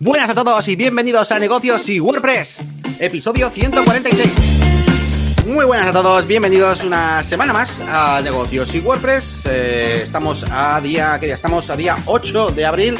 Buenas 0.00 0.30
a 0.30 0.34
todos 0.36 0.68
y 0.68 0.76
bienvenidos 0.76 1.32
a 1.32 1.40
Negocios 1.40 1.88
y 1.88 1.98
WordPress, 1.98 2.58
episodio 3.00 3.50
146. 3.50 4.32
Muy 5.48 5.64
buenas 5.64 5.88
a 5.88 5.92
todos, 5.92 6.24
bienvenidos 6.24 6.84
una 6.84 7.24
semana 7.24 7.52
más 7.52 7.80
a 7.80 8.20
Negocios 8.22 8.72
y 8.76 8.78
WordPress. 8.78 9.40
Eh, 9.46 10.02
estamos 10.04 10.44
a 10.48 10.80
día, 10.80 11.18
¿qué 11.18 11.26
día? 11.26 11.34
Estamos 11.34 11.68
a 11.68 11.74
día 11.74 11.96
8 12.06 12.50
de 12.50 12.64
abril 12.64 12.96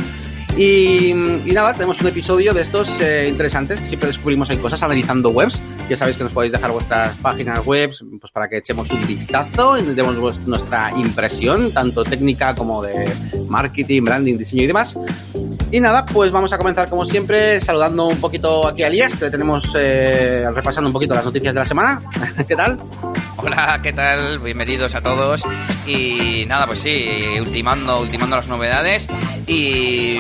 y, 0.61 1.15
nada, 1.55 1.73
tenemos 1.73 2.01
un 2.01 2.09
episodio 2.09 2.53
de 2.53 2.63
estos 2.63 2.89
eh, 3.01 3.27
interesantes 3.29 3.81
que 3.81 3.87
siempre 3.87 4.09
descubrimos 4.09 4.51
hay 4.51 4.57
cosas 4.57 4.83
analizando 4.83 5.31
webs. 5.31 5.63
Ya 5.89 5.97
sabéis 5.97 6.17
que 6.17 6.25
nos 6.25 6.33
podéis 6.33 6.53
dejar 6.53 6.73
vuestras 6.73 7.17
páginas 7.19 7.65
web 7.65 7.93
pues 8.21 8.33
para 8.33 8.49
que 8.49 8.57
echemos 8.57 8.91
un 8.91 9.07
vistazo 9.07 9.79
y 9.79 9.83
demos 9.95 10.41
nuestra 10.47 10.91
impresión, 10.97 11.73
tanto 11.73 12.03
técnica 12.03 12.57
como 12.57 12.83
de 12.83 13.15
marketing, 13.49 14.03
branding, 14.03 14.37
diseño 14.37 14.65
y 14.65 14.67
demás. 14.67 14.99
Y 15.71 15.79
nada, 15.79 16.05
pues 16.07 16.33
vamos 16.33 16.53
a 16.53 16.59
comenzar 16.59 16.91
como 16.91 17.05
siempre 17.05 17.61
saludando 17.61 18.07
un 18.07 18.21
poquito 18.21 18.67
aquí 18.67 18.83
a 18.83 18.89
Elías, 18.89 19.15
que 19.15 19.31
tenemos 19.31 19.71
eh, 19.77 20.45
repasando 20.53 20.89
un 20.89 20.93
poquito 20.93 21.15
las 21.15 21.25
noticias 21.25 21.55
de 21.55 21.61
la 21.61 21.67
semana. 21.67 22.03
¿Qué 22.49 22.57
tal? 22.57 22.81
Hola, 23.37 23.79
¿qué 23.81 23.93
tal? 23.93 24.41
Bienvenidos 24.41 24.97
a 24.97 25.01
todos. 25.03 25.45
Y 25.87 26.45
nada, 26.49 26.67
pues 26.67 26.81
sí, 26.81 27.07
ultimando, 27.41 28.01
ultimando 28.01 28.35
las 28.35 28.49
novedades. 28.49 29.07
Y 29.47 30.19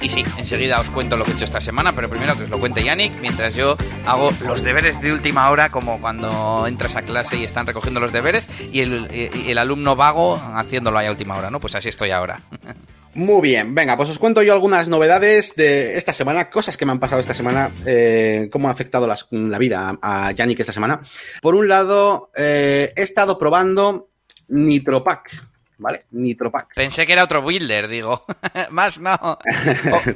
y 0.00 0.08
sí, 0.08 0.24
enseguida 0.38 0.80
os 0.80 0.90
cuento 0.90 1.16
lo 1.16 1.24
que 1.24 1.32
he 1.32 1.34
hecho 1.34 1.44
esta 1.44 1.60
semana, 1.60 1.94
pero 1.94 2.08
primero 2.08 2.36
que 2.36 2.44
os 2.44 2.50
lo 2.50 2.58
cuente 2.58 2.82
Yannick, 2.82 3.20
mientras 3.20 3.54
yo 3.54 3.76
hago 4.06 4.30
los 4.46 4.62
deberes 4.62 5.00
de 5.00 5.12
última 5.12 5.50
hora, 5.50 5.70
como 5.70 6.00
cuando 6.00 6.66
entras 6.66 6.96
a 6.96 7.02
clase 7.02 7.36
y 7.36 7.44
están 7.44 7.66
recogiendo 7.66 8.00
los 8.00 8.12
deberes, 8.12 8.48
y 8.72 8.80
el, 8.80 9.58
alumno 9.58 9.96
vago 9.96 10.36
haciéndolo 10.36 10.98
ahí 10.98 11.06
a 11.06 11.10
última 11.10 11.36
hora, 11.36 11.50
¿no? 11.50 11.60
Pues 11.60 11.74
así 11.74 11.88
estoy 11.88 12.10
ahora. 12.10 12.40
Muy 13.14 13.42
bien, 13.42 13.74
venga, 13.74 13.96
pues 13.96 14.08
os 14.08 14.20
cuento 14.20 14.40
yo 14.40 14.52
algunas 14.52 14.86
novedades 14.86 15.56
de 15.56 15.96
esta 15.96 16.12
semana, 16.12 16.48
cosas 16.48 16.76
que 16.76 16.86
me 16.86 16.92
han 16.92 17.00
pasado 17.00 17.20
esta 17.20 17.34
semana, 17.34 17.72
eh, 17.84 18.48
cómo 18.52 18.68
ha 18.68 18.70
afectado 18.70 19.08
la 19.08 19.58
vida 19.58 19.98
a 20.00 20.30
Yannick 20.30 20.60
esta 20.60 20.72
semana. 20.72 21.00
Por 21.42 21.56
un 21.56 21.68
lado, 21.68 22.30
eh, 22.36 22.92
he 22.94 23.02
estado 23.02 23.36
probando 23.36 24.10
Nitropack, 24.48 25.49
¿vale? 25.80 26.04
Nitropack. 26.10 26.74
Pensé 26.74 27.06
que 27.06 27.14
era 27.14 27.24
otro 27.24 27.42
builder, 27.42 27.88
digo. 27.88 28.24
Más 28.70 29.00
no. 29.00 29.16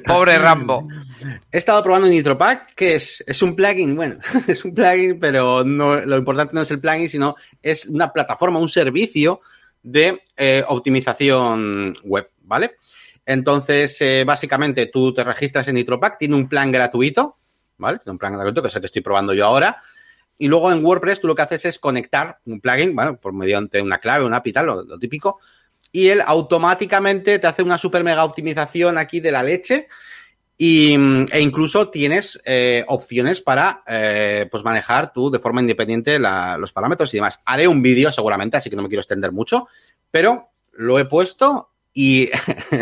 pobre 0.07 0.39
Rambo. 0.39 0.87
He 1.51 1.59
estado 1.59 1.83
probando 1.83 2.07
Nitropack, 2.07 2.75
que 2.75 2.95
es, 2.95 3.25
es 3.27 3.43
un 3.43 3.57
plugin, 3.57 3.97
bueno, 3.97 4.19
es 4.47 4.65
un 4.65 4.75
plugin, 4.75 5.19
pero 5.19 5.65
no, 5.65 5.97
lo 5.97 6.19
importante 6.19 6.55
no 6.55 6.62
es 6.62 6.70
el 6.70 6.81
plugin, 6.81 7.09
sino 7.09 7.35
es 7.62 7.87
una 7.87 8.12
plataforma, 8.12 8.59
un 8.59 8.69
servicio 8.69 9.41
de 9.83 10.23
eh, 10.37 10.62
optimización 10.69 11.95
web, 12.05 12.31
¿vale? 12.42 12.77
Entonces, 13.27 14.01
eh, 14.03 14.25
básicamente, 14.27 14.87
tú 14.87 15.15
te 15.15 15.25
registras 15.25 15.67
en 15.69 15.77
Nitropack, 15.77 16.19
tiene 16.19 16.37
un 16.37 16.48
plan 16.48 16.70
gratuito, 16.70 17.39
¿vale? 17.79 17.98
Tiene 17.98 18.12
un 18.12 18.19
plan 18.19 18.35
gratuito, 18.35 18.61
que 18.61 18.69
es 18.69 18.75
el 18.75 18.83
que 18.83 18.87
estoy 18.87 19.03
probando 19.03 19.33
yo 19.33 19.47
ahora. 19.47 19.81
Y 20.39 20.49
luego 20.49 20.73
en 20.73 20.85
WordPress 20.85 21.21
tú 21.21 21.27
lo 21.27 21.35
que 21.35 21.43
haces 21.43 21.65
es 21.65 21.79
conectar 21.79 22.39
un 22.47 22.61
plugin, 22.61 22.95
bueno, 22.95 23.17
por 23.17 23.33
mediante 23.33 23.81
una 23.81 23.99
clave, 23.99 24.25
una 24.25 24.39
API, 24.39 24.53
tal, 24.53 24.67
lo, 24.67 24.99
típico, 24.99 25.39
y 25.93 26.09
él 26.09 26.23
automáticamente 26.25 27.39
te 27.39 27.47
hace 27.47 27.63
una 27.63 27.79
super 27.79 28.03
mega 28.03 28.25
optimización 28.25 28.99
aquí 28.99 29.21
de 29.21 29.31
la 29.31 29.45
leche 29.45 29.89
y, 30.57 30.95
e 31.31 31.41
incluso 31.41 31.89
tienes 31.89 32.41
eh, 32.45 32.85
opciones 32.89 33.41
para 33.41 33.83
eh, 33.87 34.49
pues 34.51 34.65
manejar 34.65 35.13
tú 35.13 35.31
de 35.31 35.39
forma 35.39 35.61
independiente 35.61 36.19
los 36.19 36.73
parámetros 36.73 37.13
y 37.15 37.19
demás. 37.19 37.41
Haré 37.45 37.69
un 37.69 37.83
vídeo 37.83 38.11
seguramente, 38.11 38.57
así 38.57 38.71
que 38.71 38.77
no 38.77 38.83
me 38.83 38.89
quiero 38.89 39.03
extender 39.03 39.31
mucho, 39.31 39.69
pero 40.11 40.51
lo 40.73 40.98
he 40.98 41.05
puesto 41.05 41.73
y 41.97 42.28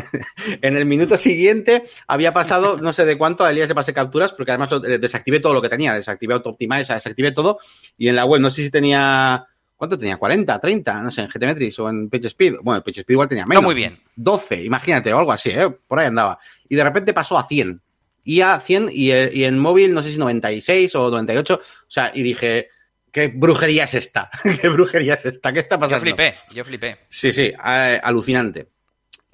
en 0.62 0.76
el 0.76 0.86
minuto 0.86 1.18
siguiente 1.18 1.84
había 2.06 2.32
pasado 2.32 2.78
no 2.78 2.94
sé 2.94 3.04
de 3.04 3.18
cuánto, 3.18 3.44
al 3.44 3.54
día 3.54 3.68
se 3.68 3.74
pasé 3.74 3.92
capturas, 3.92 4.32
porque 4.32 4.52
además 4.52 4.70
desactivé 4.98 5.38
todo 5.38 5.52
lo 5.52 5.60
que 5.60 5.68
tenía, 5.68 5.94
desactivé 5.94 6.32
Auto 6.32 6.48
Optimize, 6.50 6.94
desactivé 6.94 7.30
todo, 7.30 7.58
y 7.98 8.08
en 8.08 8.16
la 8.16 8.24
web 8.24 8.40
no 8.40 8.50
sé 8.50 8.62
si 8.62 8.70
tenía, 8.70 9.46
¿cuánto 9.76 9.98
tenía? 9.98 10.18
¿40, 10.18 10.58
30? 10.58 11.02
No 11.02 11.10
sé, 11.10 11.20
en 11.20 11.28
GTmetrix 11.28 11.78
o 11.80 11.90
en 11.90 12.08
PageSpeed. 12.08 12.54
Bueno, 12.62 12.78
en 12.78 12.82
PageSpeed 12.82 13.12
igual 13.12 13.28
tenía 13.28 13.44
menos. 13.44 13.62
muy 13.62 13.74
bien. 13.74 14.00
12, 14.16 14.64
imagínate, 14.64 15.12
o 15.12 15.18
algo 15.18 15.32
así, 15.32 15.50
¿eh? 15.50 15.68
Por 15.86 15.98
ahí 15.98 16.06
andaba. 16.06 16.38
Y 16.68 16.74
de 16.74 16.82
repente 16.82 17.12
pasó 17.12 17.38
a 17.38 17.44
100. 17.44 17.82
Y 18.24 18.40
a 18.40 18.58
100, 18.58 18.88
y, 18.90 19.12
y 19.12 19.44
en 19.44 19.58
móvil 19.58 19.92
no 19.92 20.02
sé 20.02 20.10
si 20.10 20.16
96 20.16 20.94
o 20.94 21.10
98, 21.10 21.54
o 21.54 21.90
sea, 21.90 22.10
y 22.14 22.22
dije... 22.22 22.68
¿Qué 23.10 23.26
brujería 23.26 23.84
es 23.84 23.92
esta? 23.92 24.30
¿Qué 24.62 24.70
brujería 24.70 25.12
es 25.12 25.26
esta? 25.26 25.52
¿Qué 25.52 25.60
está 25.60 25.78
pasando? 25.78 25.98
Yo 25.98 26.14
flipé, 26.14 26.34
yo 26.54 26.64
flipé. 26.64 26.96
Sí, 27.10 27.30
sí, 27.30 27.42
eh, 27.42 28.00
alucinante. 28.02 28.68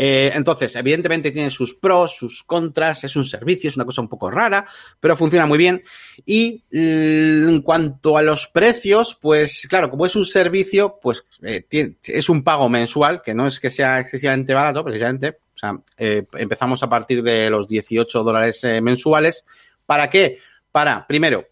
Eh, 0.00 0.30
entonces, 0.32 0.76
evidentemente 0.76 1.32
tiene 1.32 1.50
sus 1.50 1.74
pros, 1.74 2.14
sus 2.14 2.44
contras, 2.44 3.02
es 3.02 3.16
un 3.16 3.24
servicio, 3.24 3.66
es 3.66 3.74
una 3.74 3.84
cosa 3.84 4.00
un 4.00 4.08
poco 4.08 4.30
rara, 4.30 4.64
pero 5.00 5.16
funciona 5.16 5.44
muy 5.44 5.58
bien. 5.58 5.82
Y 6.24 6.62
mm, 6.70 7.48
en 7.48 7.62
cuanto 7.62 8.16
a 8.16 8.22
los 8.22 8.46
precios, 8.46 9.18
pues 9.20 9.66
claro, 9.68 9.90
como 9.90 10.06
es 10.06 10.14
un 10.14 10.24
servicio, 10.24 11.00
pues 11.02 11.24
eh, 11.42 11.66
es 12.04 12.28
un 12.28 12.44
pago 12.44 12.68
mensual, 12.68 13.22
que 13.22 13.34
no 13.34 13.48
es 13.48 13.58
que 13.58 13.70
sea 13.70 13.98
excesivamente 13.98 14.54
barato, 14.54 14.84
precisamente. 14.84 15.38
O 15.54 15.58
sea, 15.58 15.76
eh, 15.96 16.24
empezamos 16.34 16.80
a 16.84 16.88
partir 16.88 17.20
de 17.24 17.50
los 17.50 17.66
18 17.66 18.22
dólares 18.22 18.64
mensuales. 18.80 19.44
¿Para 19.84 20.08
qué? 20.08 20.38
Para, 20.70 21.04
primero, 21.08 21.44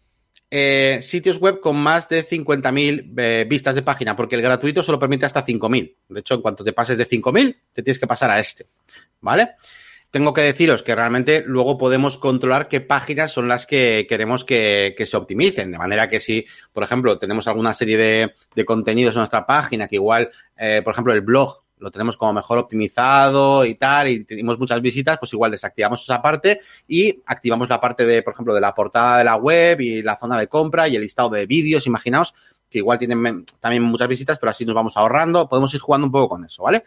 eh, 0.56 1.02
sitios 1.02 1.38
web 1.38 1.60
con 1.60 1.76
más 1.76 2.08
de 2.08 2.24
50.000 2.24 3.12
eh, 3.16 3.46
vistas 3.48 3.74
de 3.74 3.82
página, 3.82 4.16
porque 4.16 4.36
el 4.36 4.42
gratuito 4.42 4.82
solo 4.82 4.98
permite 4.98 5.26
hasta 5.26 5.44
5.000. 5.44 5.94
De 6.08 6.20
hecho, 6.20 6.34
en 6.34 6.40
cuanto 6.40 6.64
te 6.64 6.72
pases 6.72 6.96
de 6.96 7.06
5.000, 7.06 7.56
te 7.72 7.82
tienes 7.82 7.98
que 7.98 8.06
pasar 8.06 8.30
a 8.30 8.40
este. 8.40 8.66
¿Vale? 9.20 9.50
Tengo 10.10 10.32
que 10.32 10.40
deciros 10.40 10.82
que 10.82 10.94
realmente 10.94 11.44
luego 11.46 11.76
podemos 11.76 12.16
controlar 12.16 12.68
qué 12.68 12.80
páginas 12.80 13.32
son 13.32 13.48
las 13.48 13.66
que 13.66 14.06
queremos 14.08 14.46
que, 14.46 14.94
se 15.04 15.16
optimicen. 15.16 15.72
De 15.72 15.78
manera 15.78 16.08
que 16.08 16.20
si, 16.20 16.46
por 16.72 16.82
ejemplo, 16.82 17.18
tenemos 17.18 17.46
alguna 17.48 17.74
serie 17.74 18.32
de, 18.54 18.64
contenidos 18.64 19.14
en 19.14 19.20
nuestra 19.20 19.44
página, 19.44 19.88
que 19.88 19.96
igual, 19.96 20.30
eh, 20.56 20.80
por 20.82 20.94
ejemplo, 20.94 21.12
el 21.12 21.20
blog 21.20 21.65
lo 21.78 21.90
tenemos 21.90 22.16
como 22.16 22.32
mejor 22.32 22.58
optimizado 22.58 23.64
y 23.64 23.74
tal, 23.74 24.08
y 24.08 24.24
tenemos 24.24 24.58
muchas 24.58 24.80
visitas, 24.80 25.18
pues 25.18 25.32
igual 25.32 25.50
desactivamos 25.50 26.02
esa 26.02 26.22
parte 26.22 26.60
y 26.88 27.22
activamos 27.26 27.68
la 27.68 27.80
parte 27.80 28.06
de, 28.06 28.22
por 28.22 28.32
ejemplo, 28.32 28.54
de 28.54 28.60
la 28.60 28.74
portada 28.74 29.18
de 29.18 29.24
la 29.24 29.36
web 29.36 29.80
y 29.80 30.02
la 30.02 30.16
zona 30.16 30.38
de 30.38 30.48
compra 30.48 30.88
y 30.88 30.96
el 30.96 31.02
listado 31.02 31.30
de 31.30 31.46
vídeos, 31.46 31.86
imaginaos 31.86 32.34
que 32.68 32.78
igual 32.78 32.98
tienen 32.98 33.44
también 33.60 33.82
muchas 33.82 34.08
visitas, 34.08 34.38
pero 34.38 34.50
así 34.50 34.64
nos 34.64 34.74
vamos 34.74 34.96
ahorrando, 34.96 35.48
podemos 35.48 35.72
ir 35.74 35.80
jugando 35.80 36.06
un 36.06 36.12
poco 36.12 36.30
con 36.30 36.44
eso, 36.44 36.64
¿vale? 36.64 36.84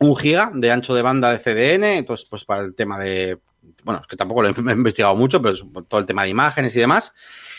Un 0.00 0.14
giga 0.16 0.50
de 0.54 0.70
ancho 0.70 0.94
de 0.94 1.02
banda 1.02 1.32
de 1.32 1.38
CDN, 1.38 1.84
entonces, 1.84 2.26
pues 2.28 2.44
para 2.44 2.62
el 2.62 2.74
tema 2.74 2.98
de, 2.98 3.38
bueno, 3.82 4.00
es 4.00 4.06
que 4.06 4.16
tampoco 4.16 4.42
lo 4.42 4.48
he 4.48 4.52
investigado 4.72 5.16
mucho, 5.16 5.40
pero 5.40 5.54
es 5.54 5.64
todo 5.88 6.00
el 6.00 6.06
tema 6.06 6.24
de 6.24 6.30
imágenes 6.30 6.76
y 6.76 6.80
demás. 6.80 7.12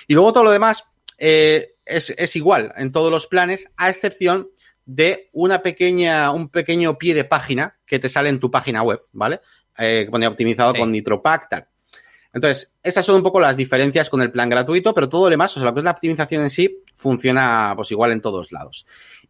Y 0.08 0.14
luego 0.14 0.34
todo 0.34 0.44
lo 0.44 0.52
demás 0.52 0.86
eh, 1.18 1.76
es, 1.86 2.12
es 2.12 2.36
igual 2.36 2.74
en 2.78 2.92
todos 2.92 3.12
los 3.12 3.28
planes, 3.28 3.70
a 3.76 3.90
excepción 3.90 4.50
de 4.88 5.30
una 5.34 5.62
pequeña, 5.62 6.31
un 6.31 6.48
pequeño 6.48 6.98
pie 6.98 7.14
de 7.14 7.25
página 7.25 7.78
que 7.86 8.00
te 8.00 8.08
sale 8.08 8.30
en 8.30 8.40
tu 8.40 8.50
página 8.50 8.81
web, 8.81 9.02
¿vale? 9.12 9.42
Eh, 9.78 10.03
que 10.06 10.12
pone 10.12 10.25
optimizado 10.25 10.74
con 10.74 10.92
NitroPack, 10.92 11.50
tal. 11.50 11.68
Entonces, 12.34 12.72
esas 12.81 13.06
son 13.06 13.18
un 13.18 13.24
poco 13.24 13.40
las 13.40 13.58
diferencias 13.58 14.09
con 14.09 14.22
el 14.22 14.31
plan 14.31 14.50
gratuito, 14.50 14.94
pero 14.94 15.09
todo 15.09 15.25
lo 15.25 15.30
demás, 15.30 15.56
o 15.58 15.59
sea, 15.59 15.70
lo 15.70 15.74
que 15.74 15.81
es 15.81 15.84
la 15.84 15.92
optimización 15.92 16.44
en 16.44 16.50
sí, 16.50 16.84
funciona 16.96 17.74
pues 17.75 17.92
igual 17.92 18.12
en 18.12 18.22
todos 18.22 18.52
lados. 18.52 18.86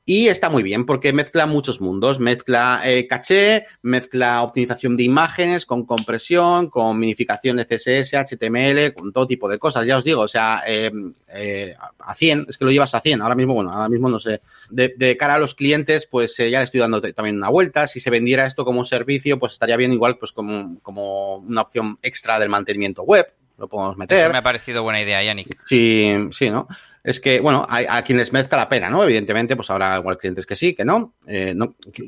Y 0.09 0.29
está 0.29 0.49
muy 0.49 0.63
bien 0.63 0.85
porque 0.85 1.11
mezcla 1.11 1.45
muchos 1.47 1.81
mundos, 1.81 2.17
mezcla 2.17 2.79
eh, 2.85 3.07
caché, 3.07 3.65
mezcla 3.81 4.41
optimización 4.41 4.95
de 4.95 5.03
imágenes 5.03 5.65
con 5.65 5.85
compresión, 5.85 6.69
con 6.69 6.97
minificación 6.97 7.57
de 7.57 7.65
CSS, 7.65 8.13
HTML, 8.13 8.93
con 8.93 9.11
todo 9.11 9.27
tipo 9.27 9.49
de 9.49 9.59
cosas, 9.59 9.85
ya 9.85 9.97
os 9.97 10.05
digo, 10.05 10.21
o 10.21 10.27
sea, 10.29 10.63
eh, 10.65 10.89
eh, 11.27 11.75
a 11.99 12.15
100, 12.15 12.45
es 12.47 12.57
que 12.57 12.63
lo 12.63 12.71
llevas 12.71 12.95
a 12.95 13.01
100, 13.01 13.21
ahora 13.21 13.35
mismo, 13.35 13.53
bueno, 13.53 13.73
ahora 13.73 13.89
mismo 13.89 14.07
no 14.07 14.21
sé, 14.21 14.39
de, 14.69 15.17
cara 15.17 15.35
a 15.35 15.39
los 15.39 15.53
clientes, 15.53 16.05
pues 16.05 16.37
ya 16.37 16.59
le 16.59 16.63
estoy 16.63 16.79
dando 16.79 17.01
también 17.01 17.35
una 17.35 17.49
vuelta, 17.49 17.85
si 17.85 17.99
se 17.99 18.09
vendiera 18.09 18.45
esto 18.45 18.63
como 18.63 18.85
servicio, 18.85 19.37
pues 19.37 19.51
estaría 19.51 19.75
bien 19.75 19.91
igual 19.91 20.17
pues 20.17 20.31
como, 20.31 20.79
como 20.83 21.39
una 21.39 21.63
opción 21.63 21.99
extra 22.01 22.39
del 22.39 22.47
mantenimiento 22.47 23.03
web, 23.03 23.27
lo 23.57 23.67
podemos 23.67 23.97
meter. 23.97 24.19
Eso 24.19 24.31
me 24.31 24.37
ha 24.37 24.43
parecido 24.43 24.83
buena 24.83 25.01
idea, 25.01 25.21
Yannick. 25.21 25.59
Sí, 25.59 26.15
sí, 26.31 26.49
¿no? 26.49 26.67
Es 27.07 27.21
que, 27.21 27.39
bueno, 27.39 27.65
a, 27.69 28.01
quienes 28.01 28.33
merezca 28.33 28.57
la 28.57 28.67
pena, 28.67 28.89
¿no? 28.89 29.01
Evidentemente, 29.01 29.55
pues 29.55 29.69
habrá 29.69 29.97
igual 29.97 30.17
clientes 30.17 30.45
que 30.45 30.57
sí, 30.57 30.75
que 30.75 30.83
no. 30.83 31.13
Eh. 31.25 31.55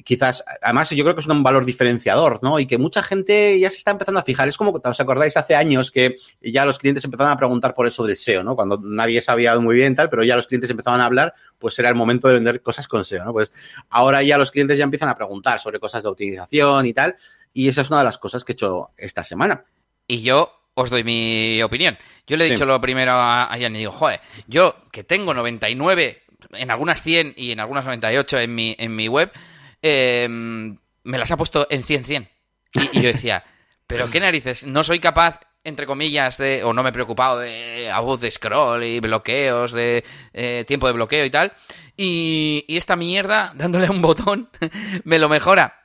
Quizás, 0.03 0.43
además, 0.61 0.89
yo 0.89 1.05
creo 1.05 1.15
que 1.15 1.21
es 1.21 1.27
un 1.27 1.41
valor 1.41 1.63
diferenciador, 1.63 2.39
¿no? 2.43 2.59
Y 2.59 2.67
que 2.67 2.77
mucha 2.77 3.01
gente 3.01 3.57
ya 3.61 3.69
se 3.69 3.77
está 3.77 3.91
empezando 3.91 4.19
a 4.19 4.23
fijar. 4.23 4.49
Es 4.49 4.57
como, 4.57 4.71
¿os 4.71 4.99
acordáis 4.99 5.37
hace 5.37 5.55
años 5.55 5.89
que 5.89 6.17
ya 6.41 6.65
los 6.65 6.79
clientes 6.79 7.05
empezaron 7.05 7.31
a 7.31 7.37
preguntar 7.37 7.73
por 7.75 7.87
eso 7.87 8.05
del 8.05 8.17
SEO, 8.17 8.43
¿no? 8.43 8.57
Cuando 8.57 8.77
nadie 8.83 9.21
sabía 9.21 9.57
muy 9.57 9.75
bien 9.75 9.95
tal, 9.95 10.09
pero 10.09 10.25
ya 10.25 10.35
los 10.35 10.47
clientes 10.47 10.69
empezaban 10.69 10.99
a 10.99 11.05
hablar, 11.05 11.33
pues 11.57 11.79
era 11.79 11.87
el 11.87 11.95
momento 11.95 12.27
de 12.27 12.33
vender 12.33 12.61
cosas 12.61 12.89
con 12.89 13.05
SEO, 13.05 13.23
¿no? 13.23 13.31
Pues 13.31 13.53
ahora 13.89 14.21
ya 14.21 14.37
los 14.37 14.51
clientes 14.51 14.77
ya 14.77 14.83
empiezan 14.83 15.07
a 15.07 15.15
preguntar 15.15 15.61
sobre 15.61 15.79
cosas 15.79 16.03
de 16.03 16.09
optimización 16.09 16.85
y 16.85 16.93
tal. 16.93 17.15
Y 17.53 17.69
esa 17.69 17.83
es 17.83 17.89
una 17.89 17.99
de 17.99 18.05
las 18.05 18.17
cosas 18.17 18.43
que 18.43 18.51
he 18.51 18.55
hecho 18.55 18.89
esta 18.97 19.23
semana. 19.23 19.63
Y 20.07 20.23
yo 20.23 20.58
os 20.79 20.89
doy 20.89 21.03
mi 21.03 21.61
opinión. 21.61 21.97
Yo 22.25 22.37
le 22.37 22.47
he 22.47 22.51
dicho 22.51 22.65
lo 22.65 22.79
primero 22.79 23.11
a, 23.13 23.49
Jan 23.59 23.75
y 23.75 23.79
digo, 23.79 23.91
joder, 23.91 24.21
yo 24.47 24.75
que 24.91 25.03
tengo 25.03 25.33
99, 25.33 26.23
en 26.53 26.71
algunas 26.71 27.01
100 27.01 27.33
y 27.35 27.51
en 27.51 27.59
algunas 27.59 27.83
98 27.83 28.39
en 28.39 28.55
mi, 28.55 28.75
en 28.79 28.95
mi 28.95 29.07
web, 29.09 29.29
em, 29.81 30.77
me 31.03 31.17
las 31.17 31.31
ha 31.31 31.37
puesto 31.37 31.67
en 31.69 31.83
100, 31.83 32.03
100. 32.05 32.29
Y, 32.93 33.01
yo 33.01 33.09
decía, 33.11 33.43
pero 33.87 34.09
qué 34.09 34.21
narices, 34.21 34.63
no 34.63 34.83
soy 34.83 34.99
capaz 34.99 35.41
entre 35.65 35.85
comillas, 35.85 36.37
de, 36.37 36.63
o 36.63 36.71
no 36.71 36.83
me 36.83 36.89
he 36.89 36.93
preocupado 36.93 37.39
de 37.39 37.91
voz 38.01 38.21
de 38.21 38.31
scroll 38.31 38.81
y 38.81 39.01
bloqueos, 39.01 39.73
de 39.73 40.05
eh, 40.31 40.63
tiempo 40.65 40.87
de 40.87 40.93
bloqueo 40.93 41.25
y 41.25 41.29
tal. 41.29 41.51
Y, 41.97 42.63
y 42.65 42.77
esta 42.77 42.95
mierda, 42.95 43.51
dándole 43.55 43.89
un 43.89 44.01
botón, 44.01 44.49
me 45.03 45.19
lo 45.19 45.27
mejora. 45.27 45.78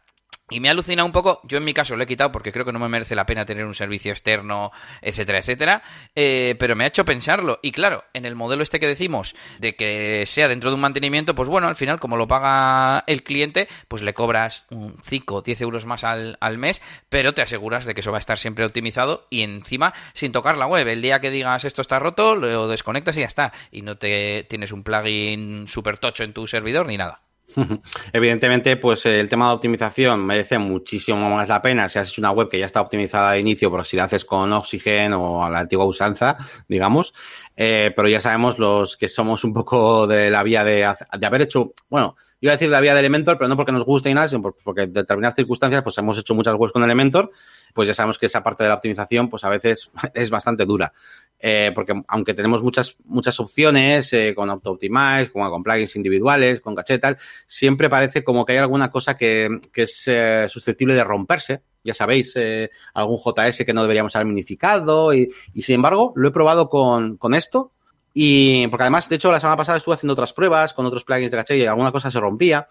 Y 0.51 0.61
me 0.61 0.69
ha 0.69 0.73
alucinado 0.73 1.07
un 1.07 1.13
poco, 1.13 1.41
yo 1.45 1.57
en 1.57 1.65
mi 1.65 1.73
caso 1.73 1.97
lo 1.97 2.03
he 2.03 2.07
quitado 2.07 2.31
porque 2.31 2.53
creo 2.53 2.67
que 2.67 2.73
no 2.73 2.79
me 2.79 2.89
merece 2.89 3.15
la 3.15 3.25
pena 3.25 3.47
tener 3.47 3.65
un 3.65 3.75
servicio 3.75 4.11
externo, 4.11 4.73
etcétera, 5.01 5.39
etcétera, 5.39 5.83
eh, 6.15 6.55
pero 6.59 6.77
me 6.77 6.85
ha 6.85 6.89
hecho 6.89 7.07
pensarlo. 7.07 7.61
Y 7.63 7.73
claro, 7.73 8.05
en 8.13 8.27
el 8.27 8.35
modelo 8.35 8.63
este 8.63 8.79
que 8.79 8.87
decimos, 8.87 9.35
de 9.59 9.75
que 9.75 10.25
sea 10.27 10.47
dentro 10.47 10.69
de 10.69 10.75
un 10.75 10.83
mantenimiento, 10.83 11.35
pues 11.35 11.49
bueno, 11.49 11.67
al 11.67 11.77
final, 11.77 11.99
como 11.99 12.19
lo 12.19 12.29
paga 12.29 13.05
el 13.07 13.23
cliente, 13.23 13.69
pues 13.89 14.03
le 14.03 14.13
cobras 14.13 14.67
un 14.69 14.97
5 15.03 15.35
o 15.35 15.41
10 15.41 15.63
euros 15.63 15.87
más 15.87 16.05
al, 16.05 16.37
al 16.41 16.59
mes, 16.59 16.83
pero 17.09 17.33
te 17.33 17.41
aseguras 17.41 17.87
de 17.87 17.95
que 17.95 18.03
eso 18.03 18.11
va 18.11 18.19
a 18.19 18.21
estar 18.21 18.39
siempre 18.39 18.67
optimizado 18.67 19.27
y 19.31 19.41
encima 19.41 19.95
sin 20.13 20.33
tocar 20.33 20.59
la 20.59 20.67
web. 20.67 20.87
El 20.89 21.01
día 21.01 21.21
que 21.21 21.31
digas 21.31 21.65
esto 21.65 21.81
está 21.81 21.99
roto, 21.99 22.35
lo 22.35 22.69
desconectas 22.69 23.17
y 23.17 23.21
ya 23.21 23.27
está. 23.27 23.55
Y 23.71 23.81
no 23.81 23.97
te 23.97 24.45
tienes 24.45 24.73
un 24.73 24.83
plugin 24.83 25.69
súper 25.69 25.97
tocho 25.97 26.23
en 26.23 26.35
tu 26.35 26.47
servidor 26.47 26.87
ni 26.87 26.99
nada. 26.99 27.24
Evidentemente, 28.13 28.77
pues 28.77 29.07
el 29.07 29.29
tema 29.29 29.49
de 29.49 29.55
optimización 29.55 30.25
merece 30.25 30.59
muchísimo 30.59 31.31
más 31.31 31.49
la 31.49 31.63
pena 31.63 31.89
si 31.89 31.99
has 31.99 32.09
hecho 32.09 32.21
una 32.21 32.33
web 32.33 32.49
que 32.49 32.59
ya 32.59 32.67
está 32.67 32.81
optimizada 32.81 33.33
de 33.33 33.41
inicio, 33.41 33.71
por 33.71 33.85
si 33.87 33.97
la 33.97 34.05
haces 34.05 34.25
con 34.25 34.53
Oxygen 34.53 35.13
o 35.13 35.45
a 35.45 35.51
la 35.51 35.61
antigua 35.61 35.85
usanza, 35.85 36.37
digamos. 36.69 37.15
Eh, 37.57 37.93
pero 37.95 38.09
ya 38.09 38.21
sabemos 38.21 38.59
los 38.59 38.97
que 38.97 39.09
somos 39.09 39.45
un 39.45 39.53
poco 39.53 40.07
de 40.07 40.31
la 40.31 40.43
vía 40.43 40.65
de, 40.65 40.93
de 41.19 41.27
haber 41.27 41.43
hecho, 41.43 41.73
bueno, 41.89 42.17
iba 42.41 42.53
a 42.53 42.57
decir 42.57 42.69
de 42.69 42.73
la 42.73 42.81
vía 42.81 42.95
de 42.95 43.01
Elementor, 43.01 43.39
pero 43.39 43.49
no 43.49 43.57
porque 43.57 43.73
nos 43.73 43.85
guste 43.85 44.11
y 44.11 44.15
nada, 44.15 44.29
sino 44.29 44.43
porque 44.43 44.83
en 44.83 44.93
determinadas 44.93 45.37
circunstancias 45.37 45.83
pues 45.83 45.97
hemos 45.99 46.19
hecho 46.19 46.35
muchas 46.35 46.55
webs 46.57 46.73
con 46.73 46.83
Elementor, 46.83 47.31
pues 47.75 47.89
ya 47.89 47.93
sabemos 47.93 48.19
que 48.19 48.27
esa 48.27 48.43
parte 48.43 48.63
de 48.63 48.71
la 48.71 48.77
optimización 48.77 49.29
pues 49.29 49.45
a 49.45 49.51
veces 49.51 49.91
es 50.15 50.31
bastante 50.31 50.65
dura. 50.65 50.95
Eh, 51.39 51.73
porque 51.75 51.93
aunque 52.09 52.33
tenemos 52.33 52.63
muchas, 52.63 52.97
muchas 53.05 53.39
opciones 53.39 54.11
eh, 54.15 54.33
con 54.35 54.49
Auto-Optimize, 54.49 55.31
como 55.31 55.51
con 55.51 55.63
plugins 55.63 55.97
individuales, 55.97 56.63
con 56.63 56.75
caché 56.75 56.99
tal, 56.99 57.19
siempre 57.47 57.91
parece 57.91 58.25
como 58.25 58.47
que 58.47 58.53
hay 58.53 58.59
alguna 58.59 58.91
cosa 58.91 59.15
que, 59.15 59.61
que 59.71 59.83
es 59.83 60.05
eh, 60.07 60.47
susceptible 60.49 60.95
de 60.95 61.05
romperse. 61.05 61.61
Ya 61.83 61.93
sabéis, 61.93 62.33
eh, 62.37 62.71
algún 62.95 63.19
JS 63.19 63.65
que 63.67 63.75
no 63.75 63.83
deberíamos 63.83 64.17
haber 64.17 64.27
minificado 64.27 65.13
y, 65.13 65.29
y 65.53 65.61
sin 65.61 65.75
embargo 65.75 66.15
lo 66.17 66.29
he 66.29 66.33
probado 66.33 66.71
con, 66.71 67.19
con 67.19 67.35
esto 67.35 67.75
y 68.17 68.69
porque 68.69 68.85
además, 68.85 69.09
de 69.09 69.17
hecho, 69.17 69.33
la 69.33 69.41
semana 69.41 69.57
pasada 69.57 69.79
estuve 69.79 69.97
haciendo 69.97 70.13
otras 70.13 70.33
pruebas 70.33 70.73
con 70.73 70.87
otros 70.87 71.03
plugins 71.03 71.33
de 71.33 71.37
caché 71.37 71.59
y 71.59 71.67
alguna 71.67 71.91
cosa 71.91 72.13
se 72.13 72.21
rompía. 72.21 72.69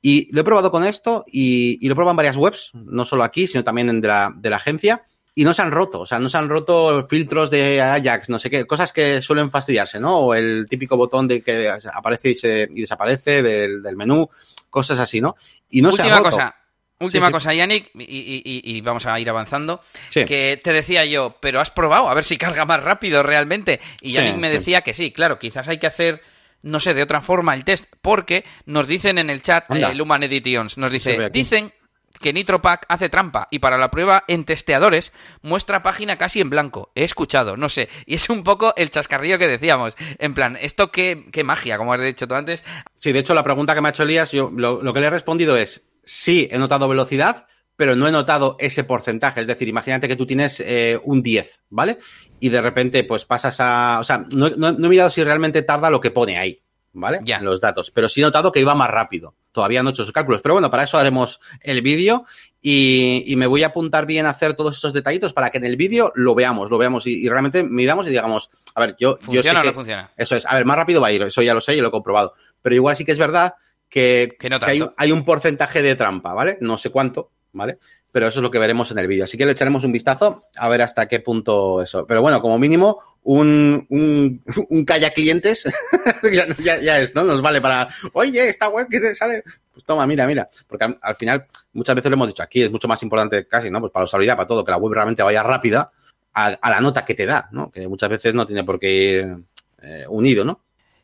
Y 0.00 0.32
lo 0.32 0.42
he 0.42 0.44
probado 0.44 0.70
con 0.70 0.84
esto 0.84 1.24
y, 1.26 1.78
y 1.84 1.88
lo 1.88 1.92
he 1.92 1.96
probado 1.96 2.12
en 2.12 2.16
varias 2.18 2.36
webs, 2.36 2.70
no 2.74 3.04
solo 3.04 3.24
aquí, 3.24 3.46
sino 3.46 3.64
también 3.64 3.88
en 3.88 4.00
de 4.00 4.08
la, 4.08 4.32
de 4.34 4.50
la 4.50 4.56
agencia 4.56 5.04
y 5.38 5.44
no 5.44 5.54
se 5.54 5.62
han 5.62 5.70
roto, 5.70 6.00
o 6.00 6.06
sea, 6.06 6.18
no 6.18 6.28
se 6.28 6.36
han 6.36 6.48
roto 6.48 7.06
filtros 7.08 7.48
de 7.48 7.80
Ajax, 7.80 8.28
no 8.28 8.40
sé 8.40 8.50
qué, 8.50 8.66
cosas 8.66 8.92
que 8.92 9.22
suelen 9.22 9.52
fastidiarse, 9.52 10.00
¿no? 10.00 10.18
O 10.18 10.34
el 10.34 10.66
típico 10.68 10.96
botón 10.96 11.28
de 11.28 11.42
que 11.42 11.72
aparece 11.94 12.30
y, 12.30 12.34
se, 12.34 12.68
y 12.74 12.80
desaparece 12.80 13.40
del, 13.40 13.80
del, 13.80 13.94
menú, 13.94 14.28
cosas 14.68 14.98
así, 14.98 15.20
¿no? 15.20 15.36
Y 15.70 15.80
no 15.80 15.90
Última 15.90 16.08
se 16.08 16.12
han 16.12 16.18
roto. 16.18 16.30
cosa. 16.30 16.56
Última 16.98 17.26
sí, 17.26 17.28
sí. 17.28 17.32
cosa, 17.34 17.54
Yannick, 17.54 17.90
y, 17.94 18.02
y, 18.02 18.62
y, 18.64 18.80
vamos 18.80 19.06
a 19.06 19.20
ir 19.20 19.30
avanzando. 19.30 19.80
Sí. 20.08 20.24
Que 20.24 20.60
te 20.60 20.72
decía 20.72 21.04
yo, 21.04 21.36
pero 21.40 21.60
has 21.60 21.70
probado 21.70 22.08
a 22.08 22.14
ver 22.14 22.24
si 22.24 22.36
carga 22.36 22.64
más 22.64 22.82
rápido 22.82 23.22
realmente. 23.22 23.78
Y 24.00 24.10
Yannick 24.10 24.38
me 24.38 24.50
decía 24.50 24.80
que 24.80 24.92
sí, 24.92 25.12
claro, 25.12 25.38
quizás 25.38 25.68
hay 25.68 25.78
que 25.78 25.86
hacer 25.86 26.20
no 26.62 26.80
sé, 26.80 26.94
de 26.94 27.02
otra 27.02 27.22
forma 27.22 27.54
el 27.54 27.64
test, 27.64 27.86
porque 28.02 28.44
nos 28.66 28.86
dicen 28.86 29.18
en 29.18 29.30
el 29.30 29.42
chat, 29.42 29.64
eh, 29.70 29.94
Luman 29.94 30.22
Editions, 30.22 30.78
nos 30.78 30.90
dice, 30.90 31.30
dicen 31.30 31.72
que 32.20 32.32
NitroPack 32.32 32.86
hace 32.88 33.08
trampa 33.08 33.48
y 33.50 33.60
para 33.60 33.78
la 33.78 33.90
prueba 33.90 34.24
en 34.28 34.44
testeadores 34.44 35.12
muestra 35.42 35.82
página 35.82 36.16
casi 36.16 36.40
en 36.40 36.50
blanco. 36.50 36.90
He 36.94 37.04
escuchado, 37.04 37.56
no 37.56 37.68
sé. 37.68 37.88
Y 38.06 38.16
es 38.16 38.28
un 38.28 38.42
poco 38.42 38.74
el 38.76 38.90
chascarrillo 38.90 39.38
que 39.38 39.48
decíamos. 39.48 39.96
En 40.18 40.34
plan, 40.34 40.58
¿esto 40.60 40.90
qué, 40.90 41.26
qué 41.32 41.44
magia, 41.44 41.78
como 41.78 41.92
has 41.92 42.00
dicho 42.00 42.26
tú 42.26 42.34
antes? 42.34 42.64
Sí, 42.94 43.12
de 43.12 43.20
hecho, 43.20 43.34
la 43.34 43.44
pregunta 43.44 43.74
que 43.74 43.80
me 43.80 43.88
ha 43.88 43.90
hecho 43.90 44.02
Elías, 44.02 44.32
yo 44.32 44.50
lo, 44.54 44.82
lo 44.82 44.92
que 44.92 45.00
le 45.00 45.06
he 45.06 45.10
respondido 45.10 45.56
es, 45.56 45.84
sí, 46.04 46.48
he 46.50 46.58
notado 46.58 46.88
velocidad, 46.88 47.46
pero 47.78 47.94
no 47.94 48.08
he 48.08 48.12
notado 48.12 48.56
ese 48.58 48.82
porcentaje. 48.82 49.40
Es 49.40 49.46
decir, 49.46 49.68
imagínate 49.68 50.08
que 50.08 50.16
tú 50.16 50.26
tienes 50.26 50.60
eh, 50.66 51.00
un 51.04 51.22
10, 51.22 51.62
¿vale? 51.70 52.00
Y 52.40 52.48
de 52.48 52.60
repente, 52.60 53.04
pues 53.04 53.24
pasas 53.24 53.60
a. 53.60 53.98
O 54.00 54.04
sea, 54.04 54.26
no, 54.34 54.50
no, 54.50 54.72
no 54.72 54.86
he 54.86 54.90
mirado 54.90 55.10
si 55.10 55.22
realmente 55.22 55.62
tarda 55.62 55.88
lo 55.88 56.00
que 56.00 56.10
pone 56.10 56.36
ahí. 56.36 56.60
¿vale? 56.92 57.20
Ya. 57.22 57.36
En 57.36 57.44
los 57.44 57.60
datos. 57.60 57.92
Pero 57.92 58.08
sí 58.08 58.20
he 58.20 58.24
notado 58.24 58.50
que 58.50 58.58
iba 58.58 58.74
más 58.74 58.90
rápido. 58.90 59.36
Todavía 59.52 59.80
no 59.84 59.90
he 59.90 59.92
hecho 59.92 60.02
esos 60.02 60.12
cálculos. 60.12 60.40
Pero 60.42 60.54
bueno, 60.54 60.72
para 60.72 60.82
eso 60.82 60.98
haremos 60.98 61.38
el 61.60 61.80
vídeo 61.80 62.24
y, 62.60 63.22
y, 63.26 63.36
me 63.36 63.46
voy 63.46 63.62
a 63.62 63.68
apuntar 63.68 64.06
bien 64.06 64.26
a 64.26 64.30
hacer 64.30 64.54
todos 64.54 64.76
esos 64.76 64.92
detallitos 64.92 65.32
para 65.32 65.50
que 65.50 65.58
en 65.58 65.64
el 65.64 65.76
vídeo 65.76 66.10
lo 66.16 66.34
veamos, 66.34 66.70
lo 66.70 66.78
veamos 66.78 67.06
y, 67.06 67.24
y, 67.24 67.28
realmente 67.28 67.62
midamos 67.62 68.06
y 68.06 68.10
digamos, 68.10 68.50
a 68.74 68.80
ver, 68.80 68.96
yo... 68.98 69.16
¿Funciona 69.18 69.34
yo 69.34 69.42
sé 69.42 69.50
o 69.50 69.62
que, 69.62 69.68
no 69.68 69.74
funciona? 69.74 70.10
Eso 70.16 70.34
es, 70.34 70.44
a 70.44 70.56
ver, 70.56 70.64
más 70.64 70.76
rápido 70.76 71.00
va 71.00 71.08
a 71.08 71.12
ir, 71.12 71.22
eso 71.22 71.42
ya 71.42 71.54
lo 71.54 71.60
sé 71.60 71.76
y 71.76 71.80
lo 71.80 71.88
he 71.88 71.92
comprobado. 71.92 72.34
Pero 72.60 72.74
igual 72.74 72.96
sí 72.96 73.04
que 73.04 73.12
es 73.12 73.18
verdad 73.18 73.54
que, 73.88 74.36
que, 74.38 74.50
no 74.50 74.58
que 74.58 74.66
hay, 74.66 74.84
hay 74.96 75.12
un 75.12 75.24
porcentaje 75.24 75.82
de 75.82 75.94
trampa, 75.94 76.34
¿vale? 76.34 76.58
No 76.60 76.76
sé 76.76 76.90
cuánto, 76.90 77.30
¿vale? 77.58 77.78
pero 78.12 78.28
eso 78.28 78.38
es 78.40 78.42
lo 78.42 78.50
que 78.50 78.58
veremos 78.58 78.90
en 78.90 78.98
el 78.98 79.06
vídeo. 79.06 79.24
Así 79.24 79.36
que 79.36 79.44
le 79.44 79.52
echaremos 79.52 79.84
un 79.84 79.92
vistazo 79.92 80.42
a 80.56 80.68
ver 80.68 80.82
hasta 80.82 81.08
qué 81.08 81.20
punto 81.20 81.82
eso. 81.82 82.06
Pero 82.06 82.22
bueno, 82.22 82.40
como 82.40 82.58
mínimo, 82.58 83.00
un, 83.22 83.86
un, 83.90 84.40
un 84.70 84.84
calla 84.84 85.10
clientes 85.10 85.64
ya, 86.64 86.98
es, 86.98 87.14
¿no? 87.14 87.24
Nos 87.24 87.42
vale 87.42 87.60
para, 87.60 87.88
oye, 88.12 88.48
esta 88.48 88.68
web 88.68 88.88
que 88.88 89.00
te 89.00 89.14
sale. 89.14 89.42
Pues 89.72 89.84
toma, 89.84 90.06
mira, 90.06 90.26
mira. 90.26 90.48
Porque 90.66 90.84
al, 90.84 90.98
al, 91.00 91.16
final, 91.16 91.46
muchas 91.72 91.94
veces 91.94 92.10
lo 92.10 92.14
hemos 92.14 92.28
dicho 92.28 92.42
aquí, 92.42 92.62
es 92.62 92.70
mucho 92.70 92.88
más 92.88 93.02
importante 93.02 93.46
casi, 93.46 93.70
¿no? 93.70 93.80
Pues 93.80 93.92
para 93.92 94.02
la 94.02 94.06
usabilidad, 94.06 94.36
para 94.36 94.46
todo, 94.46 94.64
que 94.64 94.70
la 94.70 94.78
web 94.78 94.94
realmente 94.94 95.22
vaya 95.22 95.42
rápida 95.42 95.92
a, 96.32 96.46
a 96.46 96.70
la 96.70 96.80
nota 96.80 97.04
que 97.04 97.14
te 97.14 97.26
da, 97.26 97.48
¿no? 97.52 97.70
Que 97.70 97.86
muchas 97.88 98.08
veces 98.08 98.34
no 98.34 98.46
tiene 98.46 98.64
por 98.64 98.80
qué 98.80 98.90
ir 98.90 99.36
eh, 99.82 100.06
unido, 100.08 100.44
¿no? 100.44 100.62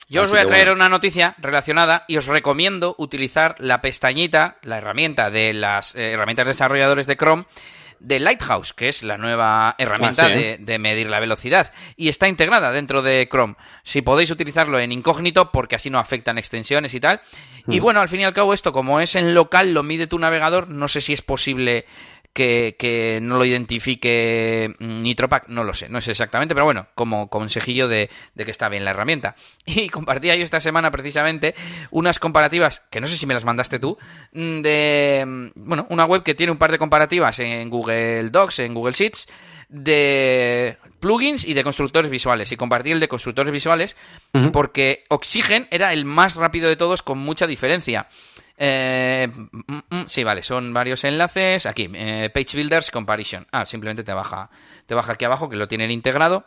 Yo 0.08 0.22
os 0.22 0.30
voy 0.30 0.38
a 0.38 0.46
traer 0.46 0.70
una 0.70 0.88
noticia 0.88 1.34
relacionada 1.38 2.04
y 2.08 2.16
os 2.16 2.26
recomiendo 2.26 2.94
utilizar 2.98 3.56
la 3.58 3.80
pestañita, 3.80 4.58
la 4.62 4.78
herramienta 4.78 5.30
de 5.30 5.52
las 5.52 5.94
eh, 5.94 6.12
herramientas 6.12 6.46
desarrolladores 6.46 7.06
de 7.06 7.16
Chrome 7.16 7.44
de 8.00 8.20
Lighthouse, 8.20 8.74
que 8.74 8.88
es 8.88 9.02
la 9.02 9.16
nueva 9.16 9.74
herramienta 9.78 10.26
ah, 10.26 10.28
¿sí? 10.28 10.34
de, 10.34 10.58
de, 10.60 10.78
medir 10.78 11.08
la 11.08 11.20
velocidad. 11.20 11.72
Y 11.96 12.08
está 12.08 12.28
integrada 12.28 12.70
dentro 12.70 13.02
de 13.02 13.26
Chrome. 13.30 13.56
Si 13.82 14.02
podéis 14.02 14.30
utilizarlo 14.30 14.78
en 14.78 14.92
incógnito, 14.92 15.50
porque 15.50 15.76
así 15.76 15.90
no 15.90 15.98
afectan 15.98 16.36
extensiones 16.36 16.92
y 16.92 17.00
tal. 17.00 17.20
Mm. 17.66 17.72
Y 17.72 17.80
bueno, 17.80 18.00
al 18.00 18.08
fin 18.08 18.20
y 18.20 18.24
al 18.24 18.34
cabo, 18.34 18.52
esto, 18.52 18.72
como 18.72 19.00
es 19.00 19.14
en 19.14 19.34
local, 19.34 19.72
lo 19.72 19.82
mide 19.82 20.06
tu 20.06 20.18
navegador, 20.18 20.68
no 20.68 20.88
sé 20.88 21.00
si 21.00 21.12
es 21.14 21.22
posible 21.22 21.86
que, 22.34 22.76
que, 22.78 23.20
no 23.22 23.38
lo 23.38 23.44
identifique 23.44 24.74
Nitropack, 24.80 25.48
no 25.48 25.64
lo 25.64 25.72
sé, 25.72 25.88
no 25.88 26.00
sé 26.00 26.10
exactamente, 26.10 26.54
pero 26.54 26.64
bueno, 26.64 26.88
como 26.94 27.30
consejillo 27.30 27.88
de, 27.88 28.10
de, 28.34 28.44
que 28.44 28.50
está 28.50 28.68
bien 28.68 28.84
la 28.84 28.90
herramienta. 28.90 29.34
Y 29.66 29.88
compartía 29.88 30.36
yo 30.36 30.44
esta 30.44 30.60
semana 30.60 30.90
precisamente 30.90 31.54
unas 31.90 32.18
comparativas, 32.18 32.82
que 32.90 33.00
no 33.00 33.06
sé 33.06 33.16
si 33.16 33.26
me 33.26 33.34
las 33.34 33.44
mandaste 33.44 33.78
tú, 33.78 33.96
de, 34.32 35.50
bueno, 35.54 35.86
una 35.88 36.04
web 36.04 36.22
que 36.22 36.34
tiene 36.34 36.52
un 36.52 36.58
par 36.58 36.72
de 36.72 36.78
comparativas 36.78 37.38
en 37.38 37.70
Google 37.70 38.28
Docs, 38.30 38.58
en 38.58 38.74
Google 38.74 38.92
Sheets, 38.92 39.26
de 39.68 40.76
plugins 41.00 41.44
y 41.44 41.54
de 41.54 41.64
constructores 41.64 42.10
visuales. 42.10 42.52
Y 42.52 42.56
compartí 42.56 42.92
el 42.92 43.00
de 43.00 43.08
constructores 43.08 43.52
visuales 43.52 43.96
uh 44.32 44.38
-huh. 44.38 44.50
porque 44.52 45.04
Oxygen 45.08 45.66
era 45.70 45.92
el 45.92 46.04
más 46.04 46.34
rápido 46.34 46.68
de 46.68 46.76
todos 46.76 47.02
con 47.02 47.18
mucha 47.18 47.46
diferencia. 47.46 48.08
Eh, 48.56 49.28
mm, 49.28 49.78
mm, 49.90 50.04
sí, 50.06 50.24
vale, 50.24 50.42
son 50.42 50.72
varios 50.72 51.04
enlaces. 51.04 51.66
Aquí, 51.66 51.90
eh, 51.94 52.30
Page 52.32 52.56
Builders 52.56 52.90
Comparison. 52.90 53.46
Ah, 53.50 53.66
simplemente 53.66 54.04
te 54.04 54.12
baja, 54.12 54.50
te 54.86 54.94
baja 54.94 55.12
aquí 55.12 55.24
abajo 55.24 55.48
que 55.48 55.56
lo 55.56 55.68
tienen 55.68 55.90
integrado. 55.90 56.46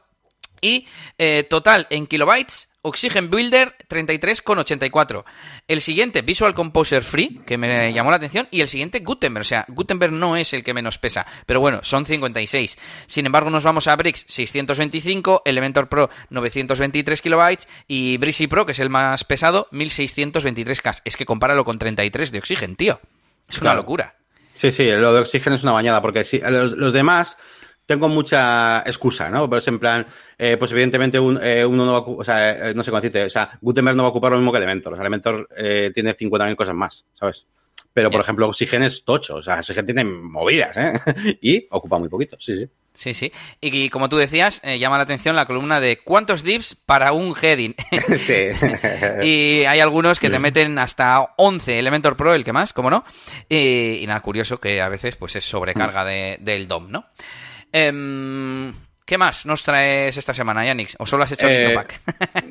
Y 0.61 0.87
eh, 1.17 1.45
total 1.49 1.87
en 1.89 2.07
kilobytes, 2.07 2.69
Oxygen 2.87 3.29
Builder 3.29 3.75
33,84. 3.89 5.25
El 5.67 5.81
siguiente, 5.81 6.21
Visual 6.21 6.53
Composer 6.53 7.03
Free, 7.03 7.41
que 7.45 7.57
me 7.57 7.91
llamó 7.91 8.11
la 8.11 8.17
atención. 8.17 8.47
Y 8.49 8.61
el 8.61 8.69
siguiente, 8.69 8.99
Gutenberg. 8.99 9.41
O 9.41 9.43
sea, 9.43 9.65
Gutenberg 9.67 10.13
no 10.13 10.37
es 10.37 10.53
el 10.53 10.63
que 10.63 10.73
menos 10.73 10.97
pesa. 10.97 11.25
Pero 11.45 11.59
bueno, 11.59 11.81
son 11.83 12.05
56. 12.05 12.77
Sin 13.07 13.25
embargo, 13.25 13.49
nos 13.49 13.63
vamos 13.63 13.87
a 13.87 13.95
Brix 13.95 14.25
625, 14.27 15.41
Elementor 15.45 15.89
Pro 15.89 16.09
923 16.29 17.21
kilobytes 17.21 17.67
y 17.87 18.17
Breezy 18.17 18.47
Pro, 18.47 18.65
que 18.65 18.71
es 18.71 18.79
el 18.79 18.89
más 18.89 19.23
pesado, 19.25 19.67
1623K. 19.71 21.01
Es 21.03 21.17
que 21.17 21.25
compáralo 21.25 21.65
con 21.65 21.79
33 21.79 22.31
de 22.31 22.39
Oxygen, 22.39 22.75
tío. 22.75 23.01
Es 23.49 23.57
una 23.57 23.71
claro. 23.71 23.81
locura. 23.81 24.15
Sí, 24.53 24.71
sí, 24.71 24.89
lo 24.89 25.13
de 25.13 25.19
Oxygen 25.19 25.53
es 25.53 25.63
una 25.63 25.73
bañada, 25.73 26.01
porque 26.01 26.23
sí, 26.23 26.41
los, 26.43 26.71
los 26.71 26.91
demás 26.91 27.37
tengo 27.88 28.10
mucha 28.10 28.82
excusa, 28.82 29.29
¿no? 29.29 29.50
Pero 29.50 29.60
es 29.60 29.67
en 29.67 29.79
plan, 29.79 30.06
eh, 30.38 30.58
pues 30.58 30.72
evidentemente 30.74 31.20
un, 31.20 31.39
eh, 31.41 31.65
uno 31.65 31.86
no 31.86 31.94
va 31.94 32.00
a, 32.00 32.01
o 32.01 32.24
sea, 32.24 32.70
eh, 32.70 32.74
no 32.75 32.84
sé 32.84 32.91
cómo 32.91 33.01
decirte, 33.01 33.24
o 33.24 33.29
sea, 33.29 33.50
Gutenberg 33.62 33.96
no 33.96 34.03
va 34.03 34.10
a 34.10 34.12
ocupar 34.12 34.32
lo 34.32 34.38
mismo 34.38 34.51
que 34.51 34.58
Elementor. 34.58 34.94
O 34.94 34.96
sea, 34.98 35.03
Elementor 35.03 35.48
eh, 35.58 35.89
tiene 35.94 36.15
50.000 36.15 36.56
cosas 36.56 36.75
más, 36.75 37.06
¿sabes? 37.13 37.48
Pero, 37.94 38.12
por 38.12 38.22
ejemplo, 38.22 38.48
Oxygen 38.48 38.84
es 38.84 39.03
tocho, 39.03 39.38
o 39.38 39.41
sea, 39.41 39.56
Oxygen 39.56 39.86
tiene 39.86 40.03
movidas, 40.03 40.77
¿eh? 40.77 40.94
y 41.41 41.65
ocupa 41.72 41.98
muy 41.98 42.10
poquito, 42.10 42.38
sí, 42.39 42.56
sí. 42.56 42.67
Sí, 42.94 43.13
sí. 43.13 43.32
Y, 43.62 43.86
y 43.86 43.89
como 43.89 44.10
tú 44.10 44.17
decías, 44.17 44.60
eh, 44.63 44.79
llama 44.79 44.98
la 44.98 45.03
atención 45.03 45.36
la 45.36 45.46
columna 45.46 45.79
de 45.79 45.98
cuántos 46.00 46.44
divs 46.44 46.75
para 46.75 47.12
un 47.12 47.34
heading. 47.39 47.75
sí. 48.17 48.50
y 49.24 49.63
hay 49.65 49.79
algunos 49.79 50.20
que 50.20 50.29
te 50.29 50.39
meten 50.39 50.77
hasta 50.77 51.34
11 51.38 51.79
Elementor 51.79 52.17
Pro, 52.17 52.34
el 52.34 52.44
que 52.44 52.53
más, 52.53 52.74
como 52.74 52.89
no. 52.89 53.06
Y, 53.48 54.00
y, 54.01 54.06
nada, 54.08 54.20
curioso 54.20 54.60
que 54.60 54.82
a 54.82 54.89
veces 54.89 55.15
pues 55.15 55.36
es 55.36 55.46
sobrecarga 55.46 56.03
de, 56.03 56.38
del 56.41 56.67
DOM, 56.67 56.91
¿no? 56.91 57.06
Em, 57.77 58.74
¿Qué 59.05 59.17
más 59.17 59.46
nos 59.46 59.63
traes 59.63 60.17
esta 60.17 60.34
semana, 60.34 60.65
Yannick? 60.65 60.96
¿O 60.98 61.05
solo 61.05 61.24
has 61.24 61.31
hecho 61.31 61.48
eh, 61.48 61.74
pack? 61.75 62.01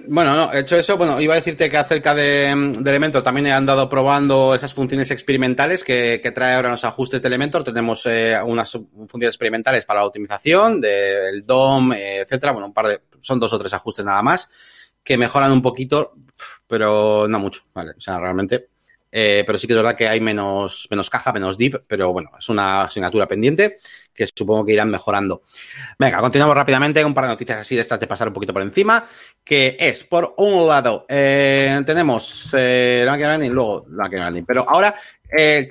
bueno, 0.09 0.37
no, 0.37 0.53
he 0.53 0.61
hecho 0.61 0.79
eso. 0.79 0.97
Bueno, 0.97 1.21
iba 1.21 1.35
a 1.35 1.37
decirte 1.37 1.69
que 1.69 1.77
acerca 1.77 2.15
de, 2.15 2.73
de, 2.79 2.91
Elementor 2.91 3.23
también 3.23 3.47
he 3.47 3.53
andado 3.53 3.91
probando 3.91 4.55
esas 4.55 4.73
funciones 4.73 5.11
experimentales 5.11 5.85
que, 5.85 6.21
que 6.23 6.31
trae 6.31 6.55
ahora 6.55 6.71
los 6.71 6.85
ajustes 6.85 7.21
de 7.21 7.29
Elementor. 7.29 7.65
Tenemos 7.65 8.07
eh, 8.07 8.39
unas 8.43 8.71
funciones 8.71 9.29
experimentales 9.29 9.85
para 9.85 10.01
la 10.01 10.07
optimización 10.07 10.81
del 10.81 11.45
DOM, 11.45 11.93
eh, 11.93 12.21
etcétera. 12.21 12.53
Bueno, 12.53 12.69
un 12.69 12.75
par 12.75 12.87
de, 12.87 13.01
son 13.21 13.41
dos 13.41 13.53
o 13.53 13.59
tres 13.59 13.75
ajustes 13.75 14.05
nada 14.05 14.23
más 14.23 14.49
que 15.03 15.19
mejoran 15.19 15.53
un 15.53 15.61
poquito, 15.61 16.15
pero 16.67 17.29
no 17.29 17.39
mucho, 17.39 17.63
¿vale? 17.75 17.93
O 17.99 18.01
sea, 18.01 18.19
realmente 18.19 18.69
eh, 19.19 19.45
pero 19.47 19.57
sí 19.57 19.67
que 19.67 19.73
es 19.73 19.79
verdad 19.79 19.97
que 19.97 20.07
hay 20.07 20.21
menos, 20.21 20.87
menos 20.91 21.09
caja, 21.09 21.33
menos 21.33 21.57
dip, 21.57 21.77
pero 21.87 22.13
bueno, 22.13 22.33
es 22.39 22.51
una 22.51 22.83
asignatura 22.83 23.27
pendiente 23.27 23.79
que 24.13 24.27
supongo 24.27 24.67
que 24.67 24.75
irán 24.75 24.91
mejorando. 24.91 25.43
Venga, 25.99 26.21
continuamos 26.21 26.55
rápidamente, 26.55 27.03
un 27.03 27.15
par 27.15 27.25
de 27.25 27.31
noticias 27.31 27.61
así 27.61 27.75
de 27.75 27.81
estas 27.81 27.99
de 27.99 28.07
pasar 28.07 28.29
un 28.29 28.35
poquito 28.35 28.53
por 28.53 28.61
encima, 28.61 29.07
que 29.43 29.75
es, 29.81 30.05
por 30.05 30.35
un 30.37 30.69
lado, 30.69 31.07
eh, 31.09 31.81
tenemos 31.87 32.51
eh, 32.53 33.05
Landing, 33.07 33.53
luego 33.53 33.87
Landing, 33.89 34.45
pero 34.45 34.69
ahora 34.69 34.95
eh, 35.35 35.67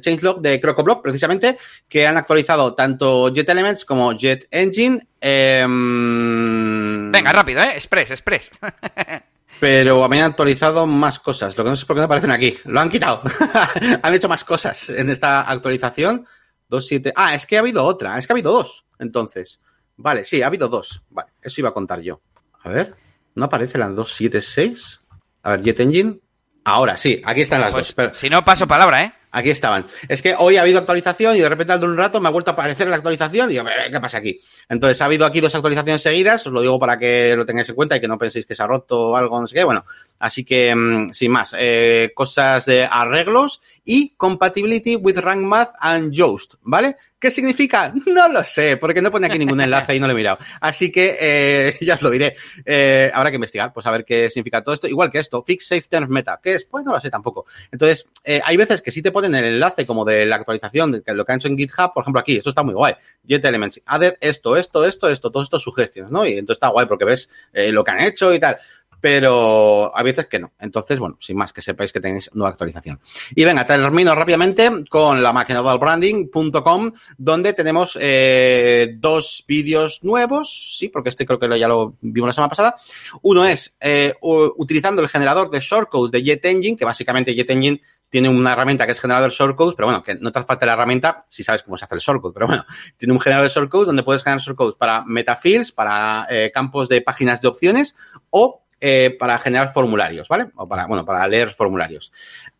changelog 0.00 0.40
de 0.40 0.58
CrocoBlock, 0.58 1.00
precisamente, 1.00 1.56
que 1.88 2.04
han 2.04 2.16
actualizado 2.16 2.74
tanto 2.74 3.28
Jet 3.28 3.48
Elements 3.48 3.84
como 3.84 4.12
Jet 4.12 4.48
Engine. 4.50 5.06
Eh, 5.20 5.64
Venga, 5.68 7.32
rápido, 7.32 7.62
¿eh? 7.62 7.74
Express, 7.74 8.10
Express. 8.10 8.50
Pero 9.60 10.04
habían 10.04 10.24
actualizado 10.24 10.86
más 10.86 11.18
cosas. 11.18 11.56
Lo 11.56 11.64
que 11.64 11.70
no 11.70 11.76
sé 11.76 11.86
por 11.86 11.96
qué 11.96 12.00
no 12.00 12.04
aparecen 12.04 12.30
aquí. 12.30 12.56
Lo 12.64 12.80
han 12.80 12.88
quitado. 12.88 13.22
han 14.02 14.14
hecho 14.14 14.28
más 14.28 14.44
cosas 14.44 14.88
en 14.90 15.10
esta 15.10 15.42
actualización. 15.42 16.26
2.7. 16.70 17.12
Ah, 17.16 17.34
es 17.34 17.46
que 17.46 17.56
ha 17.56 17.60
habido 17.60 17.84
otra. 17.84 18.18
Es 18.18 18.26
que 18.26 18.32
ha 18.32 18.34
habido 18.34 18.52
dos. 18.52 18.86
Entonces. 18.98 19.60
Vale, 19.96 20.24
sí, 20.24 20.42
ha 20.42 20.46
habido 20.46 20.68
dos. 20.68 21.04
Vale, 21.10 21.32
eso 21.42 21.60
iba 21.60 21.70
a 21.70 21.74
contar 21.74 22.00
yo. 22.00 22.20
A 22.62 22.68
ver. 22.68 22.94
¿No 23.34 23.46
aparece 23.46 23.78
la 23.78 23.88
2.7.6? 23.88 25.00
A 25.42 25.50
ver, 25.50 25.62
Jet 25.62 25.80
Engine. 25.80 26.20
Ahora 26.64 26.96
sí, 26.96 27.22
aquí 27.24 27.40
están 27.42 27.60
las 27.60 27.70
pues, 27.70 27.94
dos. 27.94 28.16
Si 28.16 28.28
no, 28.28 28.44
paso 28.44 28.66
palabra, 28.66 29.02
¿eh? 29.02 29.12
Aquí 29.30 29.50
estaban. 29.50 29.86
Es 30.08 30.22
que 30.22 30.34
hoy 30.38 30.56
ha 30.56 30.62
habido 30.62 30.78
actualización 30.78 31.36
y 31.36 31.40
de 31.40 31.48
repente 31.48 31.72
al 31.72 31.80
de 31.80 31.86
un 31.86 31.96
rato 31.96 32.20
me 32.20 32.28
ha 32.28 32.30
vuelto 32.30 32.50
a 32.50 32.54
aparecer 32.54 32.88
la 32.88 32.96
actualización 32.96 33.50
y 33.50 33.54
digo, 33.54 33.64
¿qué 33.90 34.00
pasa 34.00 34.18
aquí? 34.18 34.40
Entonces 34.68 35.00
ha 35.02 35.04
habido 35.04 35.26
aquí 35.26 35.40
dos 35.40 35.54
actualizaciones 35.54 36.02
seguidas, 36.02 36.46
os 36.46 36.52
lo 36.52 36.60
digo 36.60 36.78
para 36.78 36.98
que 36.98 37.34
lo 37.36 37.44
tengáis 37.44 37.68
en 37.68 37.74
cuenta 37.74 37.96
y 37.96 38.00
que 38.00 38.08
no 38.08 38.18
penséis 38.18 38.46
que 38.46 38.54
se 38.54 38.62
ha 38.62 38.66
roto 38.66 39.08
o 39.08 39.16
algo, 39.16 39.40
no 39.40 39.46
sé 39.46 39.54
qué. 39.56 39.64
Bueno, 39.64 39.84
así 40.18 40.44
que 40.44 40.74
mm, 40.74 41.12
sin 41.12 41.30
más, 41.30 41.54
eh, 41.58 42.12
cosas 42.14 42.64
de 42.66 42.84
arreglos 42.84 43.60
y 43.84 44.10
compatibility 44.16 44.96
with 44.96 45.18
Rank 45.18 45.40
Math 45.40 45.70
and 45.80 46.12
Yoast, 46.12 46.54
¿vale? 46.62 46.96
¿Qué 47.18 47.30
significa? 47.30 47.92
No 48.18 48.28
lo 48.28 48.42
sé, 48.42 48.76
porque 48.76 49.02
no 49.02 49.10
pone 49.10 49.26
aquí 49.26 49.38
ningún 49.38 49.60
enlace 49.60 49.94
y 49.94 50.00
no 50.00 50.06
lo 50.06 50.12
he 50.12 50.16
mirado. 50.16 50.38
Así 50.60 50.90
que 50.90 51.16
eh, 51.20 51.76
ya 51.80 51.94
os 51.94 52.02
lo 52.02 52.10
diré. 52.10 52.34
Eh, 52.64 53.10
habrá 53.12 53.30
que 53.30 53.36
investigar, 53.36 53.72
pues 53.72 53.86
a 53.86 53.90
ver 53.90 54.04
qué 54.04 54.28
significa 54.30 54.62
todo 54.62 54.74
esto. 54.74 54.88
Igual 54.88 55.10
que 55.10 55.18
esto, 55.18 55.42
Fix 55.44 55.68
Safe 55.68 56.06
Meta. 56.08 56.40
¿Qué 56.42 56.54
es? 56.54 56.64
Pues 56.64 56.84
no 56.84 56.92
lo 56.92 57.00
sé 57.00 57.10
tampoco. 57.10 57.46
Entonces, 57.70 58.08
eh, 58.24 58.40
hay 58.44 58.56
veces 58.56 58.82
que 58.82 58.90
sí 58.90 59.02
te 59.02 59.12
ponen 59.18 59.34
el 59.34 59.54
enlace 59.54 59.84
como 59.84 60.04
de 60.04 60.24
la 60.26 60.36
actualización 60.36 60.92
de 60.92 61.14
lo 61.14 61.24
que 61.24 61.32
han 61.32 61.38
hecho 61.38 61.48
en 61.48 61.58
GitHub, 61.58 61.92
por 61.92 62.02
ejemplo 62.02 62.20
aquí, 62.20 62.36
esto 62.36 62.50
está 62.50 62.62
muy 62.62 62.74
guay. 62.74 62.94
Jet 63.24 63.44
Elements, 63.44 63.82
added 63.84 64.14
esto, 64.20 64.56
esto, 64.56 64.84
esto, 64.84 65.08
esto, 65.08 65.30
todos 65.32 65.46
estos 65.46 65.62
sugestiones, 65.62 66.12
¿no? 66.12 66.24
Y 66.24 66.38
entonces 66.38 66.56
está 66.56 66.68
guay 66.68 66.86
porque 66.86 67.04
ves 67.04 67.28
eh, 67.52 67.72
lo 67.72 67.82
que 67.82 67.90
han 67.90 68.00
hecho 68.00 68.32
y 68.32 68.38
tal 68.38 68.56
pero 69.00 69.96
a 69.96 70.02
veces 70.02 70.26
que 70.26 70.38
no. 70.38 70.52
Entonces, 70.58 70.98
bueno, 70.98 71.16
sin 71.20 71.36
más 71.36 71.52
que 71.52 71.62
sepáis 71.62 71.92
que 71.92 72.00
tenéis 72.00 72.30
nueva 72.34 72.50
actualización. 72.50 72.98
Y 73.34 73.44
venga, 73.44 73.64
termino 73.66 74.14
rápidamente 74.14 74.70
con 74.88 75.22
la 75.22 75.32
máquina 75.32 75.60
branding.com, 75.60 76.92
donde 77.16 77.52
tenemos 77.52 77.98
eh, 78.00 78.94
dos 78.96 79.44
vídeos 79.46 80.00
nuevos, 80.02 80.76
sí, 80.76 80.88
porque 80.88 81.10
este 81.10 81.24
creo 81.24 81.38
que 81.38 81.58
ya 81.58 81.68
lo 81.68 81.94
vimos 82.00 82.28
la 82.28 82.32
semana 82.32 82.50
pasada. 82.50 82.76
Uno 83.22 83.44
es 83.44 83.76
eh, 83.80 84.14
utilizando 84.20 85.02
el 85.02 85.08
generador 85.08 85.50
de 85.50 85.60
shortcodes 85.60 86.10
de 86.10 86.22
Jet 86.22 86.44
Engine, 86.44 86.76
que 86.76 86.84
básicamente 86.84 87.34
Jet 87.34 87.50
Engine 87.50 87.80
tiene 88.08 88.28
una 88.28 88.52
herramienta 88.52 88.86
que 88.86 88.92
es 88.92 89.00
generador 89.00 89.30
de 89.30 89.36
shortcodes, 89.36 89.74
pero 89.74 89.86
bueno, 89.86 90.02
que 90.02 90.14
no 90.14 90.32
te 90.32 90.38
hace 90.38 90.46
falta 90.46 90.66
la 90.66 90.72
herramienta 90.72 91.24
si 91.28 91.44
sabes 91.44 91.62
cómo 91.62 91.76
se 91.76 91.84
hace 91.84 91.94
el 91.94 92.00
shortcode, 92.00 92.32
pero 92.32 92.46
bueno, 92.46 92.64
tiene 92.96 93.12
un 93.12 93.20
generador 93.20 93.48
de 93.48 93.54
shortcodes 93.54 93.86
donde 93.86 94.02
puedes 94.02 94.22
generar 94.22 94.40
shortcodes 94.40 94.74
para 94.76 95.04
metafields, 95.04 95.72
para 95.72 96.26
eh, 96.30 96.50
campos 96.52 96.88
de 96.88 97.00
páginas 97.00 97.40
de 97.40 97.48
opciones 97.48 97.94
o 98.30 98.64
eh, 98.80 99.16
para 99.18 99.38
generar 99.38 99.72
formularios, 99.72 100.28
¿vale? 100.28 100.50
O 100.54 100.68
para, 100.68 100.86
bueno, 100.86 101.04
para 101.04 101.26
leer 101.26 101.50
formularios. 101.50 102.12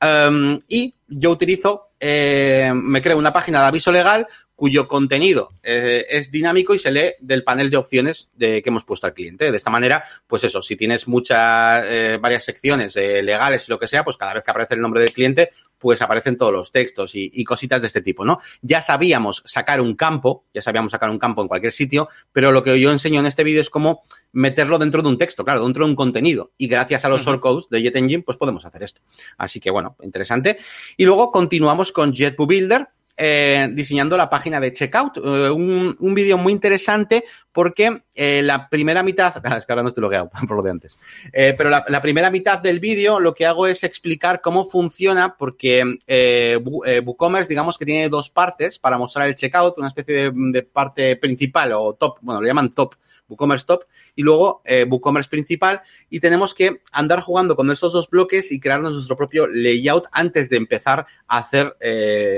Um, 0.03 0.59
y 0.67 0.93
yo 1.07 1.31
utilizo, 1.31 1.91
eh, 2.01 2.73
me 2.75 3.01
creo 3.01 3.17
una 3.17 3.33
página 3.33 3.61
de 3.61 3.67
aviso 3.67 3.93
legal 3.93 4.27
cuyo 4.59 4.89
contenido 4.89 5.51
eh, 5.63 6.05
es 6.11 6.33
dinámico 6.33 6.75
y 6.75 6.81
se 6.81 6.91
lee 6.91 7.13
del 7.21 7.45
panel 7.45 7.71
de 7.71 7.77
opciones 7.77 8.29
de, 8.35 8.61
que 8.61 8.71
hemos 8.71 8.83
puesto 8.83 9.07
al 9.07 9.15
cliente. 9.15 9.53
De 9.53 9.57
esta 9.57 9.71
manera, 9.71 10.03
pues 10.27 10.43
eso, 10.43 10.63
si 10.63 10.75
tienes 10.75 11.07
muchas, 11.07 11.85
eh, 11.87 12.19
varias 12.21 12.43
secciones 12.43 12.97
eh, 12.97 13.23
legales 13.23 13.69
y 13.69 13.71
lo 13.71 13.79
que 13.79 13.87
sea, 13.87 14.03
pues 14.03 14.17
cada 14.17 14.35
vez 14.35 14.43
que 14.43 14.51
aparece 14.51 14.75
el 14.75 14.81
nombre 14.81 15.01
del 15.01 15.13
cliente, 15.13 15.51
pues 15.79 16.03
aparecen 16.03 16.37
todos 16.37 16.53
los 16.53 16.73
textos 16.73 17.15
y, 17.15 17.31
y, 17.33 17.45
cositas 17.45 17.81
de 17.81 17.87
este 17.87 18.03
tipo, 18.03 18.25
¿no? 18.25 18.39
Ya 18.61 18.83
sabíamos 18.83 19.45
sacar 19.47 19.81
un 19.81 19.95
campo, 19.95 20.45
ya 20.53 20.61
sabíamos 20.61 20.91
sacar 20.91 21.09
un 21.09 21.21
campo 21.21 21.41
en 21.41 21.47
cualquier 21.47 21.71
sitio, 21.71 22.09
pero 22.33 22.51
lo 22.51 22.65
que 22.65 22.81
yo 22.81 22.91
enseño 22.91 23.21
en 23.21 23.27
este 23.27 23.45
vídeo 23.45 23.61
es 23.61 23.71
cómo 23.71 24.03
meterlo 24.33 24.81
dentro 24.81 25.03
de 25.03 25.09
un 25.09 25.19
texto, 25.19 25.45
claro, 25.45 25.63
dentro 25.63 25.85
de 25.85 25.91
un 25.91 25.97
contenido. 25.97 26.51
Y 26.59 26.67
gracias 26.67 27.05
a 27.05 27.09
los 27.09 27.25
shortcodes 27.25 27.69
de 27.71 27.81
JetEngine, 27.81 28.25
pues 28.25 28.37
podemos 28.37 28.65
hacer 28.65 28.83
esto. 28.83 29.03
Así 29.37 29.61
que, 29.61 29.71
bueno, 29.71 29.97
interesante. 30.03 30.59
Y 30.97 31.05
luego 31.05 31.31
continuamos 31.31 31.93
con 31.93 32.13
JetBoo 32.13 32.49
Builder, 32.49 32.89
eh, 33.21 33.69
diseñando 33.73 34.17
la 34.17 34.31
página 34.31 34.61
de 34.61 34.73
checkout. 34.73 35.17
Eh, 35.17 35.51
un, 35.51 35.97
un 35.99 36.15
vídeo 36.15 36.39
muy 36.39 36.53
interesante 36.53 37.25
porque 37.51 38.03
eh, 38.15 38.43
la 38.45 38.69
primera 38.69 39.03
mitad, 39.03 39.35
es 39.57 39.67
que 39.67 39.73
ahora 39.73 39.83
no 39.83 39.89
estoy 39.89 40.03
logueado 40.03 40.31
por 40.47 40.57
lo 40.57 40.63
de 40.63 40.71
antes, 40.71 41.01
pero 41.33 41.69
la, 41.69 42.01
primera 42.01 42.31
mitad 42.31 42.61
del 42.61 42.79
vídeo 42.79 43.19
lo 43.19 43.35
que 43.35 43.45
hago 43.45 43.67
es 43.67 43.83
explicar 43.83 44.41
cómo 44.41 44.67
funciona 44.67 45.37
porque 45.37 45.99
WooCommerce 47.05 47.49
digamos 47.49 47.77
que 47.77 47.85
tiene 47.85 48.09
dos 48.09 48.31
partes 48.31 48.79
para 48.79 48.99
mostrar 48.99 49.27
el 49.27 49.35
checkout, 49.35 49.79
una 49.79 49.89
especie 49.89 50.31
de, 50.31 50.63
parte 50.63 51.17
principal 51.17 51.73
o 51.73 51.95
top, 51.95 52.19
bueno, 52.21 52.41
lo 52.41 52.47
llaman 52.47 52.71
top, 52.71 52.95
WooCommerce 53.29 53.67
top 53.67 53.83
y 54.15 54.23
luego 54.23 54.63
WooCommerce 54.89 55.29
principal 55.29 55.83
y 56.09 56.21
tenemos 56.21 56.55
que 56.55 56.83
andar 56.93 57.21
jugando 57.21 57.57
con 57.57 57.69
estos 57.73 57.93
dos 57.93 58.09
bloques 58.09 58.53
y 58.53 58.61
crearnos 58.61 58.93
nuestro 58.93 59.17
propio 59.17 59.49
layout 59.49 60.07
antes 60.13 60.49
de 60.49 60.57
empezar 60.57 61.07
a 61.27 61.39
hacer 61.39 61.77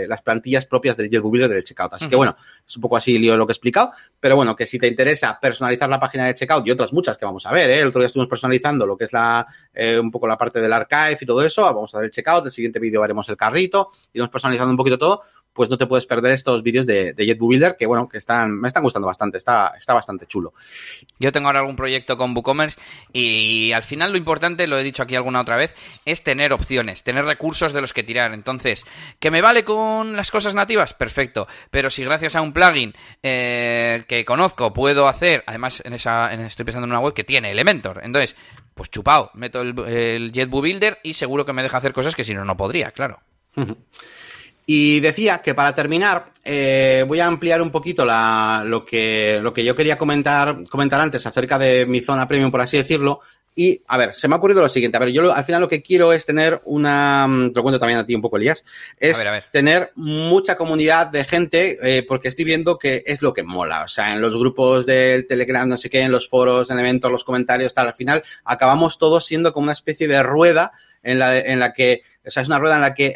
las 0.09 0.23
plantillas 0.23 0.67
propias 0.71 0.97
del 0.97 1.11
JetBuilder 1.11 1.51
del 1.51 1.65
checkout. 1.65 1.95
Así 1.95 2.05
uh 2.05 2.07
-huh. 2.07 2.11
que 2.11 2.17
bueno, 2.17 2.37
es 2.67 2.77
un 2.77 2.81
poco 2.81 2.97
así 2.97 3.19
lío 3.19 3.37
lo 3.37 3.47
que 3.47 3.51
he 3.51 3.55
explicado, 3.55 3.91
pero 4.19 4.37
bueno, 4.37 4.57
que 4.57 4.65
si 4.65 4.79
te 4.79 4.87
interesa 4.87 5.39
personalizar 5.39 5.91
la 5.91 5.99
página 5.99 6.27
de 6.27 6.35
checkout 6.35 6.67
y 6.67 6.71
otras 6.71 6.93
muchas 6.93 7.19
que 7.19 7.25
vamos 7.25 7.45
a 7.45 7.53
ver, 7.53 7.69
¿eh? 7.69 7.81
el 7.81 7.89
otro 7.89 8.01
día 8.01 8.07
estuvimos 8.07 8.29
personalizando 8.29 8.87
lo 8.87 8.97
que 8.97 9.05
es 9.05 9.13
la 9.13 9.45
eh, 9.75 9.99
un 9.99 10.11
poco 10.11 10.27
la 10.27 10.39
parte 10.39 10.61
del 10.61 10.73
archive 10.73 11.19
y 11.21 11.27
todo 11.27 11.45
eso, 11.45 11.63
vamos 11.63 11.95
a 11.95 11.99
ver 11.99 12.07
el 12.07 12.11
checkout, 12.13 12.47
el 12.47 12.53
siguiente 12.53 12.79
vídeo 12.79 13.03
haremos 13.03 13.29
el 13.29 13.37
carrito, 13.37 13.91
iremos 14.15 14.31
personalizando 14.31 14.71
un 14.71 14.77
poquito 14.77 14.97
todo, 14.97 15.23
pues 15.53 15.69
no 15.69 15.77
te 15.77 15.87
puedes 15.87 16.07
perder 16.07 16.33
estos 16.33 16.63
vídeos 16.63 16.87
de, 16.87 17.13
de 17.13 17.27
JetBuilder 17.27 17.77
que 17.77 17.87
bueno, 17.87 18.09
que 18.09 18.19
están, 18.19 18.53
me 18.53 18.69
están 18.69 18.83
gustando 18.83 19.07
bastante, 19.07 19.37
está, 19.37 19.73
está 19.77 19.93
bastante 19.93 20.27
chulo. 20.27 20.55
Yo 21.19 21.33
tengo 21.33 21.49
ahora 21.49 21.59
algún 21.59 21.77
proyecto 21.77 22.17
con 22.17 22.35
WooCommerce 22.35 22.81
y 23.13 23.73
al 23.73 23.83
final 23.83 24.13
lo 24.13 24.19
importante, 24.19 24.67
lo 24.67 24.79
he 24.79 24.85
dicho 24.85 25.03
aquí 25.03 25.17
alguna 25.17 25.41
otra 25.41 25.57
vez, 25.57 25.75
es 26.05 26.23
tener 26.23 26.53
opciones, 26.53 27.03
tener 27.03 27.25
recursos 27.25 27.73
de 27.73 27.81
los 27.81 27.93
que 27.93 28.03
tirar. 28.03 28.33
Entonces, 28.33 28.85
¿que 29.19 29.31
me 29.31 29.43
vale 29.43 29.65
con 29.65 30.17
las 30.17 30.31
cosas 30.31 30.55
nativas? 30.61 30.95
Perfecto. 30.95 31.49
Pero 31.71 31.91
si 31.91 32.05
gracias 32.05 32.37
a 32.37 32.43
un 32.43 32.53
plugin 32.53 32.95
eh, 33.23 34.03
que 34.07 34.25
conozco 34.25 34.73
puedo 34.73 35.09
hacer, 35.09 35.43
además 35.47 35.83
en 35.85 35.95
esa, 35.95 36.33
estoy 36.33 36.65
pensando 36.65 36.87
en 36.87 36.93
una 36.93 37.01
web 37.01 37.15
que 37.15 37.25
tiene 37.25 37.51
Elementor, 37.51 38.01
entonces, 38.03 38.37
pues 38.75 38.91
chupado, 38.91 39.31
meto 39.35 39.61
el, 39.61 39.79
el 39.87 40.33
JetBoo 40.33 40.61
Builder 40.61 40.99
y 41.03 41.15
seguro 41.15 41.45
que 41.45 41.53
me 41.53 41.63
deja 41.63 41.79
hacer 41.79 41.93
cosas 41.93 42.15
que 42.15 42.25
si 42.25 42.35
no, 42.35 42.45
no 42.45 42.57
podría, 42.57 42.91
claro. 42.93 43.21
Y 44.73 45.01
decía 45.01 45.39
que 45.39 45.53
para 45.53 45.75
terminar, 45.75 46.31
eh, 46.45 47.05
voy 47.09 47.19
a 47.19 47.27
ampliar 47.27 47.61
un 47.61 47.71
poquito 47.71 48.05
la, 48.05 48.63
lo, 48.65 48.85
que, 48.85 49.41
lo 49.43 49.53
que 49.53 49.65
yo 49.65 49.75
quería 49.75 49.99
comentar, 49.99 50.59
comentar 50.71 51.01
antes 51.01 51.27
acerca 51.27 51.59
de 51.59 51.87
mi 51.87 51.99
zona 51.99 52.29
premium, 52.29 52.53
por 52.53 52.61
así 52.61 52.77
decirlo. 52.77 53.19
Y, 53.55 53.83
a 53.89 53.99
ver, 53.99 54.15
se 54.15 54.29
me 54.29 54.35
ha 54.35 54.39
ocurrido 54.39 54.63
lo 54.63 54.69
siguiente. 54.69 54.97
A 54.97 55.01
ver, 55.01 55.11
yo 55.11 55.23
lo, 55.23 55.35
al 55.35 55.45
final 55.45 55.61
lo 55.61 55.69
que 55.69 55.83
quiero 55.83 56.13
es 56.13 56.25
tener 56.25 56.61
una, 56.65 57.29
te 57.53 57.59
lo 57.59 57.63
cuento 57.63 57.79
también 57.79 57.99
a 57.99 58.07
ti 58.07 58.15
un 58.15 58.23
poco, 58.23 58.37
Elías, 58.37 58.65
es 58.99 59.17
a 59.17 59.19
ver, 59.19 59.29
a 59.29 59.33
ver. 59.33 59.45
tener 59.53 59.93
mucha 59.97 60.57
comunidad 60.57 61.09
de 61.09 61.25
gente, 61.25 61.79
eh, 61.83 62.03
porque 62.05 62.29
estoy 62.29 62.45
viendo 62.45 62.79
que 62.79 63.03
es 63.07 63.23
lo 63.23 63.35
que 63.35 63.43
mola. 63.43 63.83
O 63.83 63.89
sea, 63.89 64.13
en 64.13 64.21
los 64.21 64.37
grupos 64.39 64.87
del 64.87 65.27
Telegram, 65.27 65.69
no 65.69 65.77
sé 65.77 65.91
qué, 65.91 66.01
en 66.01 66.13
los 66.13 66.29
foros, 66.29 66.71
en 66.71 66.79
eventos, 66.79 67.11
los 67.11 67.25
comentarios, 67.25 67.75
tal, 67.75 67.89
al 67.89 67.95
final 67.95 68.23
acabamos 68.45 68.99
todos 68.99 69.27
siendo 69.27 69.53
como 69.53 69.65
una 69.65 69.73
especie 69.73 70.07
de 70.07 70.23
rueda 70.23 70.73
en 71.03 71.19
la, 71.19 71.39
en 71.39 71.59
la 71.61 71.73
que, 71.73 72.03
o 72.27 72.31
sea, 72.31 72.43
es 72.43 72.49
una 72.49 72.59
rueda 72.59 72.77
en 72.77 72.83
la 72.83 72.95
que 72.95 73.15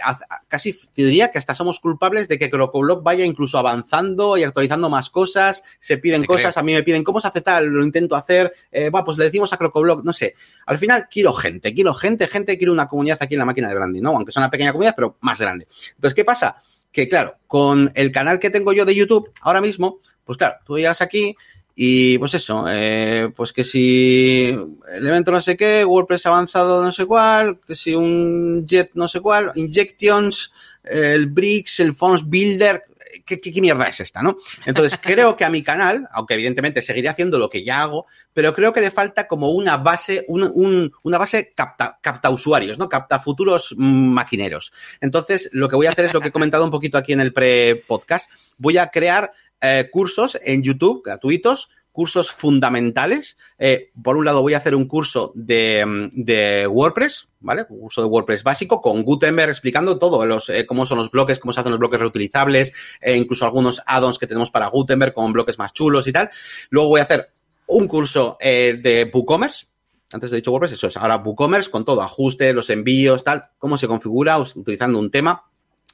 casi 0.49 0.73
te 0.73 1.02
diría 1.02 1.30
que 1.30 1.38
hasta 1.38 1.54
somos 1.54 1.78
culpables 1.80 2.26
de 2.26 2.38
que 2.38 2.49
CrocoBlock 2.49 3.02
vaya 3.02 3.25
incluso 3.25 3.58
avanzando 3.58 4.37
y 4.37 4.44
actualizando 4.44 4.88
más 4.88 5.11
cosas, 5.11 5.62
se 5.80 5.99
piden 5.99 6.23
te 6.23 6.26
cosas, 6.26 6.54
creo. 6.54 6.61
a 6.61 6.64
mí 6.64 6.75
me 6.75 6.82
piden, 6.82 7.04
¿cómo 7.04 7.20
se 7.20 7.28
hace 7.28 7.42
tal? 7.42 7.66
Lo 7.66 7.84
intento 7.84 8.16
hacer, 8.16 8.52
eh, 8.73 8.88
bueno, 8.90 9.04
pues 9.04 9.18
le 9.18 9.25
decimos 9.25 9.52
a 9.52 9.58
CrocoBlock, 9.58 10.04
no 10.04 10.12
sé. 10.12 10.34
Al 10.66 10.78
final 10.78 11.08
quiero 11.11 11.32
gente, 11.32 11.75
quiero 11.75 11.92
gente, 11.92 12.26
gente, 12.26 12.56
quiero 12.56 12.73
una 12.73 12.88
comunidad 12.88 13.18
aquí 13.20 13.34
en 13.34 13.40
la 13.40 13.44
máquina 13.44 13.68
de 13.68 13.75
branding, 13.75 14.02
¿no? 14.02 14.11
Aunque 14.11 14.32
sea 14.32 14.40
una 14.40 14.50
pequeña 14.50 14.73
comunidad, 14.73 14.94
pero 14.96 15.16
más 15.20 15.38
grande. 15.40 15.66
Entonces, 15.96 16.14
¿qué 16.14 16.25
pasa? 16.25 16.56
que, 16.94 17.08
claro, 17.08 17.38
con 17.49 17.90
el 17.96 18.12
canal 18.12 18.38
que 18.38 18.50
tengo 18.50 18.73
yo 18.73 18.84
de 18.84 18.94
YouTube 18.94 19.32
ahora 19.40 19.61
mismo, 19.61 19.99
pues 20.25 20.38
claro, 20.38 20.58
tú 20.64 20.76
llegas 20.76 21.02
aquí 21.02 21.37
y 21.74 22.18
pues 22.18 22.34
eso, 22.34 22.66
eh, 22.68 23.32
pues 23.34 23.52
que 23.52 23.64
si 23.64 24.56
el 24.92 25.06
evento 25.06 25.32
no 25.32 25.40
sé 25.40 25.56
qué, 25.56 25.84
WordPress 25.84 26.26
avanzado 26.26 26.82
no 26.82 26.92
sé 26.92 27.04
cuál, 27.04 27.58
que 27.66 27.74
si 27.74 27.94
un 27.94 28.64
jet 28.66 28.90
no 28.94 29.08
sé 29.08 29.20
cuál, 29.20 29.50
injections, 29.54 30.52
el 30.84 31.26
Bricks, 31.26 31.80
el 31.80 31.94
Fonts 31.94 32.28
Builder, 32.28 32.84
¿qué, 33.24 33.40
qué, 33.40 33.60
mierda 33.60 33.86
es 33.86 34.00
esta, 34.00 34.22
no? 34.22 34.36
Entonces, 34.66 34.98
creo 35.02 35.36
que 35.36 35.44
a 35.44 35.50
mi 35.50 35.62
canal, 35.62 36.08
aunque 36.12 36.34
evidentemente 36.34 36.82
seguiré 36.82 37.08
haciendo 37.08 37.38
lo 37.38 37.48
que 37.48 37.64
ya 37.64 37.82
hago, 37.82 38.06
pero 38.32 38.54
creo 38.54 38.72
que 38.72 38.80
le 38.80 38.90
falta 38.90 39.26
como 39.26 39.50
una 39.50 39.76
base, 39.76 40.24
un, 40.28 40.42
un, 40.54 40.92
una 41.02 41.18
base 41.18 41.52
capta, 41.54 41.98
capta 42.00 42.30
usuarios, 42.30 42.78
¿no? 42.78 42.88
Capta 42.88 43.20
futuros 43.20 43.74
maquineros. 43.76 44.72
Entonces, 45.00 45.48
lo 45.52 45.68
que 45.68 45.76
voy 45.76 45.86
a 45.86 45.90
hacer 45.90 46.06
es 46.06 46.14
lo 46.14 46.20
que 46.20 46.28
he 46.28 46.32
comentado 46.32 46.64
un 46.64 46.70
poquito 46.70 46.98
aquí 46.98 47.12
en 47.12 47.20
el 47.20 47.32
pre-podcast. 47.32 48.30
Voy 48.58 48.78
a 48.78 48.88
crear 48.88 49.32
eh, 49.64 49.88
cursos 49.90 50.38
en 50.44 50.62
YouTube 50.62 51.02
gratuitos 51.04 51.68
cursos 51.94 52.33
fundamentales. 52.33 53.38
Eh, 53.56 53.92
por 54.02 54.16
un 54.16 54.25
lado, 54.25 54.42
voy 54.42 54.54
a 54.54 54.56
hacer 54.56 54.75
un 54.75 54.88
curso 54.88 55.30
de, 55.37 56.11
de, 56.12 56.66
WordPress, 56.66 57.28
¿vale? 57.38 57.66
Un 57.68 57.83
curso 57.83 58.02
de 58.02 58.09
WordPress 58.09 58.42
básico 58.42 58.83
con 58.83 59.04
Gutenberg 59.04 59.50
explicando 59.50 59.97
todo, 59.97 60.26
los, 60.26 60.49
eh, 60.49 60.66
cómo 60.66 60.87
son 60.87 60.99
los 60.99 61.12
bloques, 61.12 61.38
cómo 61.38 61.52
se 61.52 61.61
hacen 61.61 61.71
los 61.71 61.78
bloques 61.78 62.00
reutilizables, 62.00 62.73
eh, 63.00 63.14
incluso 63.14 63.44
algunos 63.44 63.80
add-ons 63.87 64.18
que 64.18 64.26
tenemos 64.26 64.50
para 64.50 64.66
Gutenberg 64.66 65.14
con 65.14 65.33
bloques 65.33 65.56
más 65.56 65.73
chulos 65.73 66.09
y 66.09 66.12
tal. 66.12 66.30
Luego 66.68 66.88
voy 66.88 66.99
a 66.99 67.04
hacer 67.04 67.30
un 67.68 67.87
curso 67.87 68.38
de 68.40 69.09
WooCommerce. 69.14 69.66
Antes 70.12 70.33
he 70.33 70.37
dicho 70.37 70.50
WordPress, 70.50 70.73
eso 70.73 70.88
es 70.88 70.97
ahora 70.97 71.18
WooCommerce 71.18 71.71
con 71.71 71.85
todo, 71.85 72.02
ajuste, 72.02 72.52
los 72.52 72.71
envíos, 72.71 73.23
tal, 73.23 73.50
cómo 73.56 73.78
se 73.78 73.87
configura 73.87 74.37
utilizando 74.40 74.99
un 74.99 75.12
tema. 75.12 75.44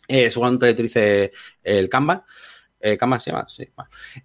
seguramente 0.08 0.70
utilice 0.70 1.32
el 1.62 1.90
Canva. 1.90 2.24
Eh, 2.80 2.98
se 2.98 3.30
llama, 3.30 3.46
sí. 3.46 3.68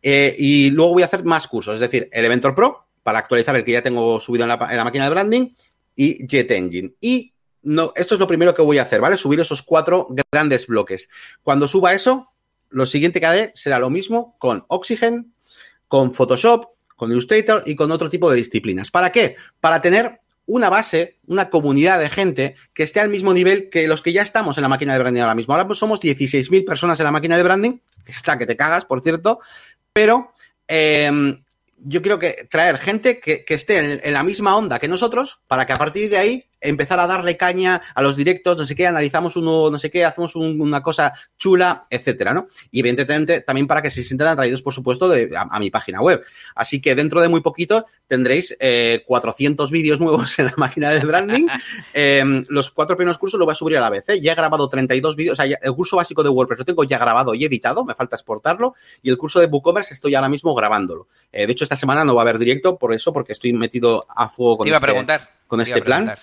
Eh, 0.02 0.36
y 0.38 0.70
luego 0.72 0.94
voy 0.94 1.04
a 1.04 1.08
hacer 1.08 1.24
más 1.26 1.48
cursos, 1.48 1.76
es 1.76 1.82
decir, 1.82 2.10
Elementor 2.12 2.56
Pro 2.56 2.86
para 3.04 3.20
actualizar 3.20 3.56
el 3.56 3.64
que 3.64 3.74
ya 3.74 3.84
tengo 3.84 4.20
subido 4.20 4.46
en 4.46 4.50
la, 4.50 4.84
máquina 4.84 5.04
de 5.04 5.10
branding 5.12 5.50
y 5.96 6.26
Jet 6.26 6.50
Engine. 6.50 6.94
Y 7.00 7.34
no, 7.62 7.94
esto 7.96 8.16
es 8.16 8.20
lo 8.20 8.28
primero 8.28 8.56
que 8.56 8.64
voy 8.64 8.80
a 8.80 8.82
hacer, 8.82 9.00
¿vale? 9.00 9.18
Subir 9.18 9.40
esos 9.40 9.62
cuatro 9.62 10.08
grandes 10.32 10.66
bloques. 10.66 11.08
Cuando 11.44 11.68
suba 11.68 11.94
eso, 11.94 12.32
lo 12.70 12.88
siguiente 12.88 13.20
que 13.20 13.26
haré 13.28 13.52
será 13.54 13.78
lo 13.78 13.92
mismo 13.92 14.36
con 14.40 14.66
Oxygen, 14.70 15.34
con 15.88 16.14
Photoshop, 16.14 16.66
con 16.96 17.12
Illustrator 17.12 17.62
y 17.68 17.76
con 17.76 17.92
otro 17.92 18.10
tipo 18.10 18.30
de 18.32 18.38
disciplinas. 18.38 18.90
¿Para 18.90 19.12
qué? 19.12 19.36
Para 19.60 19.82
tener 19.82 20.22
una 20.48 20.70
base, 20.70 21.20
una 21.28 21.52
comunidad 21.52 22.00
de 22.00 22.10
gente 22.10 22.56
que 22.74 22.82
esté 22.82 23.02
al 23.02 23.10
mismo 23.10 23.34
nivel 23.34 23.70
que 23.70 23.88
los 23.88 24.02
que 24.02 24.14
ya 24.14 24.24
estamos 24.24 24.58
en 24.58 24.64
la 24.64 24.70
máquina 24.70 24.94
de 24.94 25.00
branding 25.00 25.22
ahora 25.22 25.36
mismo. 25.36 25.54
Ahora 25.54 25.74
somos 25.76 26.02
16.000 26.02 26.66
personas 26.66 27.00
en 27.00 27.04
la 27.04 27.12
máquina 27.12 27.38
de 27.38 27.44
branding 27.44 27.78
está 28.12 28.38
que 28.38 28.46
te 28.46 28.56
cagas, 28.56 28.86
por 28.86 29.02
cierto, 29.02 29.40
pero 29.94 30.34
eh, 30.68 31.38
yo 31.78 32.02
quiero 32.02 32.20
que 32.20 32.48
traer 32.50 32.78
gente 32.78 33.20
que, 33.20 33.44
que 33.46 33.54
esté 33.54 33.78
en, 33.78 34.02
en, 34.04 34.14
la 34.14 34.24
misma 34.24 34.56
onda 34.56 34.80
que 34.80 34.88
nosotros 34.88 35.40
para 35.48 35.66
que 35.66 35.74
a 35.74 35.78
partir 35.78 36.10
de 36.10 36.18
ahí 36.18 36.46
empezar 36.68 37.00
a 37.00 37.08
darle 37.08 37.38
caña 37.38 37.82
a 37.94 38.02
los 38.02 38.16
directos, 38.16 38.58
no 38.58 38.66
sé 38.66 38.76
qué, 38.76 38.88
analizamos 38.88 39.36
uno, 39.36 39.70
no 39.70 39.80
sé 39.80 39.90
qué, 39.90 40.06
hacemos 40.06 40.36
un, 40.36 40.60
una 40.62 40.82
cosa 40.82 41.14
chula, 41.38 41.84
etcétera, 41.90 42.34
¿no? 42.34 42.48
Y 42.72 42.80
evidentemente 42.80 43.42
también 43.42 43.68
para 43.68 43.82
que 43.82 43.92
se 43.92 44.04
sientan 44.04 44.28
atraídos, 44.30 44.62
por 44.62 44.74
supuesto, 44.74 45.08
de, 45.08 45.36
a, 45.36 45.48
a 45.50 45.60
mi 45.60 45.70
página 45.70 46.02
web. 46.02 46.24
Así 46.56 46.82
que 46.82 46.96
dentro 46.96 47.22
de 47.22 47.28
muy 47.28 47.42
poquito 47.42 47.86
tendréis 48.08 48.56
eh, 48.60 49.04
400 49.06 49.72
vídeos 49.72 50.00
nuevos 50.00 50.38
en 50.40 50.46
la 50.46 50.54
máquina 50.58 50.92
de 50.92 51.00
branding. 51.00 51.48
eh, 51.94 52.24
los 52.50 52.72
cuatro 52.72 52.96
primeros 52.96 53.18
cursos 53.18 53.40
los 53.40 53.46
voy 53.46 53.54
a 53.54 53.56
subir 53.56 53.78
a 53.78 53.82
la 53.82 53.90
vez, 53.90 54.08
¿eh? 54.10 54.20
Ya 54.22 54.34
he 54.34 54.36
grabado 54.36 54.68
32 54.70 55.16
vídeos, 55.16 55.34
o 55.34 55.36
sea, 55.36 55.46
ya, 55.46 55.58
el 55.62 55.74
curso 55.74 55.98
básico 55.98 56.24
de 56.24 56.30
WordPress 56.30 56.60
lo 56.60 56.66
tengo 56.66 56.84
ya 56.84 56.98
grabado 56.98 57.34
y 57.34 57.46
editado, 57.46 57.86
me 57.86 57.96
falta 57.96 58.16
exportarlo, 58.16 58.76
y 59.02 59.10
el 59.10 59.18
curso 59.18 59.40
de 59.40 59.48
WooCommerce 59.48 59.94
estoy 59.94 60.16
ahora 60.16 60.30
mismo 60.30 60.54
grabándolo. 60.54 61.08
Eh, 61.32 61.46
de 61.46 61.52
hecho, 61.52 61.64
esta 61.66 61.76
semana 61.76 62.04
no 62.04 62.16
va 62.16 62.22
a 62.22 62.24
haber 62.24 62.40
directo 62.40 62.78
por 62.78 62.94
eso, 62.94 63.14
porque 63.14 63.34
estoy 63.34 63.54
metido 63.54 64.06
a 64.10 64.30
fuego 64.30 64.58
con 64.58 64.66
Te 64.66 64.70
iba 64.70 64.78
este, 64.78 64.86
a 64.86 64.88
preguntar. 64.88 65.30
con 65.48 65.62
este 65.62 65.82
plan. 65.82 66.16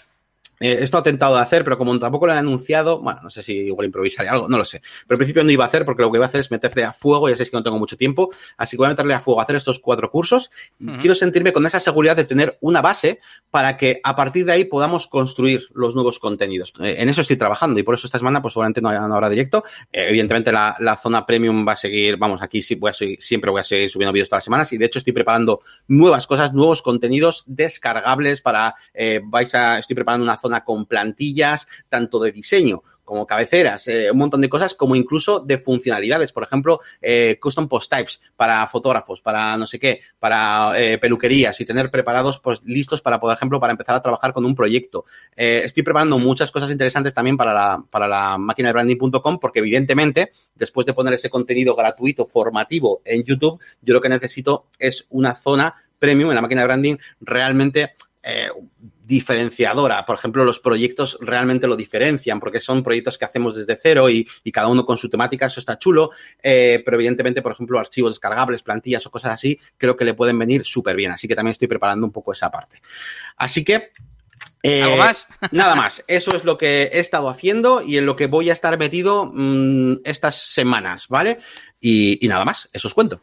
Eh, 0.62 0.78
esto 0.80 0.98
he 0.98 1.02
tentado 1.02 1.34
de 1.34 1.42
hacer, 1.42 1.64
pero 1.64 1.76
como 1.76 1.98
tampoco 1.98 2.26
lo 2.26 2.32
he 2.32 2.36
anunciado, 2.36 3.00
bueno, 3.00 3.20
no 3.22 3.30
sé 3.30 3.42
si 3.42 3.52
igual 3.52 3.86
improvisaré 3.86 4.28
algo, 4.28 4.48
no 4.48 4.58
lo 4.58 4.64
sé. 4.64 4.80
Pero 5.06 5.16
al 5.16 5.18
principio 5.18 5.42
no 5.42 5.50
iba 5.50 5.64
a 5.64 5.66
hacer 5.66 5.84
porque 5.84 6.02
lo 6.02 6.10
que 6.10 6.18
iba 6.18 6.24
a 6.24 6.28
hacer 6.28 6.40
es 6.40 6.50
meterle 6.50 6.84
a 6.84 6.92
fuego, 6.92 7.28
ya 7.28 7.34
sabéis 7.34 7.50
que 7.50 7.56
no 7.56 7.62
tengo 7.62 7.78
mucho 7.78 7.96
tiempo, 7.96 8.30
así 8.56 8.76
que 8.76 8.78
voy 8.78 8.86
a 8.86 8.90
meterle 8.90 9.14
a 9.14 9.20
fuego 9.20 9.40
a 9.40 9.42
hacer 9.42 9.56
estos 9.56 9.80
cuatro 9.80 10.10
cursos. 10.10 10.50
Uh 10.80 10.84
-huh. 10.86 11.00
Quiero 11.00 11.14
sentirme 11.14 11.52
con 11.52 11.66
esa 11.66 11.80
seguridad 11.80 12.16
de 12.16 12.24
tener 12.24 12.58
una 12.60 12.80
base 12.80 13.20
para 13.50 13.76
que 13.76 14.00
a 14.04 14.14
partir 14.14 14.44
de 14.44 14.52
ahí 14.52 14.64
podamos 14.64 15.08
construir 15.08 15.68
los 15.74 15.94
nuevos 15.94 16.18
contenidos. 16.18 16.72
Eh, 16.80 16.96
en 16.98 17.08
eso 17.08 17.20
estoy 17.20 17.36
trabajando 17.36 17.80
y 17.80 17.82
por 17.82 17.94
eso 17.94 18.06
esta 18.06 18.18
semana 18.18 18.40
pues 18.40 18.54
seguramente 18.54 18.80
no, 18.80 18.90
no 19.08 19.14
habrá 19.14 19.28
directo. 19.28 19.64
Eh, 19.92 20.06
evidentemente 20.08 20.52
la, 20.52 20.76
la, 20.78 20.96
zona 20.96 21.26
premium 21.26 21.66
va 21.66 21.72
a 21.72 21.76
seguir, 21.76 22.16
vamos, 22.16 22.42
aquí 22.42 22.62
sí 22.62 22.76
voy 22.76 22.90
a 22.90 22.92
seguir, 22.92 23.20
siempre 23.20 23.50
voy 23.50 23.60
a 23.60 23.64
seguir 23.64 23.90
subiendo 23.90 24.12
vídeos 24.12 24.28
todas 24.28 24.38
las 24.38 24.44
semanas 24.44 24.72
y 24.72 24.78
de 24.78 24.86
hecho 24.86 24.98
estoy 24.98 25.12
preparando 25.12 25.60
nuevas 25.88 26.26
cosas, 26.26 26.52
nuevos 26.52 26.82
contenidos 26.82 27.44
descargables 27.46 28.40
para, 28.40 28.74
eh, 28.94 29.20
vais 29.24 29.54
a, 29.54 29.78
estoy 29.78 29.94
preparando 29.94 30.24
una 30.24 30.38
zona 30.38 30.51
con 30.60 30.86
plantillas 30.86 31.66
tanto 31.88 32.20
de 32.20 32.32
diseño 32.32 32.82
como 33.04 33.26
cabeceras, 33.26 33.88
eh, 33.88 34.10
un 34.10 34.18
montón 34.18 34.40
de 34.40 34.48
cosas, 34.48 34.74
como 34.74 34.96
incluso 34.96 35.40
de 35.40 35.58
funcionalidades. 35.58 36.32
Por 36.32 36.44
ejemplo, 36.44 36.80
eh, 37.00 37.38
custom 37.40 37.68
post 37.68 37.90
types 37.90 38.20
para 38.36 38.66
fotógrafos, 38.68 39.20
para 39.20 39.56
no 39.56 39.66
sé 39.66 39.78
qué, 39.78 40.00
para 40.18 40.80
eh, 40.80 40.98
peluquerías 40.98 41.60
y 41.60 41.64
tener 41.64 41.90
preparados, 41.90 42.38
pues 42.38 42.62
listos 42.64 43.02
para, 43.02 43.20
por 43.20 43.32
ejemplo, 43.32 43.60
para 43.60 43.72
empezar 43.72 43.96
a 43.96 44.02
trabajar 44.02 44.32
con 44.32 44.44
un 44.44 44.54
proyecto. 44.54 45.04
Estoy 45.36 45.82
preparando 45.82 46.18
muchas 46.18 46.50
cosas 46.50 46.70
interesantes 46.70 47.12
también 47.12 47.36
para 47.36 47.52
la, 47.52 47.84
para 47.90 48.08
la 48.08 48.38
máquina 48.38 48.68
de 48.68 48.72
branding.com, 48.72 49.38
porque 49.38 49.58
evidentemente, 49.58 50.32
después 50.54 50.86
de 50.86 50.94
poner 50.94 51.14
ese 51.14 51.28
contenido 51.28 51.74
gratuito, 51.74 52.26
formativo 52.26 53.02
en 53.04 53.24
YouTube, 53.24 53.60
yo 53.82 53.94
lo 53.94 54.00
que 54.00 54.08
necesito 54.08 54.68
es 54.78 55.06
una 55.10 55.34
zona 55.34 55.74
premium 55.98 56.30
en 56.30 56.36
la 56.36 56.42
máquina 56.42 56.62
de 56.62 56.66
branding 56.66 56.96
realmente 57.20 57.92
diferenciadora. 59.12 60.06
Por 60.06 60.16
ejemplo, 60.16 60.42
los 60.42 60.58
proyectos 60.58 61.18
realmente 61.20 61.66
lo 61.66 61.76
diferencian 61.76 62.40
porque 62.40 62.60
son 62.60 62.82
proyectos 62.82 63.18
que 63.18 63.26
hacemos 63.26 63.54
desde 63.54 63.76
cero 63.76 64.08
y, 64.08 64.26
y 64.42 64.50
cada 64.50 64.68
uno 64.68 64.86
con 64.86 64.96
su 64.96 65.10
temática, 65.10 65.46
eso 65.46 65.60
está 65.60 65.78
chulo, 65.78 66.10
eh, 66.42 66.80
pero 66.82 66.96
evidentemente, 66.96 67.42
por 67.42 67.52
ejemplo, 67.52 67.78
archivos 67.78 68.12
descargables, 68.12 68.62
plantillas 68.62 69.04
o 69.04 69.10
cosas 69.10 69.34
así, 69.34 69.58
creo 69.76 69.96
que 69.96 70.06
le 70.06 70.14
pueden 70.14 70.38
venir 70.38 70.64
súper 70.64 70.96
bien. 70.96 71.12
Así 71.12 71.28
que 71.28 71.36
también 71.36 71.52
estoy 71.52 71.68
preparando 71.68 72.06
un 72.06 72.12
poco 72.12 72.32
esa 72.32 72.50
parte. 72.50 72.80
Así 73.36 73.62
que 73.62 73.90
eh, 74.62 74.82
¿Algo 74.82 74.96
más? 74.96 75.28
nada 75.50 75.74
más. 75.74 76.02
Eso 76.06 76.34
es 76.34 76.44
lo 76.44 76.56
que 76.56 76.84
he 76.84 77.00
estado 77.00 77.28
haciendo 77.28 77.82
y 77.82 77.98
en 77.98 78.06
lo 78.06 78.16
que 78.16 78.28
voy 78.28 78.48
a 78.48 78.54
estar 78.54 78.78
metido 78.78 79.30
mmm, 79.30 79.96
estas 80.04 80.36
semanas, 80.36 81.08
¿vale? 81.08 81.38
Y, 81.80 82.24
y 82.24 82.28
nada 82.28 82.46
más, 82.46 82.70
eso 82.72 82.88
os 82.88 82.94
cuento. 82.94 83.20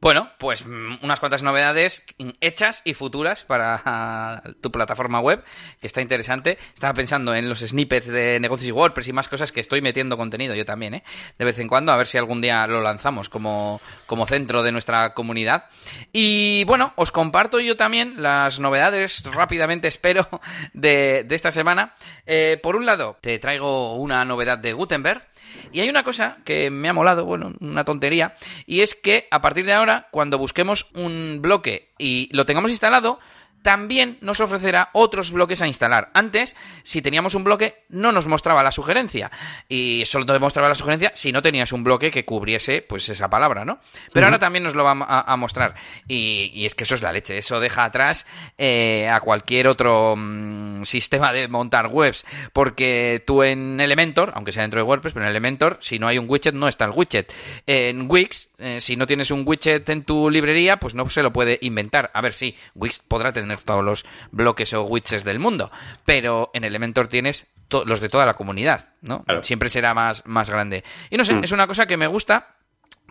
Bueno, 0.00 0.30
pues 0.38 0.64
unas 0.64 1.18
cuantas 1.18 1.42
novedades 1.42 2.04
hechas 2.40 2.82
y 2.84 2.94
futuras 2.94 3.44
para 3.44 4.42
tu 4.60 4.70
plataforma 4.70 5.18
web, 5.18 5.42
que 5.80 5.88
está 5.88 6.00
interesante. 6.00 6.56
Estaba 6.72 6.94
pensando 6.94 7.34
en 7.34 7.48
los 7.48 7.60
snippets 7.60 8.06
de 8.06 8.38
negocios 8.38 8.68
y 8.68 8.72
WordPress 8.72 9.08
y 9.08 9.12
más 9.12 9.28
cosas 9.28 9.50
que 9.50 9.60
estoy 9.60 9.80
metiendo 9.80 10.16
contenido 10.16 10.54
yo 10.54 10.64
también, 10.64 10.94
¿eh? 10.94 11.04
De 11.36 11.44
vez 11.44 11.58
en 11.58 11.66
cuando, 11.66 11.90
a 11.90 11.96
ver 11.96 12.06
si 12.06 12.16
algún 12.16 12.40
día 12.40 12.64
lo 12.68 12.80
lanzamos 12.80 13.28
como, 13.28 13.80
como 14.06 14.24
centro 14.26 14.62
de 14.62 14.70
nuestra 14.70 15.14
comunidad. 15.14 15.64
Y 16.12 16.62
bueno, 16.64 16.92
os 16.94 17.10
comparto 17.10 17.58
yo 17.58 17.76
también 17.76 18.22
las 18.22 18.60
novedades 18.60 19.24
rápidamente, 19.24 19.88
espero, 19.88 20.28
de, 20.74 21.24
de 21.26 21.34
esta 21.34 21.50
semana. 21.50 21.94
Eh, 22.24 22.60
por 22.62 22.76
un 22.76 22.86
lado, 22.86 23.16
te 23.20 23.36
traigo 23.40 23.96
una 23.96 24.24
novedad 24.24 24.58
de 24.58 24.74
Gutenberg. 24.74 25.26
Y 25.72 25.80
hay 25.80 25.88
una 25.88 26.02
cosa 26.02 26.38
que 26.44 26.70
me 26.70 26.88
ha 26.88 26.92
molado, 26.92 27.24
bueno, 27.24 27.52
una 27.60 27.84
tontería, 27.84 28.34
y 28.66 28.80
es 28.80 28.94
que 28.94 29.28
a 29.30 29.40
partir 29.40 29.64
de 29.64 29.72
ahora, 29.72 30.08
cuando 30.10 30.38
busquemos 30.38 30.86
un 30.94 31.38
bloque 31.40 31.90
y 31.98 32.28
lo 32.32 32.46
tengamos 32.46 32.70
instalado, 32.70 33.18
también 33.62 34.18
nos 34.20 34.40
ofrecerá 34.40 34.90
otros 34.92 35.32
bloques 35.32 35.62
a 35.62 35.66
instalar. 35.66 36.10
Antes, 36.14 36.56
si 36.82 37.02
teníamos 37.02 37.34
un 37.34 37.44
bloque, 37.44 37.84
no 37.88 38.12
nos 38.12 38.26
mostraba 38.26 38.62
la 38.62 38.72
sugerencia. 38.72 39.30
Y 39.68 40.04
solo 40.06 40.26
te 40.26 40.38
mostraba 40.38 40.68
la 40.68 40.74
sugerencia 40.74 41.12
si 41.14 41.32
no 41.32 41.42
tenías 41.42 41.72
un 41.72 41.84
bloque 41.84 42.10
que 42.10 42.24
cubriese 42.24 42.82
pues 42.82 43.08
esa 43.08 43.28
palabra, 43.28 43.64
¿no? 43.64 43.78
Pero 44.12 44.24
uh 44.24 44.28
-huh. 44.28 44.32
ahora 44.32 44.38
también 44.38 44.64
nos 44.64 44.74
lo 44.74 44.84
va 44.84 44.92
a, 44.92 45.32
a 45.32 45.36
mostrar. 45.36 45.74
Y, 46.06 46.50
y, 46.54 46.66
es 46.66 46.74
que 46.74 46.84
eso 46.84 46.94
es 46.94 47.02
la 47.02 47.12
leche. 47.12 47.38
Eso 47.38 47.60
deja 47.60 47.84
atrás 47.84 48.26
eh, 48.56 49.08
a 49.08 49.20
cualquier 49.20 49.68
otro 49.68 50.14
mmm, 50.16 50.84
sistema 50.84 51.32
de 51.32 51.48
montar 51.48 51.88
webs. 51.88 52.24
Porque 52.52 53.22
tú 53.26 53.42
en 53.42 53.80
Elementor, 53.80 54.32
aunque 54.34 54.52
sea 54.52 54.62
dentro 54.62 54.80
de 54.80 54.84
WordPress, 54.84 55.14
pero 55.14 55.24
en 55.24 55.30
Elementor, 55.30 55.78
si 55.80 55.98
no 55.98 56.08
hay 56.08 56.18
un 56.18 56.26
widget, 56.28 56.54
no 56.54 56.68
está 56.68 56.84
el 56.84 56.92
widget. 56.92 57.32
En 57.66 58.10
Wix, 58.10 58.47
eh, 58.58 58.80
si 58.80 58.96
no 58.96 59.06
tienes 59.06 59.30
un 59.30 59.44
widget 59.46 59.88
en 59.88 60.02
tu 60.02 60.28
librería, 60.30 60.78
pues 60.78 60.94
no 60.94 61.08
se 61.08 61.22
lo 61.22 61.32
puede 61.32 61.58
inventar. 61.62 62.10
A 62.12 62.20
ver, 62.20 62.32
sí, 62.32 62.56
Wix 62.74 62.98
podrá 62.98 63.32
tener 63.32 63.60
todos 63.60 63.84
los 63.84 64.04
bloques 64.32 64.72
o 64.72 64.82
widgets 64.82 65.22
del 65.22 65.38
mundo, 65.38 65.70
pero 66.04 66.50
en 66.52 66.64
Elementor 66.64 67.06
tienes 67.06 67.46
los 67.70 68.00
de 68.00 68.08
toda 68.08 68.26
la 68.26 68.34
comunidad, 68.34 68.94
¿no? 69.00 69.22
Claro. 69.24 69.44
Siempre 69.44 69.68
será 69.68 69.94
más, 69.94 70.26
más 70.26 70.50
grande. 70.50 70.82
Y 71.10 71.16
no 71.16 71.24
sé, 71.24 71.34
mm. 71.34 71.44
es 71.44 71.52
una 71.52 71.66
cosa 71.66 71.86
que 71.86 71.96
me 71.96 72.08
gusta. 72.08 72.56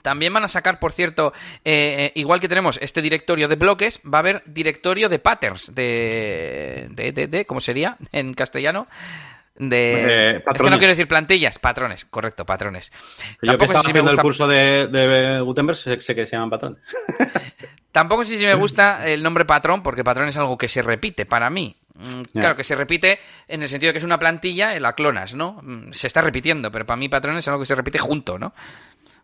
También 0.02 0.34
van 0.34 0.44
a 0.44 0.48
sacar, 0.48 0.80
por 0.80 0.92
cierto, 0.92 1.34
eh, 1.66 2.12
igual 2.16 2.40
que 2.40 2.48
tenemos 2.48 2.78
este 2.82 3.02
directorio 3.02 3.48
de 3.48 3.56
bloques, 3.56 4.00
va 4.06 4.18
a 4.18 4.20
haber 4.20 4.44
directorio 4.46 5.10
de 5.10 5.20
patterns, 5.20 5.74
de, 5.74 6.88
de, 6.92 7.12
de, 7.12 7.28
de 7.28 7.46
¿cómo 7.46 7.62
sería 7.62 7.98
en 8.12 8.34
castellano? 8.34 8.88
De... 9.58 10.38
es 10.38 10.62
que 10.62 10.70
no 10.70 10.78
quiero 10.78 10.92
decir 10.92 11.08
plantillas, 11.08 11.60
patrones, 11.60 12.06
correcto, 12.06 12.46
patrones. 12.46 12.92
Yo 13.42 13.58
que 13.58 13.66
estaba 13.66 13.82
haciendo 13.82 14.12
el 14.12 14.20
curso 14.20 14.48
de, 14.48 14.88
de 14.88 15.42
Gutenberg 15.42 15.78
sé, 15.78 15.98
que 15.98 16.26
se 16.26 16.32
llaman 16.32 16.50
patrones. 16.50 16.80
Tampoco 17.92 18.24
sé 18.24 18.38
si 18.38 18.46
me 18.46 18.54
gusta 18.54 19.08
el 19.08 19.24
nombre 19.24 19.46
patrón, 19.46 19.82
porque 19.82 20.04
patrón 20.04 20.30
es 20.30 20.38
algo 20.38 20.58
que 20.58 20.68
se 20.68 20.82
repite 20.82 21.26
para 21.26 21.50
mí. 21.50 21.76
Mm, 21.96 22.40
claro, 22.40 22.56
que 22.56 22.64
se 22.64 22.76
repite 22.76 23.20
en 23.48 23.64
el 23.64 23.70
sentido 23.70 23.90
de 23.90 23.94
que 23.94 23.98
es 23.98 24.04
una 24.04 24.20
plantilla, 24.20 24.80
la 24.80 24.94
clonas, 24.94 25.34
¿no? 25.34 25.60
Mm, 25.64 25.92
se 25.92 26.06
está 26.06 26.22
repitiendo, 26.22 26.72
pero 26.72 26.86
para 26.86 26.98
mí 26.98 27.10
patrón 27.10 27.38
es 27.38 27.48
algo 27.48 27.62
que 27.62 27.66
se 27.66 27.74
repite 27.74 27.98
junto, 27.98 28.38
¿no? 28.38 28.54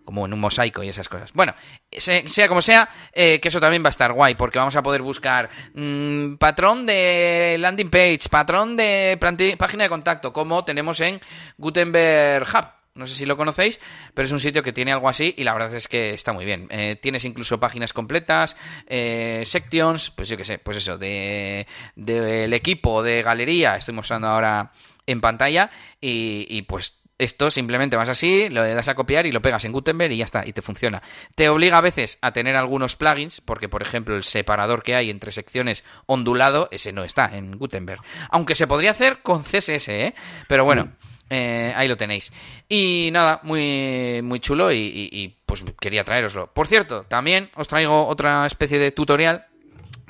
Como 0.03 0.25
en 0.25 0.33
un 0.33 0.39
mosaico 0.39 0.83
y 0.83 0.89
esas 0.89 1.09
cosas. 1.09 1.31
Bueno, 1.33 1.53
sea 1.91 2.47
como 2.47 2.61
sea, 2.61 2.89
eh, 3.13 3.39
que 3.39 3.47
eso 3.47 3.59
también 3.59 3.83
va 3.83 3.87
a 3.87 3.89
estar 3.89 4.13
guay, 4.13 4.35
porque 4.35 4.59
vamos 4.59 4.75
a 4.75 4.83
poder 4.83 5.01
buscar 5.01 5.49
mm, 5.73 6.35
patrón 6.35 6.85
de 6.85 7.57
landing 7.59 7.89
page, 7.89 8.29
patrón 8.29 8.75
de 8.75 9.17
página 9.57 9.83
de 9.83 9.89
contacto, 9.89 10.33
como 10.33 10.63
tenemos 10.65 10.99
en 10.99 11.19
Gutenberg 11.57 12.47
Hub. 12.53 12.65
No 12.95 13.07
sé 13.07 13.15
si 13.15 13.25
lo 13.25 13.35
conocéis, 13.35 13.79
pero 14.13 14.27
es 14.27 14.31
un 14.31 14.39
sitio 14.39 14.61
que 14.61 14.71
tiene 14.71 14.91
algo 14.91 15.09
así 15.09 15.33
y 15.35 15.43
la 15.43 15.53
verdad 15.53 15.73
es 15.73 15.87
que 15.87 16.13
está 16.13 16.31
muy 16.31 16.45
bien. 16.45 16.67
Eh, 16.69 16.95
tienes 17.01 17.25
incluso 17.25 17.59
páginas 17.59 17.91
completas, 17.91 18.55
eh, 18.85 19.41
sections, 19.45 20.11
pues 20.11 20.29
yo 20.29 20.37
qué 20.37 20.45
sé, 20.45 20.59
pues 20.59 20.77
eso, 20.77 20.99
del 20.99 21.65
de, 21.95 22.55
equipo 22.55 23.01
de 23.01 23.23
galería, 23.23 23.77
estoy 23.77 23.95
mostrando 23.95 24.27
ahora 24.27 24.71
en 25.07 25.21
pantalla 25.21 25.71
y 25.99 26.61
pues 26.63 27.02
esto 27.23 27.51
simplemente 27.51 27.95
vas 27.95 28.09
así, 28.09 28.49
lo 28.49 28.63
das 28.63 28.87
a 28.87 28.95
copiar 28.95 29.25
y 29.25 29.31
lo 29.31 29.41
pegas 29.41 29.65
en 29.65 29.71
Gutenberg 29.71 30.11
y 30.11 30.17
ya 30.17 30.25
está, 30.25 30.45
y 30.45 30.53
te 30.53 30.61
funciona. 30.61 31.01
Te 31.35 31.49
obliga 31.49 31.77
a 31.77 31.81
veces 31.81 32.17
a 32.21 32.31
tener 32.31 32.55
algunos 32.55 32.95
plugins, 32.95 33.41
porque 33.41 33.69
por 33.69 33.81
ejemplo 33.81 34.15
el 34.15 34.23
separador 34.23 34.83
que 34.83 34.95
hay 34.95 35.09
entre 35.09 35.31
secciones 35.31 35.83
ondulado, 36.05 36.69
ese 36.71 36.91
no 36.91 37.03
está 37.03 37.35
en 37.35 37.57
Gutenberg. 37.57 38.01
Aunque 38.29 38.55
se 38.55 38.67
podría 38.67 38.91
hacer 38.91 39.19
con 39.21 39.43
CSS, 39.43 39.89
¿eh? 39.89 40.15
Pero 40.47 40.65
bueno. 40.65 40.91
Eh, 41.29 41.73
ahí 41.75 41.87
lo 41.87 41.97
tenéis. 41.97 42.31
Y 42.69 43.09
nada, 43.11 43.39
muy, 43.41 44.21
muy 44.21 44.39
chulo 44.39 44.71
y, 44.71 45.09
y 45.11 45.35
pues 45.47 45.63
quería 45.79 46.03
traeroslo. 46.03 46.53
Por 46.53 46.67
cierto, 46.67 47.05
también 47.05 47.49
os 47.55 47.67
traigo 47.67 48.05
otra 48.07 48.45
especie 48.45 48.77
de 48.77 48.91
tutorial 48.91 49.47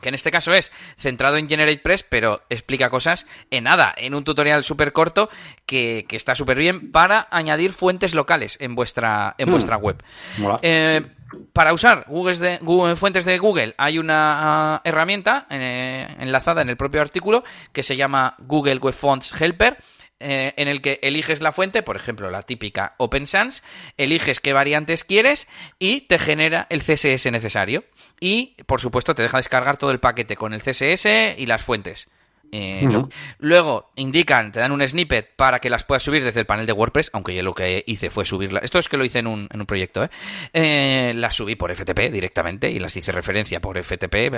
que 0.03 0.09
en 0.09 0.15
este 0.15 0.29
caso 0.29 0.53
es 0.53 0.71
centrado 0.97 1.37
en 1.37 1.49
GeneratePress, 1.49 2.03
pero 2.03 2.43
explica 2.49 2.91
cosas 2.91 3.25
en 3.49 3.63
nada, 3.63 3.91
en 3.97 4.13
un 4.13 4.23
tutorial 4.23 4.63
súper 4.63 4.93
corto 4.93 5.29
que, 5.65 6.05
está 6.11 6.35
súper 6.35 6.57
bien 6.59 6.91
para 6.91 7.27
añadir 7.31 7.71
fuentes 7.71 8.13
locales 8.13 8.57
en 8.61 8.75
vuestra, 8.75 9.33
en 9.39 9.49
hmm. 9.49 9.51
vuestra 9.51 9.77
web. 9.77 10.03
Eh, 10.61 11.01
para 11.51 11.73
usar 11.73 12.05
Google 12.07 12.95
fuentes 12.95 13.25
de 13.25 13.39
Google 13.39 13.73
hay 13.77 13.97
una 13.97 14.75
ah, 14.75 14.81
herramienta 14.83 15.47
eh, 15.49 16.07
enlazada 16.19 16.61
en 16.61 16.69
el 16.69 16.77
propio 16.77 17.01
artículo 17.01 17.43
que 17.71 17.81
se 17.81 17.95
llama 17.95 18.35
Google 18.39 18.77
Web 18.77 18.93
Fonts 18.93 19.41
Helper 19.41 19.77
eh, 20.23 20.53
en 20.57 20.67
el 20.67 20.81
que 20.81 20.99
eliges 21.03 21.41
la 21.41 21.51
fuente, 21.51 21.83
por 21.83 21.95
ejemplo, 21.95 22.31
la 22.31 22.41
típica 22.41 22.95
Open 22.97 23.27
Sans, 23.27 23.61
eliges 23.97 24.39
qué 24.39 24.53
variantes 24.53 25.03
quieres 25.03 25.47
y 25.79 26.01
te 26.01 26.17
genera 26.17 26.65
el 26.69 26.81
CSS 26.81 27.31
necesario. 27.31 27.83
Y, 28.19 28.55
por 28.65 28.81
supuesto, 28.81 29.15
te 29.15 29.21
deja 29.21 29.37
descargar 29.37 29.77
todo 29.77 29.91
el 29.91 29.99
paquete 29.99 30.35
con 30.35 30.53
el 30.53 30.61
CSS 30.61 31.37
y 31.37 31.45
las 31.45 31.63
fuentes. 31.63 32.07
Eh, 32.55 32.87
luego 33.39 33.89
indican, 33.95 34.51
te 34.51 34.59
dan 34.59 34.71
un 34.71 34.87
snippet 34.87 35.35
para 35.35 35.57
que 35.57 35.71
las 35.71 35.83
puedas 35.83 36.03
subir 36.03 36.23
desde 36.23 36.39
el 36.39 36.45
panel 36.45 36.67
de 36.67 36.73
WordPress, 36.73 37.09
aunque 37.13 37.33
yo 37.33 37.41
lo 37.41 37.55
que 37.55 37.83
hice 37.87 38.11
fue 38.11 38.25
subirla. 38.25 38.59
Esto 38.59 38.77
es 38.77 38.87
que 38.87 38.95
lo 38.95 39.03
hice 39.03 39.17
en 39.17 39.25
un, 39.25 39.47
en 39.51 39.59
un 39.59 39.65
proyecto, 39.65 40.03
¿eh? 40.03 40.09
¿eh? 40.53 41.13
Las 41.15 41.35
subí 41.35 41.55
por 41.55 41.75
FTP 41.75 42.11
directamente 42.11 42.69
y 42.69 42.77
las 42.77 42.95
hice 42.95 43.11
referencia 43.11 43.59
por 43.59 43.83
FTP 43.83 44.31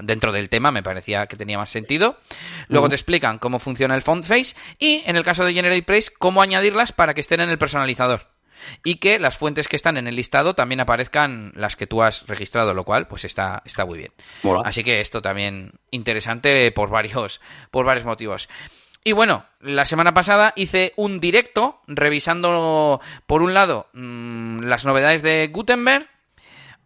dentro 0.00 0.30
del 0.30 0.48
tema, 0.48 0.70
me 0.70 0.84
parecía 0.84 1.26
que 1.26 1.34
tenía 1.34 1.58
más 1.58 1.70
sentido. 1.70 2.18
Luego 2.68 2.88
te 2.88 2.94
explican 2.94 3.38
cómo 3.38 3.58
funciona 3.58 3.96
el 3.96 4.02
font 4.02 4.24
face 4.24 4.54
y, 4.78 5.02
en 5.04 5.16
el 5.16 5.24
caso 5.24 5.44
de 5.44 5.52
GeneratePress, 5.52 6.10
cómo 6.10 6.42
añadirlas 6.42 6.92
para 6.92 7.14
que 7.14 7.20
estén 7.20 7.40
en 7.40 7.50
el 7.50 7.58
personalizador 7.58 8.35
y 8.84 8.96
que 8.96 9.18
las 9.18 9.36
fuentes 9.36 9.68
que 9.68 9.76
están 9.76 9.96
en 9.96 10.06
el 10.06 10.16
listado 10.16 10.54
también 10.54 10.80
aparezcan 10.80 11.52
las 11.54 11.76
que 11.76 11.86
tú 11.86 12.02
has 12.02 12.26
registrado, 12.26 12.74
lo 12.74 12.84
cual 12.84 13.06
pues 13.06 13.24
está, 13.24 13.62
está 13.64 13.84
muy 13.84 13.98
bien. 13.98 14.12
Así 14.64 14.84
que 14.84 15.00
esto 15.00 15.22
también 15.22 15.72
interesante 15.90 16.70
por 16.72 16.90
varios, 16.90 17.40
por 17.70 17.86
varios 17.86 18.06
motivos. 18.06 18.48
Y 19.06 19.12
bueno, 19.12 19.46
la 19.60 19.84
semana 19.84 20.14
pasada 20.14 20.52
hice 20.56 20.92
un 20.96 21.20
directo 21.20 21.80
revisando, 21.86 23.00
por 23.28 23.40
un 23.42 23.54
lado, 23.54 23.88
mm, 23.92 24.64
las 24.64 24.84
novedades 24.84 25.22
de 25.22 25.48
Gutenberg, 25.52 26.08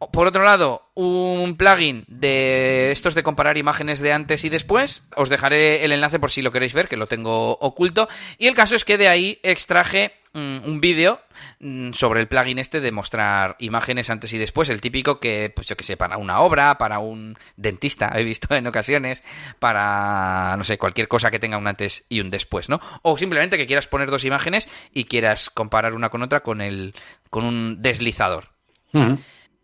por 0.08 0.26
otro 0.26 0.44
lado, 0.44 0.90
un 0.94 1.56
plugin 1.58 2.04
de 2.08 2.90
estos 2.90 3.14
de 3.14 3.22
comparar 3.22 3.58
imágenes 3.58 4.00
de 4.00 4.14
antes 4.14 4.44
y 4.44 4.48
después. 4.48 5.06
Os 5.14 5.28
dejaré 5.28 5.84
el 5.84 5.92
enlace 5.92 6.18
por 6.18 6.30
si 6.30 6.40
lo 6.40 6.52
queréis 6.52 6.72
ver, 6.72 6.88
que 6.88 6.96
lo 6.96 7.06
tengo 7.06 7.52
oculto. 7.58 8.08
Y 8.38 8.46
el 8.46 8.54
caso 8.54 8.74
es 8.76 8.86
que 8.86 8.96
de 8.96 9.08
ahí 9.08 9.38
extraje 9.42 10.14
mm, 10.32 10.58
un 10.64 10.80
vídeo 10.80 11.20
mm, 11.60 11.92
sobre 11.92 12.20
el 12.20 12.28
plugin 12.28 12.58
este 12.58 12.80
de 12.80 12.92
mostrar 12.92 13.56
imágenes 13.58 14.08
antes 14.08 14.32
y 14.32 14.38
después. 14.38 14.70
El 14.70 14.80
típico 14.80 15.20
que, 15.20 15.52
pues 15.54 15.66
yo 15.66 15.76
que 15.76 15.84
sé, 15.84 15.98
para 15.98 16.16
una 16.16 16.40
obra, 16.40 16.78
para 16.78 16.98
un 16.98 17.36
dentista, 17.56 18.10
he 18.14 18.24
visto 18.24 18.54
en 18.54 18.66
ocasiones, 18.66 19.22
para, 19.58 20.54
no 20.56 20.64
sé, 20.64 20.78
cualquier 20.78 21.08
cosa 21.08 21.30
que 21.30 21.38
tenga 21.38 21.58
un 21.58 21.66
antes 21.66 22.04
y 22.08 22.20
un 22.20 22.30
después, 22.30 22.70
¿no? 22.70 22.80
O 23.02 23.18
simplemente 23.18 23.58
que 23.58 23.66
quieras 23.66 23.86
poner 23.86 24.10
dos 24.10 24.24
imágenes 24.24 24.66
y 24.94 25.04
quieras 25.04 25.50
comparar 25.50 25.92
una 25.92 26.08
con 26.08 26.22
otra 26.22 26.40
con, 26.40 26.62
el, 26.62 26.94
con 27.28 27.44
un 27.44 27.82
deslizador. 27.82 28.48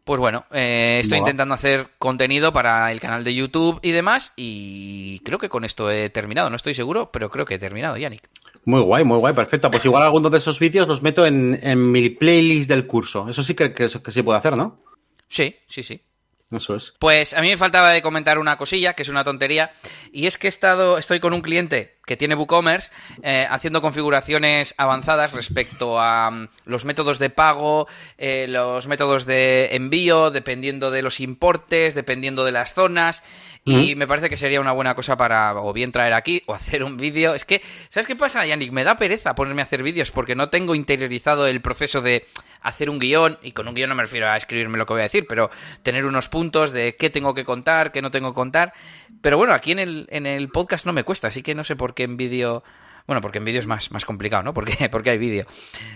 Pues 0.06 0.20
bueno, 0.20 0.46
eh, 0.52 0.98
estoy 1.00 1.18
intentando 1.18 1.52
hacer 1.52 1.88
contenido 1.98 2.52
para 2.52 2.92
el 2.92 3.00
canal 3.00 3.24
de 3.24 3.34
YouTube 3.34 3.80
y 3.82 3.90
demás 3.90 4.32
y 4.36 5.18
creo 5.24 5.36
que 5.36 5.48
con 5.48 5.64
esto 5.64 5.90
he 5.90 6.10
terminado, 6.10 6.48
no 6.48 6.54
estoy 6.54 6.74
seguro, 6.74 7.10
pero 7.10 7.28
creo 7.28 7.44
que 7.44 7.54
he 7.54 7.58
terminado, 7.58 7.96
Yannick. 7.96 8.22
Muy 8.66 8.82
guay, 8.82 9.02
muy 9.02 9.18
guay, 9.18 9.34
perfecto. 9.34 9.68
Pues 9.68 9.84
igual 9.84 10.04
algunos 10.04 10.30
de 10.30 10.38
esos 10.38 10.60
vídeos 10.60 10.86
los 10.86 11.02
meto 11.02 11.26
en, 11.26 11.90
mi 11.90 12.08
playlist 12.08 12.70
del 12.70 12.86
curso. 12.86 13.28
Eso 13.28 13.42
sí 13.42 13.54
que, 13.54 13.72
que, 13.72 13.88
que 13.88 14.12
sí 14.12 14.24
hacer, 14.32 14.56
¿no? 14.56 14.78
Sí, 15.26 15.56
sí, 15.66 15.82
sí. 15.82 16.00
Eso 16.52 16.76
es. 16.76 16.94
Pues 17.00 17.34
a 17.34 17.40
mí 17.40 17.48
me 17.48 17.56
faltaba 17.56 17.90
de 17.90 18.00
comentar 18.00 18.38
una 18.38 18.56
cosilla, 18.56 18.92
que 18.92 19.02
es 19.02 19.08
una 19.08 19.24
tontería, 19.24 19.72
y 20.12 20.26
es 20.26 20.38
que 20.38 20.46
he 20.46 20.48
estado, 20.48 20.98
estoy 20.98 21.18
con 21.18 21.32
un 21.32 21.42
cliente 21.42 21.95
que 22.06 22.16
tiene 22.16 22.34
WooCommerce 22.34 22.90
eh, 23.22 23.46
haciendo 23.50 23.82
configuraciones 23.82 24.74
avanzadas 24.78 25.32
respecto 25.32 26.00
a 26.00 26.30
mm, 26.30 26.48
los 26.64 26.84
métodos 26.84 27.18
de 27.18 27.28
pago, 27.30 27.88
eh, 28.16 28.46
los 28.48 28.86
métodos 28.86 29.26
de 29.26 29.74
envío, 29.76 30.30
dependiendo 30.30 30.90
de 30.90 31.02
los 31.02 31.20
importes, 31.20 31.94
dependiendo 31.94 32.44
de 32.44 32.52
las 32.52 32.72
zonas. 32.72 33.22
Y 33.68 33.96
me 33.96 34.06
parece 34.06 34.30
que 34.30 34.36
sería 34.36 34.60
una 34.60 34.70
buena 34.70 34.94
cosa 34.94 35.16
para 35.16 35.56
o 35.56 35.72
bien 35.72 35.90
traer 35.90 36.12
aquí 36.12 36.40
o 36.46 36.54
hacer 36.54 36.84
un 36.84 36.96
vídeo. 36.96 37.34
Es 37.34 37.44
que, 37.44 37.62
¿sabes 37.88 38.06
qué 38.06 38.14
pasa, 38.14 38.46
Yannick? 38.46 38.70
Me 38.70 38.84
da 38.84 38.96
pereza 38.96 39.34
ponerme 39.34 39.60
a 39.60 39.64
hacer 39.64 39.82
vídeos 39.82 40.12
porque 40.12 40.36
no 40.36 40.50
tengo 40.50 40.76
interiorizado 40.76 41.48
el 41.48 41.60
proceso 41.60 42.00
de 42.00 42.28
hacer 42.60 42.90
un 42.90 43.00
guion. 43.00 43.38
Y 43.42 43.50
con 43.50 43.66
un 43.66 43.74
guion 43.74 43.88
no 43.88 43.96
me 43.96 44.04
refiero 44.04 44.28
a 44.28 44.36
escribirme 44.36 44.78
lo 44.78 44.86
que 44.86 44.92
voy 44.92 45.00
a 45.00 45.04
decir, 45.04 45.26
pero 45.28 45.50
tener 45.82 46.06
unos 46.06 46.28
puntos 46.28 46.72
de 46.72 46.94
qué 46.96 47.10
tengo 47.10 47.34
que 47.34 47.44
contar, 47.44 47.90
qué 47.90 48.02
no 48.02 48.12
tengo 48.12 48.30
que 48.30 48.36
contar. 48.36 48.72
Pero 49.20 49.36
bueno, 49.36 49.52
aquí 49.52 49.72
en 49.72 49.80
el, 49.80 50.06
en 50.10 50.26
el 50.26 50.48
podcast 50.48 50.86
no 50.86 50.92
me 50.92 51.02
cuesta, 51.02 51.28
así 51.28 51.42
que 51.42 51.54
no 51.54 51.64
sé 51.64 51.74
por 51.74 51.94
qué 51.94 51.95
en 52.04 52.16
vídeo 52.16 52.62
bueno, 53.06 53.20
porque 53.20 53.38
en 53.38 53.44
vídeo 53.44 53.60
es 53.60 53.66
más, 53.66 53.90
más 53.92 54.04
complicado, 54.04 54.42
¿no? 54.42 54.54
Porque, 54.56 54.88
porque 54.88 55.10
hay 55.10 55.18
vídeo. 55.18 55.44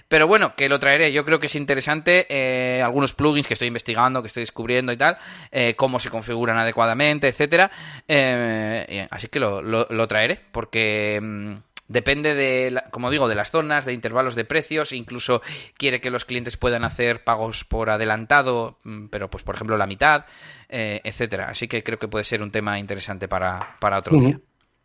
Pero 0.08 0.26
bueno, 0.26 0.54
que 0.54 0.68
lo 0.68 0.78
traeré. 0.78 1.12
Yo 1.12 1.24
creo 1.24 1.38
que 1.38 1.46
es 1.46 1.54
interesante 1.54 2.26
eh, 2.28 2.82
algunos 2.82 3.14
plugins 3.14 3.46
que 3.46 3.54
estoy 3.54 3.68
investigando, 3.68 4.22
que 4.22 4.28
estoy 4.28 4.42
descubriendo 4.42 4.92
y 4.92 4.96
tal, 4.96 5.16
eh, 5.50 5.74
cómo 5.76 5.98
se 5.98 6.10
configuran 6.10 6.58
adecuadamente, 6.58 7.28
etcétera. 7.28 7.70
Eh, 8.06 9.08
así 9.10 9.28
que 9.28 9.40
lo, 9.40 9.62
lo, 9.62 10.08
traeré, 10.08 10.40
porque... 10.52 11.18
Mm, 11.20 11.54
depende 11.88 12.36
de, 12.36 12.80
como 12.92 13.10
digo, 13.10 13.26
de 13.26 13.34
las 13.34 13.50
zonas, 13.50 13.84
de 13.84 13.92
intervalos 13.92 14.36
de 14.36 14.44
precios, 14.44 14.92
incluso 14.92 15.42
quiere 15.76 16.00
que 16.00 16.10
los 16.10 16.24
clientes 16.24 16.56
puedan 16.56 16.84
hacer 16.84 17.24
pagos 17.24 17.64
por 17.64 17.90
adelantado, 17.90 18.78
mm, 18.84 19.06
pero 19.06 19.28
pues 19.28 19.42
por 19.42 19.56
ejemplo 19.56 19.76
la 19.76 19.88
mitad, 19.88 20.24
etcétera. 20.68 21.48
Así 21.48 21.66
que 21.66 21.82
creo 21.82 21.98
que 21.98 22.06
puede 22.06 22.24
ser 22.24 22.42
un 22.42 22.52
tema 22.52 22.78
interesante 22.78 23.26
para, 23.26 23.76
para 23.80 23.98
otro 23.98 24.20
día. 24.20 24.38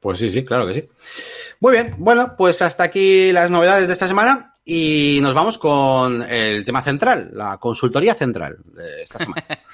Pues 0.05 0.19
sí, 0.19 0.29
sí, 0.29 0.45
claro 0.45 0.67
que 0.67 0.73
sí. 0.75 0.89
Muy 1.61 1.71
bien, 1.71 1.95
bueno, 1.97 2.35
pues 2.37 2.61
hasta 2.61 2.83
aquí 2.83 3.31
las 3.31 3.49
novedades 3.49 3.87
de 3.87 3.93
esta 3.93 4.07
semana 4.07 4.53
y 4.63 5.17
nos 5.23 5.33
vamos 5.33 5.57
con 5.57 6.21
el 6.21 6.63
tema 6.63 6.83
central, 6.83 7.31
la 7.33 7.57
consultoría 7.57 8.13
central 8.13 8.55
de 8.65 9.01
esta 9.01 9.17
semana. 9.17 9.43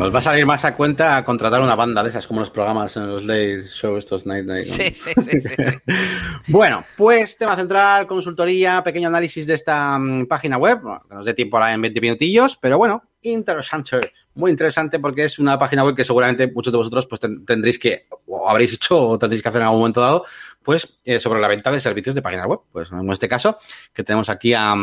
Nos 0.00 0.14
va 0.14 0.18
a 0.18 0.22
salir 0.22 0.46
más 0.46 0.64
a 0.64 0.74
cuenta 0.74 1.18
a 1.18 1.24
contratar 1.26 1.60
una 1.60 1.74
banda 1.74 2.02
de 2.02 2.08
esas 2.08 2.26
como 2.26 2.40
los 2.40 2.48
programas 2.48 2.96
en 2.96 3.06
los 3.06 3.22
late 3.22 3.64
show 3.66 3.98
estos 3.98 4.24
night 4.24 4.46
night. 4.46 4.64
Sí, 4.64 4.90
sí, 4.94 5.12
sí, 5.14 5.40
sí. 5.42 5.54
bueno, 6.48 6.82
pues 6.96 7.36
tema 7.36 7.54
central, 7.54 8.06
consultoría, 8.06 8.82
pequeño 8.82 9.08
análisis 9.08 9.46
de 9.46 9.52
esta 9.52 9.98
mm, 9.98 10.26
página 10.26 10.56
web, 10.56 10.80
que 11.06 11.14
nos 11.14 11.26
dé 11.26 11.34
tiempo 11.34 11.58
ahora 11.58 11.74
en 11.74 11.82
20 11.82 12.00
minutillos, 12.00 12.56
pero 12.56 12.78
bueno, 12.78 13.02
interesante 13.20 14.00
muy 14.32 14.50
interesante 14.50 14.98
porque 14.98 15.24
es 15.24 15.38
una 15.38 15.58
página 15.58 15.84
web 15.84 15.94
que 15.94 16.04
seguramente 16.04 16.50
muchos 16.50 16.72
de 16.72 16.78
vosotros 16.78 17.06
pues 17.06 17.20
tendréis 17.20 17.78
que, 17.78 18.06
o 18.26 18.48
habréis 18.48 18.72
hecho 18.72 19.08
o 19.08 19.18
tendréis 19.18 19.42
que 19.42 19.48
hacer 19.48 19.60
en 19.60 19.66
algún 19.66 19.80
momento 19.80 20.00
dado, 20.00 20.24
pues 20.62 20.98
eh, 21.04 21.20
sobre 21.20 21.40
la 21.40 21.48
venta 21.48 21.70
de 21.70 21.80
servicios 21.80 22.14
de 22.14 22.22
páginas 22.22 22.46
web. 22.46 22.60
Pues 22.72 22.90
en 22.90 23.10
este 23.12 23.28
caso, 23.28 23.58
que 23.92 24.02
tenemos 24.02 24.28
aquí 24.28 24.54
a, 24.54 24.74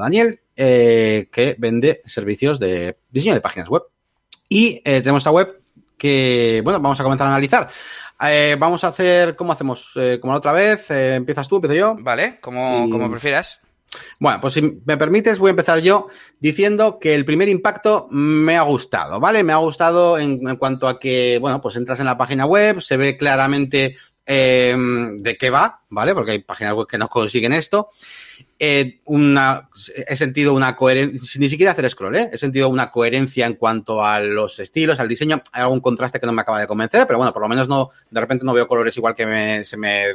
Daniel, 0.00 0.40
eh, 0.54 1.28
que 1.32 1.56
vende 1.58 2.02
servicios 2.04 2.60
de 2.60 2.98
diseño 3.10 3.34
de 3.34 3.40
páginas 3.40 3.68
web. 3.68 3.82
Y 4.48 4.76
eh, 4.84 5.00
tenemos 5.00 5.20
esta 5.20 5.30
web 5.30 5.56
que, 5.98 6.60
bueno, 6.64 6.80
vamos 6.80 6.98
a 7.00 7.02
comenzar 7.02 7.26
a 7.26 7.30
analizar. 7.30 7.68
Eh, 8.26 8.56
vamos 8.58 8.84
a 8.84 8.88
hacer, 8.88 9.36
¿cómo 9.36 9.52
hacemos? 9.52 9.90
Eh, 9.96 10.18
como 10.20 10.32
la 10.32 10.38
otra 10.38 10.52
vez, 10.52 10.90
eh, 10.90 11.16
¿empiezas 11.16 11.48
tú, 11.48 11.56
empiezo 11.56 11.74
yo? 11.74 11.96
Vale, 11.98 12.38
como, 12.40 12.84
Y- 12.86 12.90
como 12.90 13.10
prefieras. 13.10 13.60
Bueno, 14.18 14.40
pues 14.40 14.54
si 14.54 14.80
me 14.84 14.96
permites, 14.96 15.38
voy 15.38 15.48
a 15.48 15.50
empezar 15.50 15.78
yo 15.80 16.08
diciendo 16.40 16.98
que 16.98 17.14
el 17.14 17.24
primer 17.24 17.48
impacto 17.48 18.08
me 18.10 18.56
ha 18.56 18.62
gustado, 18.62 19.20
¿vale? 19.20 19.44
Me 19.44 19.52
ha 19.52 19.58
gustado 19.58 20.18
en, 20.18 20.40
en 20.48 20.56
cuanto 20.56 20.88
a 20.88 20.98
que, 20.98 21.38
bueno, 21.40 21.60
pues 21.60 21.76
entras 21.76 22.00
en 22.00 22.06
la 22.06 22.18
página 22.18 22.44
web, 22.44 22.80
se 22.80 22.96
ve 22.96 23.16
claramente 23.16 23.96
eh, 24.26 24.76
de 25.18 25.36
qué 25.36 25.50
va, 25.50 25.82
¿vale? 25.90 26.14
Porque 26.14 26.32
hay 26.32 26.38
páginas 26.38 26.74
web 26.74 26.86
que 26.86 26.98
no 26.98 27.08
consiguen 27.08 27.52
esto. 27.52 27.90
Eh, 28.58 29.00
he 30.06 30.16
sentido 30.16 30.54
una 30.54 30.76
coherencia, 30.76 31.38
ni 31.40 31.48
siquiera 31.48 31.72
hacer 31.72 31.90
scroll, 31.90 32.16
¿eh? 32.16 32.30
He 32.32 32.38
sentido 32.38 32.68
una 32.68 32.90
coherencia 32.90 33.46
en 33.46 33.54
cuanto 33.54 34.04
a 34.04 34.20
los 34.20 34.58
estilos, 34.60 35.00
al 35.00 35.08
diseño. 35.08 35.42
Hay 35.52 35.62
algún 35.62 35.80
contraste 35.80 36.20
que 36.20 36.26
no 36.26 36.32
me 36.32 36.42
acaba 36.42 36.60
de 36.60 36.66
convencer, 36.66 37.06
pero 37.06 37.18
bueno, 37.18 37.32
por 37.32 37.42
lo 37.42 37.48
menos 37.48 37.68
no, 37.68 37.90
de 38.10 38.20
repente 38.20 38.44
no 38.44 38.54
veo 38.54 38.66
colores 38.66 38.96
igual 38.96 39.14
que 39.14 39.26
me, 39.26 39.64
se 39.64 39.76
me, 39.76 40.14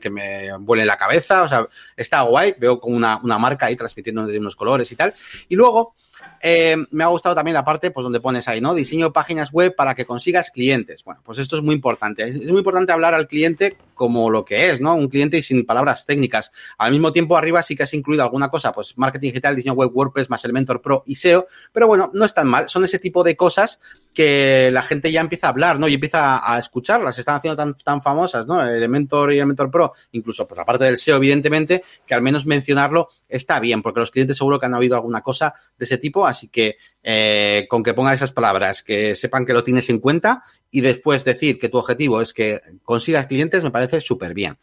que 0.00 0.10
me 0.10 0.50
la 0.84 0.96
cabeza. 0.96 1.42
O 1.42 1.48
sea, 1.48 1.68
está 1.96 2.22
guay, 2.22 2.54
veo 2.58 2.78
como 2.78 2.96
una, 2.96 3.18
una 3.22 3.38
marca 3.38 3.66
ahí 3.66 3.76
transmitiendo 3.76 4.22
unos 4.22 4.54
colores 4.54 4.92
y 4.92 4.96
tal. 4.96 5.14
Y 5.48 5.56
luego, 5.56 5.94
eh, 6.42 6.76
me 6.90 7.04
ha 7.04 7.08
gustado 7.08 7.34
también 7.34 7.54
la 7.54 7.64
parte, 7.64 7.90
pues 7.90 8.04
donde 8.04 8.20
pones 8.20 8.48
ahí, 8.48 8.60
¿no? 8.60 8.74
Diseño 8.74 9.12
páginas 9.12 9.52
web 9.52 9.74
para 9.74 9.94
que 9.94 10.04
consigas 10.04 10.50
clientes. 10.50 11.04
Bueno, 11.04 11.20
pues 11.24 11.38
esto 11.38 11.56
es 11.56 11.62
muy 11.62 11.74
importante. 11.74 12.28
Es, 12.28 12.36
muy 12.36 12.58
importante 12.58 12.92
hablar 12.92 13.14
al 13.14 13.26
cliente 13.26 13.76
como 13.94 14.30
lo 14.30 14.44
que 14.44 14.70
es, 14.70 14.80
¿no? 14.80 14.94
Un 14.94 15.08
cliente 15.08 15.38
y 15.38 15.42
sin 15.42 15.66
palabras 15.66 16.06
técnicas. 16.06 16.52
Al 16.78 16.92
mismo 16.92 17.12
tiempo, 17.12 17.36
arriba 17.36 17.62
sí 17.62 17.74
que 17.74 17.82
has 17.82 17.94
incluido 17.94 18.22
alguna 18.22 18.48
cosa, 18.48 18.72
pues 18.72 18.96
marketing 18.96 19.28
digital, 19.28 19.56
diseño 19.56 19.74
web, 19.74 19.90
WordPress, 19.92 20.30
más 20.30 20.44
Elementor 20.44 20.80
Pro 20.80 21.02
y 21.06 21.16
SEO. 21.16 21.46
Pero 21.72 21.86
bueno, 21.86 22.10
no 22.14 22.24
es 22.24 22.32
tan 22.32 22.46
mal. 22.46 22.68
Son 22.68 22.84
ese 22.84 22.98
tipo 22.98 23.24
de 23.24 23.36
cosas 23.36 23.80
que 24.14 24.70
la 24.72 24.82
gente 24.82 25.10
ya 25.10 25.20
empieza 25.20 25.48
a 25.48 25.50
hablar, 25.50 25.78
¿no? 25.78 25.88
Y 25.88 25.94
empieza 25.94 26.40
a, 26.42 26.58
escucharlas. 26.58 27.18
Están 27.18 27.36
haciendo 27.36 27.56
tan, 27.56 27.74
tan 27.74 28.02
famosas, 28.02 28.46
¿no? 28.46 28.62
Elementor 28.64 29.32
y 29.32 29.36
Elementor 29.36 29.70
Pro, 29.70 29.92
incluso 30.12 30.46
pues 30.46 30.58
la 30.58 30.64
parte 30.64 30.84
del 30.84 30.96
SEO, 30.96 31.16
evidentemente, 31.16 31.82
que 32.06 32.14
al 32.14 32.22
menos 32.22 32.46
mencionarlo 32.46 33.08
está 33.28 33.60
bien, 33.60 33.82
porque 33.82 34.00
los 34.00 34.10
clientes 34.10 34.36
seguro 34.36 34.58
que 34.58 34.66
han 34.66 34.74
oído 34.74 34.96
alguna 34.96 35.22
cosa 35.22 35.54
de 35.78 35.84
ese 35.84 35.98
tipo, 35.98 36.26
así 36.28 36.48
que 36.48 36.76
eh, 37.02 37.66
con 37.68 37.82
que 37.82 37.94
ponga 37.94 38.12
esas 38.12 38.32
palabras, 38.32 38.82
que 38.82 39.14
sepan 39.14 39.46
que 39.46 39.52
lo 39.52 39.64
tienes 39.64 39.88
en 39.90 39.98
cuenta 39.98 40.42
y 40.70 40.80
después 40.80 41.24
decir 41.24 41.58
que 41.58 41.68
tu 41.68 41.78
objetivo 41.78 42.20
es 42.20 42.32
que 42.32 42.60
consigas 42.82 43.26
clientes, 43.26 43.64
me 43.64 43.70
parece 43.70 44.00
súper 44.00 44.34
bien. 44.34 44.58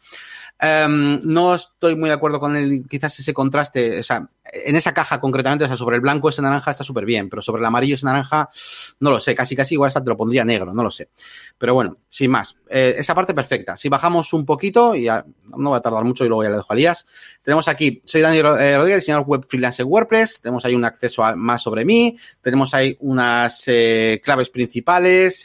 Em, 0.58 1.20
no 1.22 1.54
estoy 1.54 1.96
muy 1.96 2.08
de 2.08 2.14
acuerdo 2.14 2.40
con 2.40 2.56
el, 2.56 2.86
quizás 2.88 3.18
ese 3.18 3.34
contraste, 3.34 4.00
o 4.00 4.02
sea, 4.02 4.26
en 4.52 4.74
esa 4.74 4.94
caja 4.94 5.20
concretamente, 5.20 5.64
o 5.64 5.68
sea, 5.68 5.76
sobre 5.76 5.96
el 5.96 6.00
blanco 6.00 6.30
ese 6.30 6.40
naranja 6.40 6.70
está 6.70 6.82
súper 6.82 7.04
bien, 7.04 7.28
pero 7.28 7.42
sobre 7.42 7.60
el 7.60 7.66
amarillo 7.66 7.94
ese 7.94 8.06
naranja, 8.06 8.48
no 9.00 9.10
lo 9.10 9.20
sé, 9.20 9.34
casi 9.34 9.54
casi 9.54 9.74
igual 9.74 9.92
te 9.92 10.00
lo 10.00 10.16
pondría 10.16 10.44
negro, 10.46 10.72
no 10.72 10.82
lo 10.82 10.90
sé. 10.90 11.10
Pero 11.58 11.74
bueno, 11.74 11.98
sin 12.08 12.30
más, 12.30 12.56
eh, 12.70 12.94
esa 12.96 13.14
parte 13.14 13.34
perfecta. 13.34 13.76
Si 13.76 13.90
bajamos 13.90 14.32
un 14.32 14.46
poquito, 14.46 14.94
y 14.94 15.04
ya, 15.04 15.26
no 15.58 15.70
va 15.70 15.78
a 15.78 15.82
tardar 15.82 16.04
mucho 16.04 16.24
y 16.24 16.28
luego 16.28 16.42
ya 16.42 16.48
le 16.48 16.56
dejo 16.56 16.72
a 16.72 16.76
Lías, 16.76 17.06
tenemos 17.42 17.68
aquí, 17.68 18.00
soy 18.06 18.22
Daniel 18.22 18.46
eh, 18.58 18.78
Rodríguez, 18.78 19.02
diseñador 19.02 19.26
web 19.26 19.46
freelance 19.46 19.82
WordPress, 19.82 20.40
tenemos 20.40 20.64
ahí 20.64 20.74
un 20.74 20.86
acceso 20.86 21.22
a, 21.22 21.36
más 21.36 21.62
sobre 21.62 21.84
mí, 21.84 22.16
tenemos 22.40 22.72
ahí 22.72 22.96
unas 23.00 23.62
eh, 23.66 24.22
claves 24.24 24.48
principales, 24.48 25.44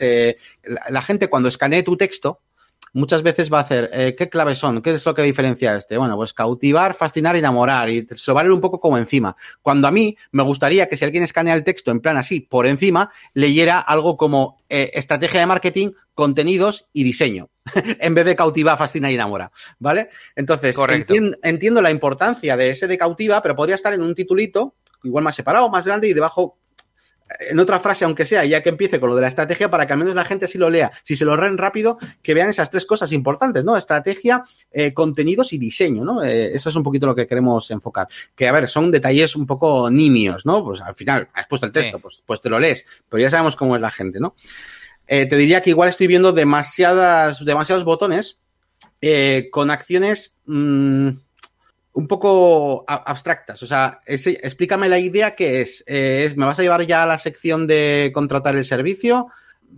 la, 0.63 0.83
la 0.89 1.01
gente 1.01 1.27
cuando 1.27 1.49
escanee 1.49 1.83
tu 1.83 1.97
texto, 1.97 2.39
muchas 2.93 3.23
veces 3.23 3.51
va 3.51 3.59
a 3.59 3.61
hacer, 3.61 3.89
eh, 3.93 4.15
¿qué 4.17 4.29
claves 4.29 4.57
son? 4.57 4.81
¿Qué 4.81 4.91
es 4.91 5.05
lo 5.05 5.13
que 5.13 5.21
diferencia 5.21 5.75
este? 5.75 5.97
Bueno, 5.97 6.15
pues 6.15 6.33
cautivar, 6.33 6.93
fascinar, 6.93 7.35
enamorar 7.35 7.89
y 7.89 8.05
se 8.07 8.29
lo 8.31 8.35
va 8.35 8.41
a 8.41 8.43
leer 8.43 8.53
un 8.53 8.61
poco 8.61 8.79
como 8.79 8.97
encima. 8.97 9.35
Cuando 9.61 9.87
a 9.87 9.91
mí 9.91 10.17
me 10.31 10.43
gustaría 10.43 10.87
que 10.87 10.97
si 10.97 11.05
alguien 11.05 11.23
escanea 11.23 11.53
el 11.53 11.63
texto 11.63 11.91
en 11.91 12.01
plan 12.01 12.17
así, 12.17 12.41
por 12.41 12.65
encima, 12.67 13.11
leyera 13.33 13.79
algo 13.79 14.17
como 14.17 14.57
eh, 14.69 14.91
estrategia 14.93 15.39
de 15.39 15.45
marketing, 15.45 15.91
contenidos 16.13 16.87
y 16.93 17.03
diseño, 17.03 17.49
en 17.99 18.13
vez 18.13 18.25
de 18.25 18.35
cautiva, 18.35 18.77
fascina 18.77 19.09
y 19.09 19.15
enamora, 19.15 19.51
¿vale? 19.79 20.09
Entonces, 20.35 20.75
entien- 21.05 21.37
entiendo 21.43 21.81
la 21.81 21.91
importancia 21.91 22.57
de 22.57 22.69
ese 22.69 22.87
de 22.87 22.97
cautiva, 22.97 23.41
pero 23.41 23.55
podría 23.55 23.75
estar 23.75 23.93
en 23.93 24.01
un 24.01 24.13
titulito, 24.13 24.75
igual 25.03 25.23
más 25.23 25.35
separado, 25.35 25.69
más 25.69 25.85
grande 25.87 26.07
y 26.07 26.13
debajo 26.13 26.57
en 27.39 27.59
otra 27.59 27.79
frase, 27.79 28.05
aunque 28.05 28.25
sea, 28.25 28.45
ya 28.45 28.61
que 28.61 28.69
empiece 28.69 28.99
con 28.99 29.09
lo 29.09 29.15
de 29.15 29.21
la 29.21 29.27
estrategia, 29.27 29.69
para 29.69 29.87
que 29.87 29.93
al 29.93 29.99
menos 29.99 30.15
la 30.15 30.25
gente 30.25 30.45
así 30.45 30.57
lo 30.57 30.69
lea. 30.69 30.91
Si 31.03 31.15
se 31.15 31.25
lo 31.25 31.35
leen 31.35 31.57
rápido, 31.57 31.97
que 32.21 32.33
vean 32.33 32.49
esas 32.49 32.69
tres 32.69 32.85
cosas 32.85 33.11
importantes, 33.11 33.63
¿no? 33.63 33.77
Estrategia, 33.77 34.43
eh, 34.71 34.93
contenidos 34.93 35.53
y 35.53 35.57
diseño, 35.57 36.03
¿no? 36.03 36.23
Eh, 36.23 36.55
eso 36.55 36.69
es 36.69 36.75
un 36.75 36.83
poquito 36.83 37.05
lo 37.05 37.15
que 37.15 37.27
queremos 37.27 37.69
enfocar. 37.71 38.07
Que, 38.35 38.47
a 38.47 38.51
ver, 38.51 38.67
son 38.67 38.91
detalles 38.91 39.35
un 39.35 39.45
poco 39.47 39.89
nimios, 39.89 40.45
¿no? 40.45 40.63
Pues 40.63 40.81
al 40.81 40.95
final, 40.95 41.29
has 41.33 41.47
puesto 41.47 41.65
el 41.65 41.71
texto, 41.71 41.97
Sí. 41.97 42.01
pues, 42.01 42.23
pues 42.25 42.41
te 42.41 42.49
lo 42.49 42.59
lees, 42.59 42.85
pero 43.09 43.21
ya 43.21 43.29
sabemos 43.29 43.55
cómo 43.55 43.75
es 43.75 43.81
la 43.81 43.91
gente, 43.91 44.19
¿no? 44.19 44.35
Eh, 45.07 45.25
te 45.25 45.35
diría 45.35 45.61
que 45.61 45.71
igual 45.71 45.89
estoy 45.89 46.07
viendo 46.07 46.31
demasiadas, 46.31 47.43
demasiados 47.43 47.83
botones 47.83 48.37
con 49.51 49.71
acciones 49.71 50.35
mm, 50.45 51.09
un 51.93 52.07
poco 52.07 52.85
abstractas. 52.87 53.61
O 53.63 53.67
sea, 53.67 53.99
explícame 54.05 54.89
la 54.89 54.99
idea 54.99 55.35
que 55.35 55.61
es, 55.61 55.83
eh, 55.87 56.23
es. 56.25 56.37
¿Me 56.37 56.45
vas 56.45 56.57
a 56.59 56.61
llevar 56.61 56.85
ya 56.85 57.03
a 57.03 57.07
la 57.07 57.17
sección 57.17 57.67
de 57.67 58.11
contratar 58.13 58.55
el 58.55 58.65
servicio? 58.65 59.27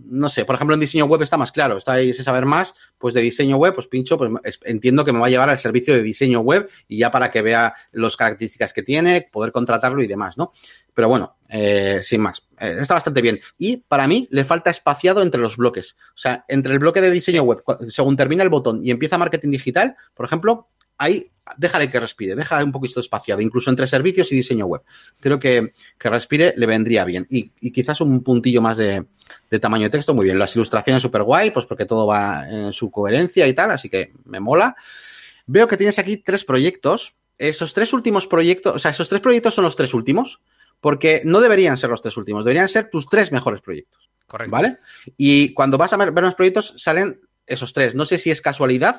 No 0.06 0.28
sé, 0.28 0.44
por 0.44 0.56
ejemplo, 0.56 0.74
en 0.74 0.80
diseño 0.80 1.04
web 1.04 1.22
está 1.22 1.36
más 1.36 1.52
claro, 1.52 1.76
está 1.76 1.92
ahí 1.92 2.10
ese 2.10 2.24
saber 2.24 2.46
más, 2.46 2.74
pues 2.98 3.14
de 3.14 3.20
diseño 3.20 3.58
web, 3.58 3.74
pues 3.76 3.86
pincho, 3.86 4.18
pues 4.18 4.28
es- 4.42 4.58
entiendo 4.64 5.04
que 5.04 5.12
me 5.12 5.20
va 5.20 5.26
a 5.28 5.30
llevar 5.30 5.50
al 5.50 5.58
servicio 5.58 5.94
de 5.94 6.02
diseño 6.02 6.40
web 6.40 6.68
y 6.88 6.98
ya 6.98 7.12
para 7.12 7.30
que 7.30 7.42
vea 7.42 7.74
las 7.92 8.16
características 8.16 8.72
que 8.72 8.82
tiene, 8.82 9.28
poder 9.30 9.52
contratarlo 9.52 10.02
y 10.02 10.08
demás, 10.08 10.36
¿no? 10.36 10.52
Pero 10.94 11.08
bueno, 11.08 11.36
eh, 11.48 12.00
sin 12.02 12.22
más, 12.22 12.44
eh, 12.58 12.76
está 12.80 12.94
bastante 12.94 13.22
bien. 13.22 13.38
Y 13.56 13.76
para 13.76 14.08
mí 14.08 14.26
le 14.32 14.44
falta 14.44 14.68
espaciado 14.70 15.22
entre 15.22 15.40
los 15.40 15.56
bloques. 15.56 15.94
O 16.08 16.18
sea, 16.18 16.44
entre 16.48 16.72
el 16.72 16.80
bloque 16.80 17.00
de 17.00 17.12
diseño 17.12 17.42
web, 17.44 17.62
según 17.88 18.16
termina 18.16 18.42
el 18.42 18.48
botón 18.48 18.84
y 18.84 18.90
empieza 18.90 19.16
marketing 19.16 19.50
digital, 19.50 19.96
por 20.12 20.26
ejemplo, 20.26 20.70
ahí 20.98 21.30
déjale 21.58 21.90
que 21.90 22.00
respire, 22.00 22.34
deja 22.34 22.64
un 22.64 22.72
poquito 22.72 23.00
espaciado, 23.00 23.40
incluso 23.40 23.68
entre 23.68 23.86
servicios 23.86 24.32
y 24.32 24.36
diseño 24.36 24.66
web. 24.66 24.82
Creo 25.20 25.38
que, 25.38 25.72
que 25.98 26.10
respire 26.10 26.54
le 26.56 26.66
vendría 26.66 27.04
bien. 27.04 27.26
Y, 27.28 27.52
y 27.60 27.70
quizás 27.70 28.00
un 28.00 28.22
puntillo 28.22 28.62
más 28.62 28.78
de, 28.78 29.04
de 29.50 29.58
tamaño 29.58 29.84
de 29.84 29.90
texto, 29.90 30.14
muy 30.14 30.24
bien. 30.24 30.38
Las 30.38 30.56
ilustraciones 30.56 31.02
súper 31.02 31.22
guay, 31.22 31.50
pues 31.50 31.66
porque 31.66 31.84
todo 31.84 32.06
va 32.06 32.48
en 32.48 32.72
su 32.72 32.90
coherencia 32.90 33.46
y 33.46 33.52
tal, 33.52 33.70
así 33.70 33.88
que 33.90 34.12
me 34.24 34.40
mola. 34.40 34.74
Veo 35.46 35.68
que 35.68 35.76
tienes 35.76 35.98
aquí 35.98 36.16
tres 36.16 36.44
proyectos. 36.44 37.14
Esos 37.36 37.74
tres 37.74 37.92
últimos 37.92 38.26
proyectos, 38.26 38.76
o 38.76 38.78
sea, 38.78 38.92
esos 38.92 39.08
tres 39.08 39.20
proyectos 39.20 39.54
son 39.54 39.64
los 39.64 39.76
tres 39.76 39.92
últimos, 39.92 40.40
porque 40.80 41.20
no 41.24 41.40
deberían 41.40 41.76
ser 41.76 41.90
los 41.90 42.00
tres 42.00 42.16
últimos, 42.16 42.44
deberían 42.44 42.68
ser 42.68 42.88
tus 42.88 43.08
tres 43.08 43.32
mejores 43.32 43.60
proyectos. 43.60 44.08
Correcto. 44.26 44.52
¿Vale? 44.52 44.78
Y 45.16 45.52
cuando 45.52 45.76
vas 45.76 45.92
a 45.92 45.96
ver, 45.96 46.12
ver 46.12 46.24
los 46.24 46.36
proyectos, 46.36 46.74
salen 46.78 47.20
esos 47.46 47.72
tres. 47.72 47.94
No 47.94 48.06
sé 48.06 48.18
si 48.18 48.30
es 48.30 48.40
casualidad 48.40 48.96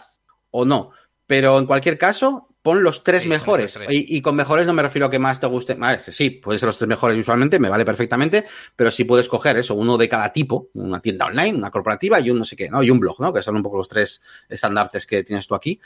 o 0.51 0.65
no, 0.65 0.91
pero 1.27 1.57
en 1.59 1.65
cualquier 1.65 1.97
caso, 1.97 2.49
pon 2.61 2.81
los 2.83 3.03
tres 3.03 3.23
Sí, 3.23 3.27
mejores. 3.27 3.73
tres. 3.73 3.91
Y, 3.91 4.17
y 4.17 4.21
con 4.21 4.35
mejores 4.35 4.65
no 4.65 4.73
me 4.73 4.81
refiero 4.81 5.05
a 5.05 5.09
que 5.11 5.19
más 5.19 5.39
te 5.39 5.47
guste. 5.47 5.75
Vale, 5.75 6.01
sí, 6.09 6.29
pueden 6.31 6.59
ser 6.59 6.67
los 6.67 6.77
tres 6.77 6.87
mejores 6.87 7.15
visualmente, 7.15 7.59
me 7.59 7.69
vale 7.69 7.85
perfectamente, 7.85 8.45
pero 8.75 8.89
sí 8.91 9.03
puedes 9.03 9.27
coger 9.27 9.57
eso, 9.57 9.75
uno 9.75 9.97
de 9.97 10.09
cada 10.09 10.31
tipo, 10.33 10.69
una 10.73 10.99
tienda 10.99 11.25
online, 11.27 11.57
una 11.57 11.69
corporativa 11.71 12.19
y 12.19 12.29
un 12.31 12.39
no 12.39 12.45
sé 12.45 12.55
qué, 12.55 12.69
¿no? 12.69 12.81
Y 12.81 12.89
un 12.89 12.99
blog, 12.99 13.19
¿no? 13.21 13.31
Que 13.33 13.41
son 13.43 13.55
un 13.55 13.63
poco 13.63 13.77
los 13.77 13.87
tres 13.87 14.21
estandartes 14.49 15.05
que 15.05 15.23
tienes 15.23 15.47
tú 15.47 15.55
aquí. 15.55 15.79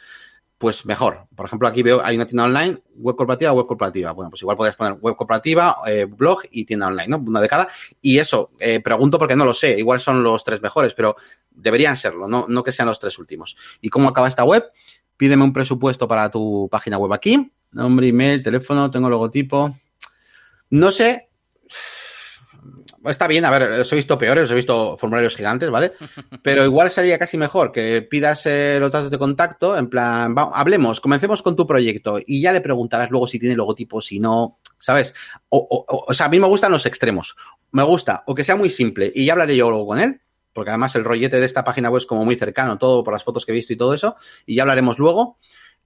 Pues 0.58 0.86
mejor. 0.86 1.25
Por 1.38 1.45
ejemplo, 1.45 1.69
aquí 1.69 1.82
veo, 1.84 2.04
hay 2.04 2.17
una 2.17 2.25
tienda 2.28 2.43
online, 2.43 2.80
web 2.95 3.15
corporativa, 3.15 3.54
web 3.54 3.65
corporativa. 3.65 4.12
Bueno, 4.12 4.30
pues 4.30 4.41
igual 4.41 4.58
podrías 4.58 4.75
poner 4.75 4.93
web 4.99 5.15
corporativa, 5.15 5.78
eh, 5.88 6.04
blog 6.04 6.41
y 6.52 6.65
tienda 6.65 6.88
online, 6.88 7.08
¿no? 7.08 7.17
Una 7.17 7.39
de 7.39 7.47
cada. 7.47 7.69
Y 8.02 8.17
eso, 8.17 8.52
eh, 8.60 8.82
pregunto 8.82 9.17
porque 9.17 9.38
no 9.38 9.45
lo 9.45 9.54
sé, 9.54 9.80
igual 9.80 10.02
son 10.02 10.21
los 10.21 10.43
tres 10.43 10.62
mejores, 10.62 10.93
pero 10.93 11.15
deberían 11.49 11.95
serlo, 11.95 12.28
no, 12.28 12.45
no 12.49 12.62
que 12.62 12.73
sean 12.73 12.89
los 12.89 12.99
tres 12.99 13.17
últimos. 13.19 13.56
¿Y 13.80 13.88
cómo 13.88 14.10
acaba 14.10 14.28
esta 14.28 14.43
web? 14.43 14.65
Pídeme 15.19 15.43
un 15.43 15.51
presupuesto 15.51 16.08
para 16.08 16.32
tu 16.32 16.69
página 16.71 16.97
web 16.97 17.12
aquí. 17.12 17.51
Nombre, 17.73 18.08
email, 18.08 18.41
teléfono, 18.41 18.89
tengo 18.89 19.10
logotipo. 19.10 19.75
No 20.69 20.91
sé. 20.91 21.27
Está 23.05 23.27
bien, 23.27 23.43
a 23.43 23.49
ver, 23.51 23.63
os 23.82 23.91
he 23.91 23.95
visto 23.97 24.17
peores, 24.17 24.45
os 24.45 24.51
he 24.51 24.55
visto 24.55 24.95
formularios 24.97 25.36
gigantes, 25.36 25.69
¿vale? 25.69 25.91
Pero 26.43 26.63
igual 26.65 26.89
sería 26.89 27.17
casi 27.17 27.38
mejor 27.38 27.71
que 27.73 28.01
pidas 28.01 28.45
eh, 28.45 28.77
los 28.79 28.91
datos 28.93 29.12
de 29.12 29.17
contacto, 29.17 29.77
en 29.77 29.89
plan, 29.89 30.34
va- 30.38 30.51
hablemos, 30.53 31.01
comencemos 31.01 31.41
con 31.41 31.55
tu 31.58 31.67
proyecto 31.67 32.19
y 32.25 32.41
ya 32.41 32.53
le 32.53 32.62
preguntarás 32.62 33.10
luego 33.10 33.27
si 33.27 33.39
tiene 33.39 33.55
logotipo, 33.55 33.99
si 34.01 34.19
no, 34.19 34.60
¿sabes? 34.77 35.13
O, 35.49 35.58
o- 35.58 35.86
o- 35.95 36.05
o 36.08 36.13
sea, 36.13 36.27
a 36.27 36.29
mí 36.29 36.39
me 36.39 36.47
gustan 36.47 36.71
los 36.71 36.86
extremos. 36.86 37.36
Me 37.73 37.84
gusta, 37.84 38.23
o 38.25 38.36
que 38.36 38.43
sea 38.45 38.55
muy 38.55 38.69
simple 38.69 39.12
y 39.13 39.25
ya 39.25 39.34
hablaré 39.34 39.55
yo 39.58 39.69
luego 39.69 39.88
con 39.88 39.99
él, 39.99 40.21
porque 40.53 40.71
además 40.71 40.95
el 40.95 41.03
rollete 41.03 41.39
de 41.39 41.45
esta 41.45 41.63
página 41.63 41.89
web 41.89 41.99
es 41.99 42.05
como 42.05 42.25
muy 42.25 42.35
cercano, 42.35 42.77
todo 42.77 43.03
por 43.03 43.13
las 43.13 43.23
fotos 43.23 43.45
que 43.45 43.51
he 43.51 43.55
visto 43.55 43.73
y 43.73 43.77
todo 43.77 43.93
eso, 43.93 44.15
y 44.45 44.55
ya 44.55 44.63
hablaremos 44.63 44.97
luego. 44.99 45.38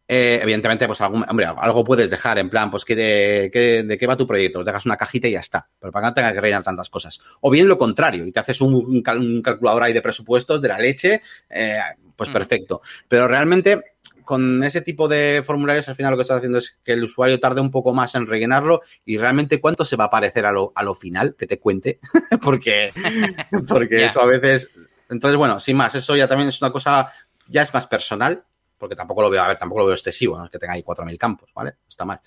Eh, 0.06 0.40
evidentemente, 0.44 0.86
pues 0.86 1.00
algún, 1.00 1.24
hombre, 1.30 1.46
algo 1.46 1.84
puedes 1.86 2.10
dejar, 2.10 2.38
en 2.38 2.50
plan, 2.50 2.70
pues 2.70 2.84
¿qué 2.84 2.94
de, 2.94 3.50
qué- 3.54 3.84
de 3.84 3.98
qué 3.98 4.06
va 4.06 4.18
tu 4.18 4.28
proyecto, 4.28 4.62
dejas 4.64 4.86
una 4.86 4.98
cajita 4.98 5.30
y 5.30 5.32
ya 5.32 5.40
está, 5.40 5.70
pero 5.80 5.94
para 5.94 6.08
que 6.08 6.10
no 6.10 6.14
tenga 6.14 6.34
que 6.34 6.42
rellenar 6.42 6.64
tantas 6.64 6.90
cosas. 6.90 7.22
O 7.40 7.50
bien 7.50 7.70
lo 7.70 7.78
contrario, 7.78 8.26
y 8.26 8.32
te 8.34 8.40
haces 8.42 8.60
un, 8.60 8.74
un 8.76 9.42
calculador 9.42 9.82
ahí 9.84 9.94
de 9.94 10.02
presupuestos 10.02 10.62
de 10.62 10.68
la 10.68 10.78
leche, 10.78 11.22
eh, 11.50 11.80
pues 12.18 12.30
Mm. 12.30 12.34
perfecto. 12.34 12.82
Pero 13.08 13.28
realmente, 13.30 13.93
con 14.24 14.64
ese 14.64 14.82
tipo 14.82 15.08
de 15.08 15.44
formularios, 15.46 15.88
al 15.90 15.96
final 15.96 16.12
lo 16.12 16.18
que 16.18 16.22
estás 16.24 16.38
haciendo 16.38 16.58
es 16.60 16.78
que 16.84 16.94
el 16.94 17.04
usuario 17.04 17.40
tarde 17.40 17.62
un 17.62 17.72
poco 17.72 17.94
más 17.94 18.16
en 18.16 18.28
rellenarlo 18.28 18.82
y 19.06 19.18
realmente 19.18 19.60
cuánto 19.62 19.86
se 19.86 19.96
va 19.96 20.06
a 20.06 20.10
parecer 20.10 20.46
a 20.46 20.52
lo, 20.52 20.72
a 20.76 20.84
lo 20.84 20.96
final, 20.96 21.36
que 21.38 21.48
te 21.48 21.60
cuente, 21.60 22.00
porque, 22.42 22.92
porque 23.68 24.06
eso 24.06 24.22
a 24.22 24.26
veces 24.26 24.70
Entonces, 25.10 25.38
bueno, 25.38 25.60
sin 25.60 25.78
más, 25.78 25.94
eso 25.96 26.16
ya 26.16 26.28
también 26.28 26.50
es 26.50 26.62
una 26.62 26.72
cosa, 26.72 27.10
ya 27.48 27.62
es 27.62 27.74
más 27.74 27.88
personal, 27.88 28.44
porque 28.78 28.96
tampoco 28.96 29.22
lo 29.22 29.30
veo, 29.30 29.42
a 29.42 29.48
ver, 29.48 29.58
tampoco 29.58 29.82
lo 29.82 29.86
veo 29.88 29.96
excesivo, 29.96 30.38
no 30.38 30.46
es 30.46 30.52
que 30.52 30.60
tenga 30.60 30.74
ahí 30.74 30.84
4.000 30.84 31.18
campos, 31.18 31.50
¿vale? 31.56 31.76
Está 31.88 32.04
mal. 32.04 32.20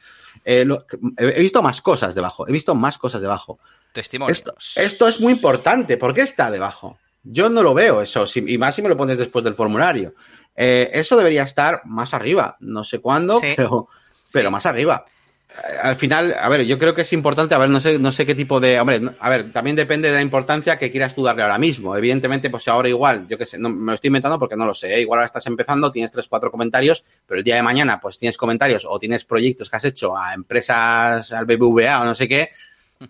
Eh, 0.44 0.64
lo- 0.64 0.86
he 1.18 1.40
visto 1.40 1.62
más 1.62 1.82
cosas 1.82 2.14
debajo, 2.14 2.48
he 2.48 2.52
visto 2.52 2.74
más 2.74 2.96
cosas 2.96 3.20
debajo. 3.20 3.58
Testimonios. 3.92 4.38
Esto, 4.38 4.54
esto 4.76 5.08
es 5.08 5.20
muy 5.20 5.32
importante. 5.32 5.96
¿Por 5.96 6.14
qué 6.14 6.22
está 6.22 6.50
debajo? 6.50 6.98
Yo 7.28 7.48
no 7.50 7.62
lo 7.62 7.74
veo 7.74 8.02
eso, 8.02 8.24
y 8.34 8.56
más 8.58 8.74
si 8.74 8.82
me 8.82 8.88
lo 8.88 8.96
pones 8.96 9.18
después 9.18 9.44
del 9.44 9.54
formulario. 9.54 10.14
Eh, 10.54 10.90
eso 10.94 11.16
debería 11.16 11.42
estar 11.42 11.82
más 11.84 12.14
arriba. 12.14 12.56
No 12.60 12.84
sé 12.84 13.00
cuándo, 13.00 13.40
Sí. 13.40 13.48
pero, 13.56 13.88
pero 14.32 14.48
Sí. 14.48 14.52
más 14.52 14.64
arriba. 14.66 15.04
Eh, 15.50 15.76
Al 15.82 15.96
final, 15.96 16.36
a 16.38 16.48
ver, 16.48 16.64
yo 16.66 16.78
creo 16.78 16.94
que 16.94 17.02
es 17.02 17.12
importante, 17.12 17.54
a 17.54 17.58
ver, 17.58 17.68
no 17.70 17.80
sé, 17.80 17.98
no 17.98 18.12
sé 18.12 18.26
qué 18.26 18.34
tipo 18.34 18.60
de. 18.60 18.78
Hombre, 18.78 19.00
a 19.20 19.30
ver, 19.30 19.52
también 19.52 19.74
depende 19.76 20.08
de 20.08 20.14
la 20.14 20.22
importancia 20.22 20.78
que 20.78 20.90
quieras 20.90 21.14
tú 21.14 21.22
darle 21.22 21.42
ahora 21.42 21.58
mismo. 21.58 21.96
Evidentemente, 21.96 22.48
pues 22.50 22.68
ahora 22.68 22.88
igual, 22.88 23.26
yo 23.28 23.36
qué 23.38 23.46
sé, 23.46 23.58
no, 23.58 23.70
me 23.70 23.86
lo 23.86 23.94
estoy 23.94 24.08
inventando 24.08 24.38
porque 24.38 24.56
no 24.56 24.64
lo 24.66 24.74
sé. 24.74 24.94
¿eh? 24.94 25.00
Igual 25.00 25.18
ahora 25.18 25.26
estás 25.26 25.46
empezando, 25.46 25.90
tienes 25.92 26.12
tres, 26.12 26.28
cuatro 26.28 26.50
comentarios, 26.50 27.04
pero 27.26 27.38
el 27.38 27.44
día 27.44 27.56
de 27.56 27.62
mañana, 27.62 28.00
pues 28.00 28.18
tienes 28.18 28.36
comentarios 28.36 28.86
o 28.88 28.98
tienes 28.98 29.24
proyectos 29.24 29.68
que 29.70 29.76
has 29.76 29.84
hecho 29.84 30.16
a 30.16 30.34
empresas, 30.34 31.32
al 31.32 31.46
BBVA 31.46 32.02
o 32.02 32.04
no 32.04 32.14
sé 32.14 32.28
qué, 32.28 32.50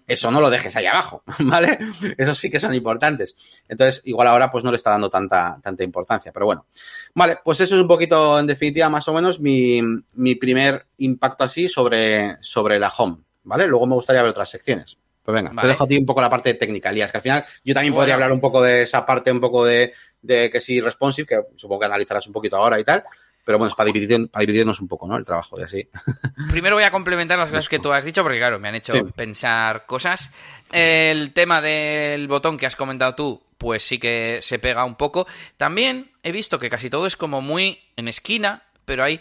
eso 0.07 0.31
no 0.31 0.40
lo 0.40 0.51
dejes 0.51 0.75
ahí 0.77 0.87
abajo, 0.87 1.22
¿vale? 1.40 1.79
Esos 2.16 2.38
sí 2.38 2.51
que 2.51 2.61
son 2.61 2.75
importantes. 2.75 3.35
Entonces, 3.68 4.03
igual 4.07 4.29
ahora 4.29 4.51
pues 4.51 4.64
no 4.64 4.70
le 4.70 4.77
está 4.77 4.90
dando 4.90 5.11
tanta, 5.11 5.59
tanta 5.62 5.85
importancia, 5.85 6.33
pero 6.33 6.46
bueno. 6.46 6.66
Vale, 7.14 7.38
pues 7.44 7.61
eso 7.61 7.77
es 7.77 7.81
un 7.83 7.88
poquito, 7.88 8.38
en 8.38 8.46
definitiva, 8.46 8.88
más 8.88 9.07
o 9.09 9.12
menos 9.14 9.40
mi, 9.40 9.81
mi 10.14 10.35
primer 10.35 10.87
impacto 10.99 11.44
así 11.44 11.68
sobre, 11.68 12.37
sobre 12.40 12.79
la 12.79 12.88
home, 12.88 13.18
¿vale? 13.44 13.66
Luego 13.66 13.87
me 13.87 13.94
gustaría 13.94 14.22
ver 14.22 14.31
otras 14.31 14.51
secciones. 14.51 14.99
Pues 15.22 15.35
venga, 15.35 15.51
Vale. 15.51 15.62
te 15.62 15.68
dejo 15.68 15.83
a 15.83 15.87
ti 15.88 15.99
un 15.99 16.07
poco 16.07 16.20
la 16.20 16.31
parte 16.31 16.55
técnica, 16.55 16.90
Elías, 16.90 17.11
que 17.11 17.18
al 17.18 17.22
final 17.22 17.44
yo 17.64 17.75
también 17.75 17.92
Bueno. 17.92 18.03
podría 18.03 18.14
hablar 18.14 18.31
un 18.31 18.40
poco 18.40 18.62
de 18.62 18.83
esa 18.83 19.05
parte, 19.05 19.33
un 19.33 19.40
poco 19.40 19.64
de, 19.64 19.92
de 20.22 20.49
que 20.51 20.61
sí 20.61 20.81
responsive, 20.81 21.27
que 21.27 21.40
supongo 21.57 21.81
que 21.81 21.87
analizarás 21.87 22.29
un 22.29 22.33
poquito 22.33 22.57
ahora 22.57 22.79
y 22.79 22.85
tal, 22.85 23.03
pero 23.47 23.59
bueno, 23.59 23.71
es 23.71 23.77
para, 23.77 23.91
dividir, 23.93 24.29
para 24.29 24.41
dividirnos 24.45 24.81
un 24.81 24.89
poco, 24.89 25.07
¿no? 25.07 25.17
El 25.17 25.25
trabajo 25.25 25.55
y 25.59 25.63
así. 25.63 25.89
Primero 26.51 26.75
voy 26.75 26.83
a 26.85 26.91
complementar 26.91 27.39
las 27.39 27.49
cosas 27.49 27.69
que 27.69 27.79
tú 27.79 27.93
has 27.93 28.05
dicho, 28.05 28.23
porque 28.25 28.39
claro, 28.39 28.59
me 28.59 28.69
han 28.69 28.75
hecho 28.75 28.93
Sí. 28.93 29.03
pensar 29.15 29.87
cosas. 29.87 30.31
El 30.73 31.33
tema 31.33 31.63
del 31.63 32.27
botón 32.27 32.59
que 32.59 32.67
has 32.67 32.75
comentado 32.75 33.15
tú, 33.15 33.43
pues 33.57 33.85
sí 33.85 33.99
que 34.01 34.41
se 34.43 34.59
pega 34.59 34.85
un 34.85 34.97
poco. 34.97 35.27
También 35.57 36.11
he 36.25 36.33
visto 36.33 36.59
que 36.59 36.69
casi 36.69 36.91
todo 36.91 37.07
es 37.07 37.17
como 37.17 37.41
muy 37.41 37.81
en 37.97 38.09
esquina, 38.09 38.65
pero 38.85 39.05
hay... 39.05 39.21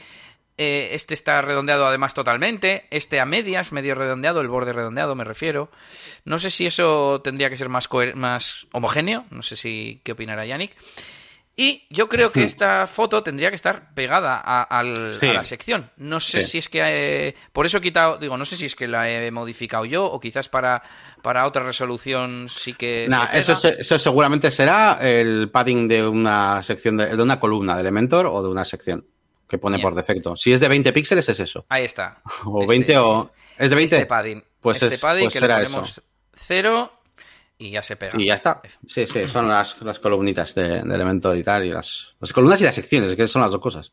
eh, 0.58 0.90
este 0.94 1.14
está 1.14 1.42
redondeado 1.44 1.86
además 1.86 2.14
totalmente, 2.16 2.88
este 2.90 3.20
a 3.20 3.26
medias, 3.26 3.72
medio 3.74 3.94
redondeado, 3.94 4.42
el 4.42 4.48
borde 4.48 4.74
redondeado 4.74 5.14
me 5.14 5.24
refiero. 5.24 5.70
No 6.24 6.40
sé 6.40 6.50
si 6.50 6.66
eso 6.66 7.22
tendría 7.22 7.50
que 7.52 7.58
ser 7.58 7.70
más, 7.70 7.88
más 8.16 8.66
homogéneo, 8.72 9.26
no 9.30 9.44
sé 9.44 9.56
si 9.56 10.02
qué 10.04 10.14
opinará 10.14 10.46
Yannick. 10.46 10.72
Y 11.58 11.88
yo 11.90 12.10
creo 12.10 12.34
que 12.34 12.44
esta 12.44 12.86
foto 12.86 13.24
tendría 13.24 13.50
que 13.50 13.56
estar 13.56 13.94
pegada 13.94 14.42
a, 14.44 14.64
al- 14.64 15.14
Sí. 15.14 15.28
a 15.28 15.34
la 15.34 15.44
sección. 15.46 15.90
No 15.96 16.20
sé 16.20 16.42
Sí. 16.42 16.50
si 16.52 16.58
es 16.58 16.68
que... 16.70 16.82
eh, 16.84 17.36
por 17.54 17.66
eso 17.66 17.78
he 17.78 17.82
quitado... 17.82 18.18
Digo, 18.18 18.38
no 18.38 18.44
sé 18.44 18.58
si 18.58 18.66
es 18.66 18.76
que 18.76 18.90
la 18.90 19.10
he 19.10 19.32
modificado 19.32 19.86
yo 19.86 20.04
o 20.06 20.20
quizás 20.20 20.50
para, 20.50 20.84
para 21.22 21.46
otra 21.46 21.64
resolución 21.64 22.48
sí 22.50 22.74
que... 22.74 23.08
Nah, 23.10 23.32
se 23.32 23.40
eso, 23.40 23.54
pega. 23.62 23.76
se- 23.76 23.82
eso 23.82 23.98
seguramente 24.00 24.52
será 24.52 24.98
el 25.02 25.50
padding 25.50 25.88
de 25.88 26.06
una 26.06 26.62
sección 26.62 26.98
de, 26.98 27.16
de 27.16 27.24
una 27.24 27.40
columna 27.40 27.76
de 27.76 27.82
Elementor 27.82 28.26
o 28.26 28.42
de 28.44 28.50
una 28.50 28.66
sección 28.66 29.06
que 29.48 29.58
pone 29.58 29.78
Bien. 29.78 29.84
por 29.84 29.96
defecto. 29.96 30.36
Si 30.36 30.52
es 30.52 30.60
de 30.60 30.68
20 30.68 30.92
píxeles 30.92 31.30
es 31.30 31.40
eso. 31.40 31.66
Ahí 31.70 31.86
está. 31.86 32.22
O 32.46 32.64
Este- 32.64 32.74
20 32.74 32.98
o 32.98 33.32
es 33.58 33.70
de 33.70 33.76
20 33.78 33.96
Este 33.96 34.06
padding. 34.08 34.44
Pues 34.60 34.84
este 34.84 34.96
es- 34.96 35.00
padding 35.02 35.24
pues 35.26 35.34
que 35.34 35.40
será 35.40 35.60
le 35.60 35.66
ponemos 35.68 35.92
eso. 35.92 36.02
cero 36.34 36.92
y 37.58 37.72
ya 37.72 37.84
se 37.84 37.96
pega. 37.96 38.14
y 38.18 38.26
ya 38.26 38.36
está. 38.36 38.62
Sí, 38.88 39.08
sí, 39.08 39.28
son 39.28 39.48
las, 39.48 39.82
las 39.82 40.00
columnitas 40.00 40.54
de, 40.56 40.82
de 40.84 40.96
Elementor 40.96 41.38
y 41.38 41.40
y 41.40 41.72
las, 41.72 42.16
las 42.20 42.34
columnas 42.34 42.60
y 42.62 42.66
las 42.66 42.76
secciones, 42.76 43.16
que 43.16 43.28
son 43.28 43.42
las 43.42 43.52
dos 43.52 43.62
cosas. 43.62 43.92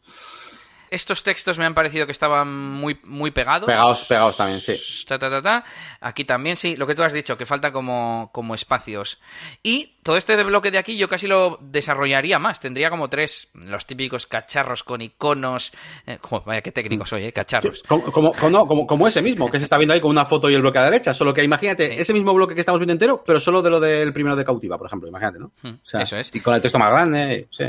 Estos 0.92 1.22
textos 1.22 1.58
me 1.58 1.64
han 1.64 1.72
parecido 1.72 2.04
que 2.04 2.12
estaban 2.12 2.52
muy, 2.52 3.00
muy 3.04 3.30
pegados. 3.30 3.66
Pegados, 3.66 4.04
pegados 4.04 4.36
también, 4.36 4.60
sí. 4.60 4.76
Ta, 5.08 5.18
ta, 5.18 5.30
ta, 5.30 5.40
ta. 5.40 5.64
Aquí 6.00 6.24
también, 6.24 6.54
sí, 6.56 6.76
lo 6.76 6.86
que 6.86 6.94
tú 6.94 7.02
has 7.02 7.12
dicho, 7.14 7.38
que 7.38 7.46
falta 7.46 7.72
como, 7.72 8.28
como 8.32 8.54
espacios. 8.54 9.18
Y 9.62 9.94
todo 10.02 10.16
este 10.18 10.40
bloque 10.44 10.70
de 10.70 10.76
aquí 10.78 10.96
yo 10.98 11.08
casi 11.08 11.26
lo 11.26 11.58
desarrollaría 11.62 12.38
más. 12.38 12.60
Tendría 12.60 12.90
como 12.90 13.08
tres, 13.08 13.48
los 13.54 13.86
típicos 13.86 14.26
cacharros 14.26 14.82
con 14.82 15.00
iconos. 15.00 15.72
Eh, 16.06 16.18
jo, 16.20 16.42
vaya, 16.44 16.60
qué 16.60 16.72
técnico 16.72 17.06
soy, 17.06 17.24
¿eh? 17.24 17.32
Cacharros. 17.32 17.82
Como, 17.88 18.02
como, 18.12 18.32
como, 18.34 18.66
como- 18.66 18.86
como 18.86 19.08
ese 19.08 19.22
mismo, 19.22 19.50
que 19.50 19.58
se 19.58 19.64
está 19.64 19.78
viendo 19.78 19.94
ahí 19.94 20.00
con 20.00 20.10
una 20.10 20.26
foto 20.26 20.50
y 20.50 20.54
el 20.54 20.60
bloque 20.60 20.76
a 20.78 20.82
la 20.82 20.90
derecha. 20.90 21.14
Solo 21.14 21.32
que 21.32 21.42
imagínate 21.42 21.88
Sí. 21.88 21.94
ese 22.02 22.12
mismo 22.12 22.34
bloque 22.34 22.54
que 22.54 22.60
estamos 22.60 22.78
viendo 22.78 22.92
entero, 22.92 23.24
pero 23.26 23.40
solo 23.40 23.62
de 23.62 23.70
lo 23.70 23.80
del 23.80 24.12
primero 24.12 24.36
de 24.36 24.44
cautiva, 24.44 24.76
por 24.76 24.88
ejemplo. 24.88 25.08
Imagínate, 25.08 25.38
¿no? 25.38 25.52
Hmm, 25.62 25.68
O 25.82 25.86
sea, 25.86 26.02
eso 26.02 26.16
es. 26.18 26.30
Y 26.34 26.40
con 26.40 26.54
el 26.54 26.60
texto 26.60 26.78
más 26.78 26.90
grande, 26.90 27.48
sí. 27.50 27.64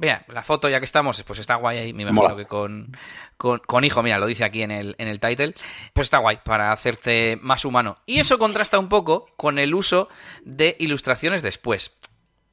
Vea, 0.00 0.24
la 0.28 0.42
foto 0.42 0.70
ya 0.70 0.78
que 0.78 0.86
estamos, 0.86 1.22
pues 1.24 1.40
está 1.40 1.56
guay 1.56 1.76
ahí, 1.76 1.92
me 1.92 2.04
imagino 2.04 2.22
Mola. 2.22 2.36
que 2.36 2.46
con, 2.46 2.96
con, 3.36 3.58
con 3.58 3.84
hijo, 3.84 4.02
mira, 4.02 4.18
lo 4.18 4.26
dice 4.26 4.44
aquí 4.44 4.62
en 4.62 4.70
el, 4.70 4.94
en 4.96 5.08
el 5.08 5.20
title, 5.20 5.54
pues 5.92 6.06
está 6.06 6.16
guay 6.16 6.38
para 6.42 6.72
hacerte 6.72 7.38
más 7.42 7.66
humano. 7.66 7.98
Y 8.06 8.18
eso 8.18 8.38
contrasta 8.38 8.78
un 8.78 8.88
poco 8.88 9.26
con 9.36 9.58
el 9.58 9.74
uso 9.74 10.08
de 10.42 10.74
ilustraciones 10.78 11.42
después. 11.42 11.98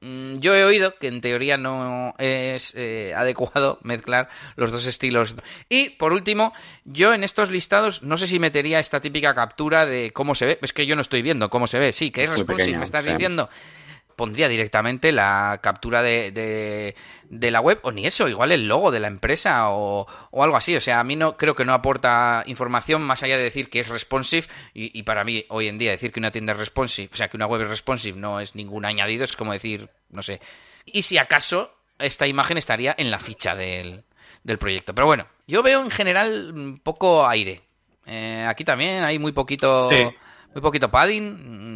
Mm, 0.01 0.39
Yo 0.39 0.53
he 0.55 0.65
oído 0.65 0.95
que 0.99 1.07
en 1.07 1.21
teoría 1.21 1.55
no 1.55 2.13
es 2.17 2.73
eh, 2.75 3.13
adecuado 3.15 3.79
mezclar 3.81 4.27
los 4.57 4.73
dos 4.73 4.85
estilos. 4.85 5.35
Y 5.69 5.91
por 5.91 6.11
último, 6.11 6.53
yo 6.83 7.13
en 7.13 7.23
estos 7.23 7.49
listados 7.49 8.03
no 8.03 8.17
sé 8.17 8.27
si 8.27 8.39
metería 8.39 8.79
esta 8.79 8.99
típica 8.99 9.33
captura 9.33 9.85
de 9.85 10.11
cómo 10.11 10.35
se 10.35 10.47
ve. 10.47 10.59
Es 10.61 10.73
que 10.73 10.85
yo 10.85 10.97
no 10.97 11.01
estoy 11.01 11.21
viendo 11.21 11.49
cómo 11.49 11.65
se 11.65 11.79
ve. 11.79 11.93
Sí, 11.93 12.11
que 12.11 12.25
es, 12.25 12.29
responsive, 12.29 12.77
me 12.77 12.83
estás 12.83 13.05
sí. 13.05 13.09
diciendo 13.09 13.49
pondría 14.17 14.49
directamente 14.49 15.13
la 15.13 15.59
captura 15.63 16.01
de, 16.01 16.31
de- 16.33 16.95
de 17.29 17.51
la 17.51 17.61
web 17.61 17.79
o 17.83 17.91
ni 17.91 18.05
eso, 18.05 18.27
igual 18.27 18.51
el 18.51 18.67
logo 18.67 18.89
de 18.91 18.99
la 18.99 19.07
empresa 19.07 19.69
o, 19.69 20.05
o 20.31 20.43
algo 20.43 20.57
así. 20.57 20.75
O 20.75 20.81
sea, 20.81 20.99
a 20.99 21.03
mí 21.05 21.15
no 21.15 21.37
creo 21.37 21.55
que 21.55 21.63
no 21.63 21.73
aporta 21.73 22.43
información 22.47 23.01
más 23.03 23.23
allá 23.23 23.37
de 23.37 23.43
decir 23.43 23.69
que 23.69 23.79
es 23.79 23.87
responsive 23.87 24.47
y, 24.73 24.97
y 24.97 25.03
para 25.03 25.23
mí 25.23 25.45
hoy 25.49 25.67
en 25.69 25.77
día 25.77 25.91
decir 25.91 26.11
que 26.11 26.19
una 26.19 26.31
tienda 26.31 26.51
es 26.53 26.59
responsive, 26.59 27.09
o 27.13 27.15
sea, 27.15 27.29
que 27.29 27.37
una 27.37 27.45
web 27.47 27.61
es 27.61 27.69
responsive 27.69 28.17
no 28.17 28.39
es 28.41 28.55
ningún 28.55 28.83
añadido, 28.85 29.23
es 29.23 29.35
como 29.37 29.53
decir, 29.53 29.89
no 30.09 30.21
sé. 30.23 30.41
Y 30.85 31.03
si 31.03 31.17
acaso 31.17 31.73
esta 31.99 32.27
imagen 32.27 32.57
estaría 32.57 32.95
en 32.97 33.11
la 33.11 33.19
ficha 33.19 33.55
del, 33.55 34.03
del 34.43 34.57
proyecto. 34.57 34.93
Pero 34.95 35.05
bueno, 35.07 35.27
yo 35.47 35.63
veo 35.63 35.81
en 35.81 35.89
general 35.91 36.79
poco 36.83 37.27
aire. 37.27 37.61
Eh, 38.05 38.45
aquí 38.47 38.63
también 38.63 39.03
hay 39.03 39.19
muy 39.19 39.31
poquito... 39.31 39.83
Sí. 39.83 40.07
Muy 40.53 40.61
poquito 40.61 40.89
padding. 40.89 41.66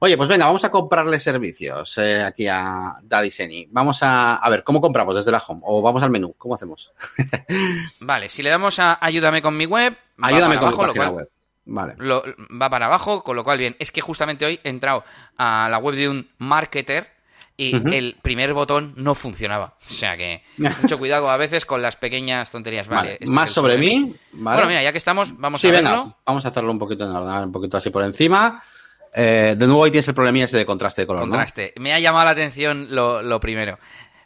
Oye, 0.00 0.16
pues 0.16 0.28
venga, 0.28 0.46
vamos 0.46 0.64
a 0.64 0.70
comprarle 0.70 1.18
servicios 1.20 1.96
eh, 1.98 2.22
aquí 2.22 2.46
a 2.48 2.94
Daddy 3.02 3.30
Seni. 3.30 3.66
Vamos 3.70 4.02
a, 4.02 4.36
a 4.36 4.48
ver, 4.50 4.62
¿cómo 4.64 4.80
compramos 4.80 5.14
desde 5.16 5.30
la 5.32 5.42
home? 5.46 5.60
O 5.64 5.82
vamos 5.82 6.02
al 6.02 6.10
menú, 6.10 6.34
¿cómo 6.38 6.54
hacemos? 6.54 6.92
Vale, 8.00 8.28
si 8.28 8.42
le 8.42 8.50
damos 8.50 8.78
a 8.78 8.98
ayúdame 9.00 9.42
con 9.42 9.56
mi 9.56 9.66
web, 9.66 9.96
Ayúdame 10.20 10.56
con 10.56 10.68
abajo, 10.68 10.82
página 10.82 11.04
cual- 11.06 11.16
web. 11.16 11.30
Vale. 11.68 11.94
lo- 11.98 12.22
va 12.62 12.70
para 12.70 12.86
abajo, 12.86 13.24
con 13.24 13.34
lo 13.34 13.42
cual 13.42 13.58
bien. 13.58 13.74
Es 13.80 13.90
que 13.90 14.00
justamente 14.00 14.46
hoy 14.46 14.60
he 14.62 14.68
entrado 14.68 15.02
a 15.36 15.66
la 15.68 15.78
web 15.78 15.96
de 15.96 16.08
un 16.08 16.28
marketer 16.38 17.08
y 17.58 17.74
el 17.96 18.14
primer 18.22 18.52
botón 18.54 18.92
no 18.96 19.14
funcionaba. 19.14 19.74
O 19.84 19.88
sea 19.92 20.16
que 20.16 20.44
mucho 20.58 20.98
cuidado 20.98 21.28
a 21.30 21.36
veces 21.38 21.64
con 21.64 21.82
las 21.82 21.96
pequeñas 21.96 22.50
tonterías. 22.50 22.86
Vale, 22.86 22.98
Vale. 23.00 23.12
este 23.14 23.24
es 23.24 23.30
Más 23.30 23.50
sobre 23.50 23.78
mí. 23.78 24.14
Vale. 24.32 24.56
Bueno, 24.58 24.68
mira, 24.68 24.82
ya 24.82 24.92
que 24.92 24.98
estamos, 24.98 25.36
vamos 25.38 25.60
sí, 25.60 25.68
a 25.68 25.72
venga, 25.72 25.90
verlo. 25.90 26.16
vamos 26.24 26.44
a 26.44 26.48
hacerlo 26.50 26.70
un 26.70 26.78
poquito 26.78 27.04
en 27.04 27.10
orden, 27.10 27.44
un 27.44 27.52
poquito 27.52 27.78
así 27.78 27.90
por 27.90 28.04
encima. 28.04 28.62
Eh, 29.18 29.54
de 29.56 29.66
nuevo 29.66 29.82
ahí 29.82 29.90
tienes 29.90 30.06
el 30.08 30.14
problemilla 30.14 30.44
ese 30.44 30.58
de 30.58 30.66
contraste 30.66 31.02
de 31.02 31.06
color, 31.06 31.22
¿no? 31.22 31.28
Contraste. 31.30 31.72
Me 31.78 31.94
ha 31.94 31.98
llamado 31.98 32.26
la 32.26 32.32
atención 32.32 32.88
lo, 32.90 33.22
lo 33.22 33.40
primero. 33.40 33.78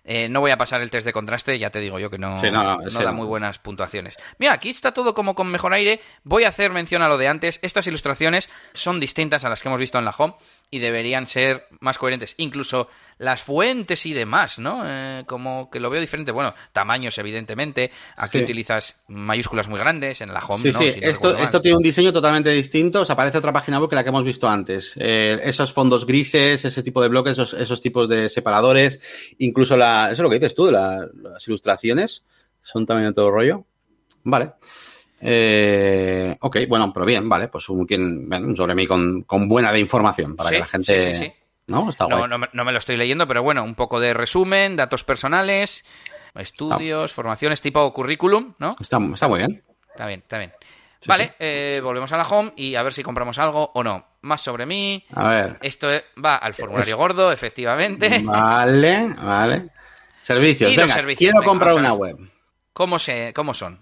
Eh, 0.04 0.28
no 0.28 0.40
voy 0.40 0.50
a 0.50 0.56
pasar 0.56 0.80
el 0.80 0.90
test 0.90 1.06
de 1.06 1.12
contraste, 1.12 1.56
ya 1.58 1.70
te 1.70 1.78
digo 1.78 2.00
yo 2.00 2.10
que 2.10 2.18
no, 2.18 2.36
Sí, 2.40 2.50
no, 2.50 2.64
no, 2.64 2.78
no 2.78 3.02
da 3.02 3.12
muy 3.12 3.26
buenas 3.26 3.60
puntuaciones. 3.60 4.16
Mira, 4.38 4.54
aquí 4.54 4.70
está 4.70 4.92
todo 4.92 5.14
como 5.14 5.36
con 5.36 5.48
mejor 5.48 5.72
aire. 5.72 6.00
Voy 6.24 6.42
a 6.42 6.48
hacer 6.48 6.72
mención 6.72 7.02
a 7.02 7.08
lo 7.08 7.18
de 7.18 7.28
antes. 7.28 7.60
Estas 7.62 7.86
ilustraciones 7.86 8.50
son 8.72 8.98
distintas 8.98 9.44
a 9.44 9.48
las 9.48 9.62
que 9.62 9.68
hemos 9.68 9.78
visto 9.78 9.98
en 9.98 10.04
la 10.04 10.14
home 10.16 10.34
y 10.70 10.80
deberían 10.80 11.28
ser 11.28 11.68
más 11.78 11.96
coherentes. 11.96 12.34
Incluso 12.38 12.88
las 13.20 13.42
fuentes 13.42 14.06
y 14.06 14.14
demás, 14.14 14.58
¿no? 14.58 14.82
Eh, 14.84 15.24
como 15.26 15.68
que 15.70 15.78
lo 15.78 15.90
veo 15.90 16.00
diferente. 16.00 16.32
Bueno, 16.32 16.54
tamaños, 16.72 17.18
evidentemente. 17.18 17.90
Aquí 18.16 18.38
Sí. 18.38 18.44
utilizas 18.44 19.02
mayúsculas 19.08 19.68
muy 19.68 19.78
grandes, 19.78 20.22
en 20.22 20.32
la 20.32 20.40
home 20.40 20.62
Sí, 20.62 20.72
no. 20.72 20.78
sí, 20.78 20.92
si 20.92 21.00
no 21.00 21.06
esto, 21.36 21.60
tiene 21.60 21.76
un 21.76 21.82
diseño 21.82 22.14
totalmente 22.14 22.48
distinto. 22.50 23.02
Os 23.02 23.10
aparece 23.10 23.36
otra 23.36 23.52
página 23.52 23.78
web 23.78 23.90
que 23.90 23.96
la 23.96 24.02
que 24.02 24.08
hemos 24.08 24.24
visto 24.24 24.48
antes. 24.48 24.94
Eh, 24.96 25.38
esos 25.44 25.70
fondos 25.72 26.06
grises, 26.06 26.64
ese 26.64 26.82
tipo 26.82 27.02
de 27.02 27.08
bloques, 27.08 27.32
esos, 27.32 27.52
esos 27.52 27.80
tipos 27.82 28.08
de 28.08 28.30
separadores, 28.30 28.98
incluso 29.38 29.76
la, 29.76 30.06
eso 30.06 30.14
es 30.14 30.18
lo 30.20 30.30
que 30.30 30.38
dices 30.38 30.54
tú, 30.54 30.70
la- 30.70 31.06
las 31.22 31.46
ilustraciones, 31.46 32.24
son 32.62 32.86
también 32.86 33.10
de 33.10 33.14
todo 33.14 33.30
rollo. 33.30 33.66
Vale. 34.24 34.52
Eh, 35.20 36.36
ok, 36.40 36.56
bueno, 36.68 36.90
pero 36.92 37.04
bien, 37.04 37.28
vale, 37.28 37.48
pues 37.48 37.68
un, 37.68 37.84
quien, 37.84 38.28
bueno, 38.28 38.56
sobre 38.56 38.74
mí 38.74 38.86
con, 38.86 39.22
con 39.24 39.46
buena 39.48 39.70
de 39.72 39.78
información 39.80 40.34
para 40.36 40.48
Sí, 40.48 40.54
que 40.54 40.60
la 40.60 40.66
gente. 40.66 41.14
sí, 41.14 41.24
sí. 41.26 41.32
¿No? 41.70 41.88
Está 41.88 42.04
guay. 42.04 42.28
No, 42.28 42.38
no, 42.52 42.64
me- 42.64 42.72
lo 42.72 42.78
estoy 42.78 42.96
leyendo, 42.96 43.26
pero 43.26 43.42
bueno, 43.42 43.62
un 43.62 43.74
poco 43.74 44.00
de 44.00 44.12
resumen, 44.14 44.76
datos 44.76 45.04
personales, 45.04 45.84
estudios, 46.34 47.12
formaciones 47.12 47.60
tipo 47.60 47.92
currículum, 47.92 48.54
¿no? 48.58 48.70
Está, 48.80 48.98
está 49.14 49.28
muy 49.28 49.38
bien. 49.38 49.62
Está 49.90 50.06
bien, 50.06 50.20
está 50.20 50.38
bien. 50.38 50.52
vale, 51.06 51.34
eh, 51.38 51.80
volvemos 51.82 52.12
a 52.12 52.16
la 52.16 52.24
home 52.24 52.52
y 52.56 52.74
a 52.74 52.82
ver 52.82 52.92
si 52.92 53.02
compramos 53.02 53.38
algo 53.38 53.70
o 53.74 53.82
no. 53.82 54.06
Más 54.22 54.40
sobre 54.40 54.66
mí. 54.66 55.04
A 55.14 55.28
ver. 55.28 55.58
Esto 55.62 55.88
va 56.22 56.36
al 56.36 56.54
formulario 56.54 56.96
gordo, 56.96 57.32
efectivamente. 57.32 58.20
Vale, 58.24 59.14
vale. 59.22 59.68
Servicios. 60.22 60.74
Venga, 60.76 61.14
quiero 61.16 61.42
comprar 61.42 61.74
una 61.74 61.94
web. 61.94 62.18
¿Cómo, 62.72 62.98
se, 62.98 63.32
cómo 63.34 63.54
son? 63.54 63.80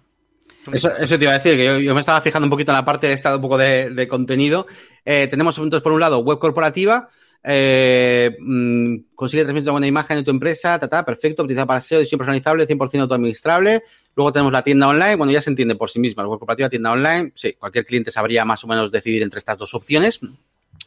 Eso, 0.73 0.95
eso, 0.97 1.19
te 1.19 1.25
iba 1.25 1.33
a 1.33 1.39
decir, 1.39 1.57
que 1.57 1.85
yo, 1.85 1.95
me 1.95 2.01
estaba 2.01 2.21
fijando 2.21 2.47
un 2.47 2.51
poquito 2.51 2.73
en 2.73 2.77
la 2.77 2.85
parte 2.85 3.07
de 3.07 3.15
esta, 3.15 3.35
un 3.35 3.41
poco 3.43 3.57
de, 3.59 4.07
contenido. 4.09 4.67
Eh, 5.05 5.27
tenemos 5.29 5.57
entonces, 5.59 5.83
por 5.83 5.93
un 5.93 6.01
lado, 6.01 6.19
web 6.19 6.39
corporativa, 6.39 7.09
eh, 7.43 8.37
mm, 8.39 9.15
consigue 9.15 9.45
transmitir 9.45 9.69
una 9.69 9.73
buena 9.73 9.87
imagen 9.87 10.19
de 10.19 10.23
tu 10.23 10.31
empresa, 10.31 10.79
ta, 10.79 11.05
perfecto, 11.05 11.43
utilizada 11.43 11.67
para 11.67 11.81
SEO, 11.81 12.01
diseño 12.01 12.19
personalizable, 12.19 12.67
100% 12.67 13.01
autoadministrable. 13.01 13.83
Luego 14.15 14.33
tenemos 14.33 14.53
la 14.53 14.63
tienda 14.63 14.89
online, 14.89 15.17
bueno, 15.17 15.33
ya 15.33 15.41
se 15.41 15.51
entiende 15.51 15.75
por 15.77 15.91
sí 15.91 16.01
misma, 16.01 16.23
la 16.23 16.29
web 16.29 16.39
corporativa, 16.39 16.69
tienda 16.69 16.93
online, 16.93 17.33
sí, 17.35 17.55
cualquier 17.55 17.87
cliente 17.87 18.11
sabría 18.11 18.45
más 18.45 18.65
o 18.65 18.67
menos 18.67 18.91
decidir 18.91 19.23
entre 19.23 19.39
estas 19.39 19.59
dos 19.59 19.75
opciones. 19.75 20.21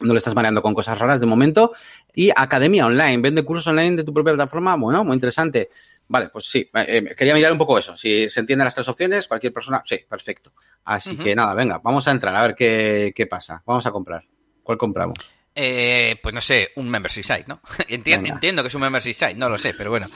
No 0.00 0.12
le 0.14 0.18
estás 0.18 0.34
mareando 0.34 0.62
con 0.62 0.74
cosas 0.74 0.98
raras 0.98 1.20
de 1.20 1.26
momento. 1.26 1.72
Y 2.14 2.30
academia 2.34 2.86
online, 2.86 3.18
vende 3.18 3.44
cursos 3.44 3.66
online 3.68 3.96
de 3.96 4.04
tu 4.04 4.12
propia 4.12 4.34
plataforma, 4.34 4.74
bueno, 4.76 5.04
muy 5.04 5.14
interesante. 5.14 5.70
Vale, 6.08 6.28
pues 6.28 6.46
sí, 6.46 6.68
eh, 6.74 6.84
eh, 6.88 7.14
quería 7.16 7.34
mirar 7.34 7.52
un 7.52 7.58
poco 7.58 7.78
eso. 7.78 7.96
Si 7.96 8.28
se 8.28 8.40
entienden 8.40 8.64
las 8.64 8.74
tres 8.74 8.88
opciones, 8.88 9.28
cualquier 9.28 9.52
persona, 9.52 9.82
sí, 9.84 10.00
perfecto. 10.08 10.52
Así 10.84 11.16
que 11.16 11.34
nada, 11.34 11.54
venga, 11.54 11.78
vamos 11.78 12.06
a 12.08 12.10
entrar 12.10 12.34
a 12.34 12.42
ver 12.42 12.54
qué, 12.54 13.12
qué 13.14 13.26
pasa. 13.26 13.62
Vamos 13.64 13.86
a 13.86 13.90
comprar. 13.90 14.24
¿Cuál 14.62 14.78
compramos? 14.78 15.16
Eh, 15.54 16.16
pues 16.22 16.34
no 16.34 16.40
sé, 16.40 16.70
un 16.76 16.88
membership 16.88 17.22
site, 17.22 17.44
¿no? 17.46 17.60
entiendo, 17.88 18.32
entiendo 18.32 18.62
que 18.62 18.68
es 18.68 18.74
un 18.74 18.80
membership 18.80 19.12
site, 19.12 19.34
no 19.34 19.48
lo 19.48 19.58
sé, 19.58 19.74
pero 19.74 19.90
bueno. 19.90 20.08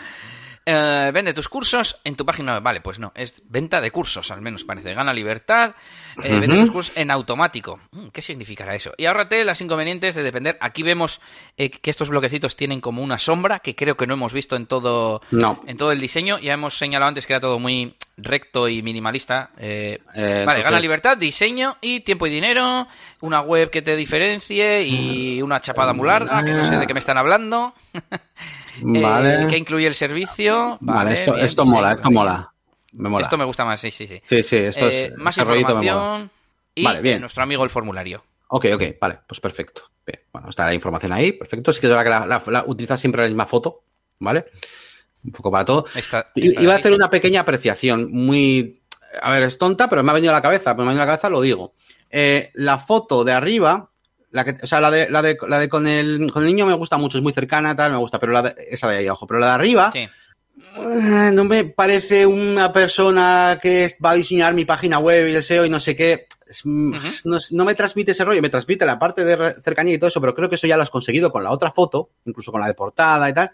Eh, 0.69 1.13
vende 1.15 1.33
tus 1.33 1.49
cursos 1.49 2.01
en 2.03 2.17
tu 2.17 2.27
página 2.27 2.55
web. 2.55 2.63
Vale, 2.63 2.81
pues 2.81 2.99
no, 2.99 3.13
es 3.15 3.41
venta 3.49 3.81
de 3.81 3.93
cursos, 3.93 4.33
al 4.33 4.41
menos 4.41 4.65
parece. 4.65 4.95
Gana 4.95 5.15
libertad, 5.15 5.77
eh, 6.21 6.41
vende 6.41 6.57
tus 6.57 6.73
cursos 6.73 6.97
en 6.97 7.13
automático. 7.13 7.79
Mm, 7.93 8.09
¿Qué 8.09 8.21
significará 8.21 8.75
eso? 8.75 8.93
Y 8.97 9.07
ahórrate 9.07 9.45
las 9.45 9.61
inconvenientes 9.61 10.17
de 10.17 10.25
depender. 10.25 10.59
Aquí 10.61 10.83
vemos 10.83 11.21
eh, 11.57 11.71
que 11.71 11.89
estos 11.89 12.09
bloquecitos 12.09 12.57
tienen 12.57 12.81
como 12.81 13.01
una 13.01 13.17
sombra, 13.17 13.61
que 13.61 13.77
creo 13.77 13.97
que 13.97 14.09
no 14.09 14.15
hemos 14.15 14.33
visto 14.33 14.57
en 14.57 14.67
todo, 14.67 15.23
en 15.31 15.77
todo 15.77 15.93
el 15.93 16.01
diseño. 16.01 16.41
Ya 16.41 16.55
hemos 16.55 16.77
señalado 16.77 17.11
antes 17.11 17.29
que 17.29 17.35
era 17.35 17.41
todo 17.41 17.61
muy 17.61 17.95
recto 18.17 18.69
y 18.69 18.83
minimalista. 18.83 19.51
vale, 19.57 20.63
gana 20.63 20.81
libertad, 20.81 21.17
diseño 21.17 21.77
y 21.81 22.01
tiempo 22.01 22.27
y 22.27 22.31
dinero, 22.31 22.89
una 23.21 23.41
web 23.41 23.71
que 23.71 23.83
te 23.83 23.95
diferencie 23.95 24.83
y 24.83 25.41
una 25.43 25.61
chapada 25.61 25.93
muy 25.93 26.09
larga, 26.09 26.45
que 26.45 26.51
no 26.51 26.65
sé 26.65 26.77
de 26.77 26.89
qué 26.89 26.93
me 26.93 26.99
están 26.99 27.19
hablando. 27.19 27.73
Vale. 28.81 29.43
Eh, 29.43 29.47
¿Qué 29.49 29.57
incluye 29.57 29.87
el 29.87 29.95
servicio? 29.95 30.79
Vale, 30.81 31.15
esto, 31.15 31.37
esto 31.37 31.65
mola, 31.65 31.93
esto 31.93 32.11
mola. 32.11 32.53
Me 32.93 33.09
mola. 33.09 33.23
Esto 33.23 33.37
me 33.37 33.45
gusta 33.45 33.65
más, 33.65 33.81
sí, 33.81 33.91
sí, 33.91 34.07
sí. 34.07 34.23
Sí, 34.27 34.43
sí, 34.43 34.57
esto 34.57 34.89
eh, 34.89 35.13
más 35.17 35.37
información 35.37 36.31
y 36.75 36.85
vale, 36.85 37.01
bien. 37.01 37.21
nuestro 37.21 37.43
amigo 37.43 37.65
el 37.65 37.71
formulario. 37.71 38.25
Ok, 38.49 38.67
ok, 38.75 38.83
vale, 39.01 39.19
pues 39.27 39.41
perfecto. 39.41 39.83
Bueno, 40.33 40.51
está 40.51 40.67
la 40.67 40.75
información 40.75 41.13
ahí, 41.13 41.33
perfecto. 41.33 41.73
Sí 41.73 41.81
que 41.81 41.89
la, 41.89 42.27
la, 42.27 42.65
utiliza 42.67 42.97
siempre 42.97 43.23
la 43.23 43.29
misma 43.29 43.47
foto, 43.47 43.83
¿vale? 44.21 44.47
Un 45.25 45.33
poco 45.33 45.51
para 45.51 45.65
todo. 45.65 45.85
Iba 46.35 46.75
a 46.75 46.77
hacer 46.77 46.93
una 46.93 47.11
pequeña 47.11 47.41
apreciación, 47.41 48.13
muy... 48.13 48.83
A 49.21 49.31
ver, 49.31 49.45
es 49.45 49.59
tonta, 49.59 49.89
pero 49.89 50.03
me 50.03 50.11
ha 50.11 50.15
venido 50.15 50.33
a 50.33 50.37
la 50.37 50.43
cabeza, 50.43 50.75
me 50.75 50.83
ha 50.83 50.87
venido 50.87 51.03
a 51.03 51.07
la 51.07 51.13
cabeza, 51.13 51.31
lo 51.31 51.41
digo. 51.41 51.75
Eh, 52.11 52.51
la 52.55 52.79
foto 52.79 53.25
de 53.25 53.33
arriba 53.33 53.91
la 54.37 54.45
que, 54.45 54.59
o 54.63 54.67
sea, 54.67 54.83
la 54.83 54.91
de, 54.91 55.09
la 55.09 55.23
de, 55.23 55.39
la 55.49 55.59
de 55.59 55.67
con, 55.67 55.87
el, 55.87 56.31
con 56.31 56.43
el 56.43 56.49
niño 56.49 56.67
me 56.67 56.75
gusta 56.75 56.99
mucho, 56.99 57.17
es 57.17 57.23
muy 57.23 57.33
cercana, 57.33 57.75
tal, 57.75 57.93
me 57.93 57.97
gusta, 57.97 58.19
pero 58.21 58.33
la 58.33 58.43
de, 58.43 58.55
esa 58.69 58.87
de 58.91 58.99
ahí 58.99 59.07
abajo, 59.07 59.27
pero 59.27 59.41
la 59.41 59.47
de 59.47 59.53
arriba, 59.53 59.91
eh, 59.95 61.31
no 61.33 61.45
me 61.45 61.65
parece 61.65 62.27
una 62.27 62.71
persona 62.71 63.59
que 63.63 63.97
va 64.05 64.11
a 64.11 64.15
diseñar 64.15 64.53
mi 64.53 64.67
página 64.67 64.99
web 64.99 65.27
y 65.27 65.35
el 65.35 65.43
SEO 65.43 65.65
y 65.65 65.71
no 65.71 65.81
sé 65.81 65.97
qué. 65.97 66.27
no, 66.65 67.65
me 67.65 67.75
transmite 67.75 68.13
ese 68.13 68.27
rollo, 68.27 68.43
me 68.43 68.51
transmite 68.51 68.85
la 68.85 68.99
parte 68.99 69.25
de 69.25 69.57
cercanía 69.63 69.95
y 69.95 69.99
todo 69.99 70.09
eso, 70.09 70.21
pero 70.21 70.35
creo 70.35 70.51
que 70.51 70.57
eso 70.57 70.67
ya 70.67 70.77
lo 70.77 70.83
has 70.83 70.91
conseguido 70.91 71.33
con 71.33 71.43
la 71.43 71.51
otra 71.51 71.71
foto, 71.71 72.11
incluso 72.27 72.53
con 72.53 72.61
la 72.61 72.67
de 72.67 72.75
portada 72.75 73.31
y 73.31 73.33
tal. 73.33 73.53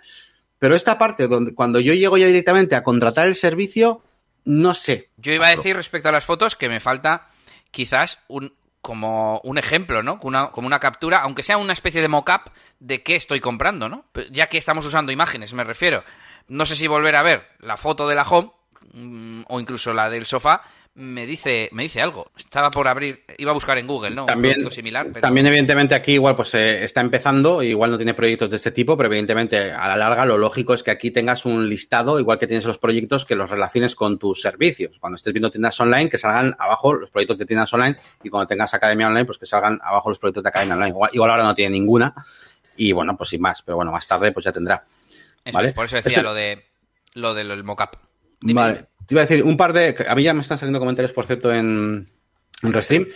Pero 0.58 0.74
esta 0.74 0.98
parte, 0.98 1.28
donde 1.28 1.54
cuando 1.54 1.78
yo 1.78 1.94
llego 1.94 2.18
ya 2.18 2.26
directamente 2.26 2.74
a 2.74 2.82
contratar 2.82 3.28
el 3.28 3.36
servicio, 3.36 4.02
no 4.44 4.74
sé. 4.74 5.10
Yo 5.16 5.32
iba 5.32 5.46
a 5.46 5.50
decir 5.54 5.76
respecto 5.76 6.08
a 6.08 6.12
las 6.12 6.24
fotos 6.24 6.56
que 6.56 6.68
me 6.68 6.80
falta 6.80 7.28
quizás 7.70 8.24
un, 8.26 8.52
como 8.82 9.40
un 9.44 9.58
ejemplo, 9.58 10.02
¿no? 10.02 10.18
Una, 10.22 10.48
como 10.48 10.66
una 10.66 10.80
captura, 10.80 11.20
aunque 11.20 11.44
sea 11.44 11.56
una 11.56 11.72
especie 11.72 12.02
de 12.02 12.08
mock-up 12.08 12.50
de 12.80 13.02
qué 13.02 13.14
estoy 13.14 13.40
comprando, 13.40 13.88
¿no? 13.88 14.04
Ya 14.30 14.48
que 14.48 14.58
estamos 14.58 14.84
usando 14.84 15.12
imágenes, 15.12 15.54
me 15.54 15.62
refiero. 15.62 16.04
No 16.48 16.66
sé 16.66 16.74
si 16.74 16.88
volver 16.88 17.14
a 17.14 17.22
ver 17.22 17.48
la 17.60 17.76
foto 17.76 18.08
de 18.08 18.16
la 18.16 18.24
home 18.24 18.50
mm, 18.92 19.42
o 19.48 19.60
incluso 19.60 19.94
la 19.94 20.10
del 20.10 20.26
sofá 20.26 20.64
me 20.94 21.26
dice, 21.26 21.70
me 21.72 21.84
dice 21.84 22.02
algo. 22.02 22.30
Estaba 22.36 22.70
por 22.70 22.86
abrir, 22.86 23.24
iba 23.38 23.50
a 23.50 23.54
buscar 23.54 23.78
en 23.78 23.86
Google, 23.86 24.10
¿no? 24.10 24.26
También, 24.26 24.70
similar, 24.70 25.10
también 25.12 25.46
evidentemente 25.46 25.94
aquí 25.94 26.12
igual 26.12 26.36
pues 26.36 26.54
eh, 26.54 26.84
está 26.84 27.00
empezando, 27.00 27.62
igual 27.62 27.92
no 27.92 27.96
tiene 27.96 28.12
proyectos 28.12 28.50
de 28.50 28.56
este 28.56 28.72
tipo, 28.72 28.96
pero 28.96 29.06
evidentemente 29.06 29.72
a 29.72 29.88
la 29.88 29.96
larga 29.96 30.26
lo 30.26 30.36
lógico 30.36 30.74
es 30.74 30.82
que 30.82 30.90
aquí 30.90 31.10
tengas 31.10 31.46
un 31.46 31.68
listado, 31.68 32.20
igual 32.20 32.38
que 32.38 32.46
tienes 32.46 32.66
los 32.66 32.76
proyectos, 32.76 33.24
que 33.24 33.34
los 33.34 33.48
relaciones 33.48 33.96
con 33.96 34.18
tus 34.18 34.42
servicios. 34.42 34.98
Cuando 34.98 35.16
estés 35.16 35.32
viendo 35.32 35.50
tiendas 35.50 35.80
online, 35.80 36.10
que 36.10 36.18
salgan 36.18 36.54
abajo 36.58 36.92
los 36.92 37.10
proyectos 37.10 37.38
de 37.38 37.46
tiendas 37.46 37.72
online 37.72 37.96
y 38.22 38.28
cuando 38.28 38.46
tengas 38.46 38.74
academia 38.74 39.06
online, 39.06 39.24
pues 39.24 39.38
que 39.38 39.46
salgan 39.46 39.80
abajo 39.82 40.10
los 40.10 40.18
proyectos 40.18 40.42
de 40.42 40.48
academia 40.50 40.74
online. 40.74 40.94
Igual, 41.12 41.30
ahora 41.30 41.44
no 41.44 41.54
tiene 41.54 41.70
ninguna 41.70 42.14
y 42.76 42.92
bueno, 42.92 43.16
pues 43.16 43.30
sin 43.30 43.40
más, 43.40 43.62
pero 43.62 43.76
bueno, 43.76 43.92
más 43.92 44.06
tarde 44.06 44.30
pues 44.32 44.44
ya 44.44 44.52
tendrá. 44.52 44.84
¿vale? 45.52 45.72
por 45.72 45.86
eso 45.86 45.96
decía 45.96 46.10
este 46.10 46.22
lo 46.22 46.34
de 46.34 46.62
lo 47.14 47.34
del 47.34 47.64
mockup. 47.64 47.96
Vale. 48.42 48.91
Te 49.12 49.14
iba 49.16 49.22
a 49.24 49.26
decir 49.26 49.44
un 49.44 49.58
par 49.58 49.74
de. 49.74 49.94
A 50.08 50.14
mí 50.14 50.22
ya 50.22 50.32
me 50.32 50.40
están 50.40 50.56
saliendo 50.56 50.78
comentarios, 50.78 51.12
por 51.12 51.26
cierto, 51.26 51.52
en, 51.52 52.08
en 52.62 52.72
Restream. 52.72 53.08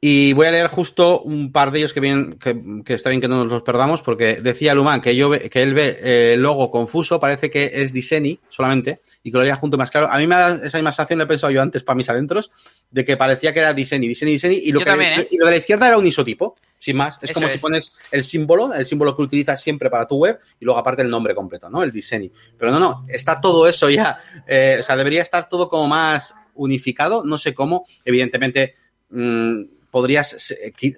Y 0.00 0.32
voy 0.32 0.48
a 0.48 0.50
leer 0.50 0.66
justo 0.66 1.20
un 1.20 1.52
par 1.52 1.70
de 1.70 1.78
ellos 1.78 1.92
que, 1.92 2.00
bien, 2.00 2.36
que, 2.40 2.94
está 2.94 3.10
bien 3.10 3.20
que 3.20 3.28
no 3.28 3.44
nos 3.44 3.46
los 3.46 3.62
perdamos, 3.62 4.02
porque 4.02 4.40
decía 4.42 4.74
Luman 4.74 5.00
que, 5.00 5.14
yo, 5.14 5.30
que 5.30 5.62
él 5.62 5.72
ve 5.72 6.34
el 6.34 6.42
logo 6.42 6.72
confuso, 6.72 7.20
parece 7.20 7.48
que 7.48 7.70
es 7.74 7.92
Diseni 7.92 8.40
solamente, 8.48 9.02
y 9.22 9.30
que 9.30 9.36
lo 9.36 9.44
leía 9.44 9.54
junto 9.54 9.78
más 9.78 9.92
claro. 9.92 10.10
A 10.10 10.18
mí 10.18 10.26
me 10.26 10.34
da 10.34 10.60
esa 10.64 10.78
misma 10.78 10.90
sensación, 10.90 11.20
le 11.20 11.26
he 11.26 11.28
pensado 11.28 11.52
yo 11.52 11.62
antes 11.62 11.84
para 11.84 11.96
mis 11.96 12.10
adentros, 12.10 12.50
de 12.90 13.04
que 13.04 13.16
parecía 13.16 13.52
que 13.54 13.60
era 13.60 13.72
Diseni, 13.72 14.08
Diseni, 14.08 14.32
Diseni, 14.32 14.56
y 14.56 14.72
lo, 14.72 14.80
que 14.80 14.90
¿eh? 14.90 15.28
y 15.30 15.38
lo 15.38 15.46
de 15.46 15.52
la 15.52 15.58
izquierda 15.58 15.86
era 15.86 15.96
un 15.96 16.08
isotipo, 16.08 16.56
sin 16.78 16.96
más. 16.96 17.18
Es 17.22 17.32
como 17.32 17.48
si 17.48 17.58
pones 17.58 17.92
el 18.10 18.24
símbolo, 18.24 18.72
el 18.72 18.86
símbolo 18.86 19.16
que 19.16 19.22
utilizas 19.22 19.62
siempre 19.62 19.90
para 19.90 20.06
tu 20.06 20.16
web, 20.16 20.38
y 20.60 20.64
luego 20.64 20.78
aparte 20.78 21.02
el 21.02 21.10
nombre 21.10 21.34
completo, 21.34 21.68
¿no? 21.68 21.82
El 21.82 21.92
Diseni. 21.92 22.30
Pero 22.58 22.70
no, 22.70 22.78
no, 22.78 23.02
está 23.08 23.40
todo 23.40 23.68
eso 23.68 23.88
ya. 23.90 24.18
Eh, 24.46 24.78
o 24.80 24.82
sea, 24.82 24.96
debería 24.96 25.22
estar 25.22 25.48
todo 25.48 25.68
como 25.68 25.88
más 25.88 26.34
unificado, 26.54 27.24
no 27.24 27.38
sé 27.38 27.54
cómo. 27.54 27.84
Evidentemente. 28.04 28.74
Mmm, 29.10 29.62
podrías, 29.96 30.54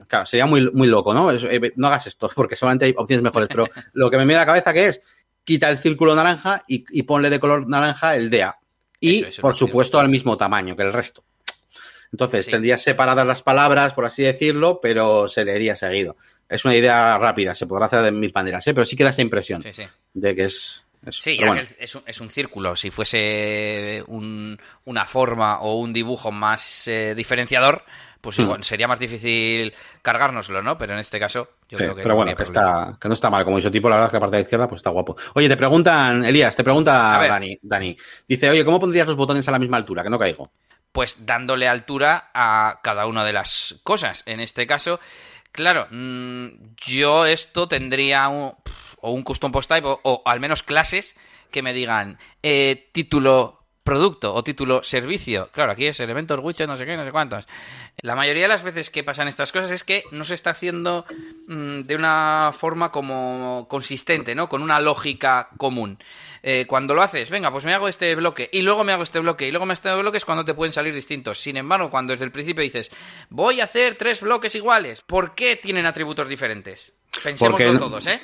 claro, 0.09 0.27
sería 0.27 0.47
muy, 0.47 0.73
muy 0.73 0.89
loco, 0.89 1.15
¿no? 1.15 1.31
Eh, 1.31 1.73
no 1.77 1.87
hagas 1.87 2.09
esto, 2.09 2.29
porque 2.35 2.57
solamente 2.57 2.87
hay 2.87 2.95
opciones 2.97 3.23
mejores, 3.23 3.49
pero 3.49 3.67
lo 3.93 4.11
que 4.11 4.17
me 4.17 4.25
viene 4.25 4.39
a 4.39 4.41
la 4.41 4.47
cabeza 4.47 4.73
que 4.73 4.89
es, 4.89 5.03
quita 5.45 5.71
el 5.71 5.79
círculo 5.79 6.17
naranja 6.17 6.65
y, 6.67 7.03
ponle 7.05 7.31
de 7.31 7.39
color 7.39 7.69
naranja 7.69 8.17
el 8.17 8.29
DA. 8.29 8.59
Y, 8.99 9.25
por 9.41 9.55
supuesto, 9.55 10.01
al 10.01 10.09
mismo 10.09 10.37
tamaño 10.37 10.75
que 10.75 10.83
el 10.83 10.93
resto. 10.93 11.23
Entonces, 12.13 12.47
tendrías 12.47 12.83
separadas 12.83 13.27
las 13.27 13.43
palabras, 13.43 13.93
por 13.95 14.07
así 14.07 14.23
decirlo, 14.23 14.81
pero 14.81 15.29
se 15.29 15.45
leería 15.45 15.77
seguido. 15.77 16.17
Es 16.49 16.65
una 16.65 16.75
idea 16.75 17.19
rápida, 17.19 17.55
se 17.55 17.67
podrá 17.67 17.87
hacer 17.87 18.03
de 18.03 18.13
mil 18.13 18.33
maneras, 18.35 18.67
¿eh? 18.67 18.75
pero 18.75 18.87
sí 18.87 18.97
que 18.97 19.05
da 19.05 19.11
esa 19.11 19.23
impresión 19.23 19.63
de 20.15 20.35
que 20.35 20.45
es... 20.45 20.85
Sí, 21.11 21.39
ya 21.39 21.53
que 21.53 21.61
es 21.79 21.95
un, 21.95 22.03
es 22.07 22.21
un, 22.21 22.29
círculo. 22.29 22.75
Si 22.75 22.91
fuese 22.91 24.03
una 24.09 25.05
forma 25.05 25.61
o 25.61 25.79
un 25.79 25.93
dibujo 25.93 26.33
más 26.33 26.89
eh, 26.89 27.15
diferenciador, 27.15 27.85
pues 28.21 28.39
igual 28.41 28.65
sería 28.65 28.89
más 28.89 28.99
difícil 28.99 29.73
cargárnoslo, 30.03 30.61
¿no? 30.61 30.77
Pero 30.77 30.95
en 30.95 30.99
este 30.99 31.21
caso, 31.21 31.51
yo 31.69 31.79
creo 31.79 31.95
que. 31.95 32.03
Pero 32.03 32.17
bueno, 32.17 32.35
que, 32.35 32.43
está, 32.43 32.99
que 33.01 33.07
no 33.07 33.15
está 33.15 33.31
mal. 33.31 33.45
Como 33.45 33.61
tipo, 33.61 33.89
la 33.89 33.95
verdad 33.95 34.09
es 34.09 34.11
que 34.11 34.17
la 34.17 34.21
parte 34.21 34.37
de 34.37 34.43
la 34.43 34.47
izquierda, 34.47 34.69
pues 34.69 34.81
está 34.81 34.91
guapo. 34.91 35.17
Oye, 35.35 35.49
te 35.49 35.57
preguntan, 35.57 36.25
Elías, 36.25 36.57
te 36.57 36.65
pregunta 36.65 36.93
Dani, 37.27 37.59
Dani. 37.63 37.97
Dice, 38.27 38.51
oye, 38.51 38.65
¿cómo 38.65 38.81
pondrías 38.81 39.07
los 39.07 39.17
botones 39.17 39.47
a 39.47 39.53
la 39.53 39.59
misma 39.61 39.77
altura? 39.77 40.03
Que 40.03 40.11
no 40.11 40.19
caigo. 40.19 40.51
Pues 40.93 41.27
dándole 41.27 41.69
altura 41.69 42.31
a 42.35 42.81
cada 42.83 43.07
una 43.07 43.25
de 43.25 43.33
las 43.33 43.77
cosas. 43.83 44.23
En 44.27 44.41
este 44.41 44.67
caso, 44.67 45.01
claro, 45.53 45.87
mm, 45.91 46.49
yo 46.77 47.27
esto 47.27 47.69
tendría 47.69 48.29
un, 48.29 48.55
o 49.01 49.13
un 49.13 49.23
custom 49.23 49.53
post 49.53 49.69
type 49.69 49.87
o, 49.87 50.23
al 50.25 50.41
menos 50.41 50.63
clases 50.63 51.17
que 51.51 51.63
me 51.63 51.73
digan 51.73 52.19
eh, 52.43 52.91
título 52.93 53.58
producto 53.89 54.35
o 54.35 54.45
título 54.45 54.85
servicio. 54.85 55.49
Claro, 55.51 55.73
aquí 55.73 55.87
es 55.87 55.99
elementos, 55.99 56.39
widget, 56.43 56.69
no 56.69 56.77
sé 56.77 56.85
qué, 56.85 56.95
no 56.95 57.07
sé 57.07 57.11
cuántos. 57.11 57.49
La 58.03 58.15
mayoría 58.15 58.43
de 58.43 58.49
las 58.49 58.63
veces 58.63 58.91
que 58.91 59.03
pasan 59.03 59.29
estas 59.29 59.51
cosas 59.51 59.71
es 59.71 59.83
que 59.83 60.05
no 60.11 60.25
se 60.25 60.35
está 60.35 60.51
haciendo 60.51 61.07
mm, 61.47 61.81
de 61.81 61.97
una 61.97 62.51
forma 62.53 62.93
como 62.93 63.67
consistente, 63.67 64.35
¿no? 64.35 64.47
Con 64.47 64.61
una 64.61 64.79
lógica 64.79 65.49
común. 65.57 65.99
Eh, 66.43 66.67
cuando 66.69 66.93
lo 66.93 67.01
haces, 67.01 67.31
venga, 67.31 67.51
pues 67.51 67.65
me 67.65 67.73
hago 67.73 67.89
este 67.89 68.15
bloque 68.15 68.51
y 68.53 68.61
luego 68.61 68.85
me 68.85 68.93
hago 68.93 69.05
este 69.05 69.21
bloque 69.21 69.49
y 69.49 69.51
luego 69.51 69.65
me 69.65 69.73
hago 69.73 69.79
este 69.79 69.95
bloque 69.95 70.19
es 70.19 70.27
cuando 70.27 70.45
te 70.45 70.53
pueden 70.53 70.75
salir 70.75 70.93
distintos. 70.93 71.41
Sin 71.41 71.57
embargo, 71.57 71.91
cuando 71.91 72.13
desde 72.13 72.27
el 72.27 72.31
principio 72.31 72.63
dices, 72.63 72.91
voy 73.31 73.63
a 73.63 73.65
hacer 73.65 73.97
tres 73.97 74.21
bloques 74.21 74.55
iguales, 74.55 75.01
¿por 75.01 75.35
qué 75.35 75.57
tienen 75.57 75.87
atributos 75.87 76.29
diferentes? 76.29 76.93
Pensémoslo 77.23 77.79
todos, 77.79 78.07
¿eh? 78.07 78.21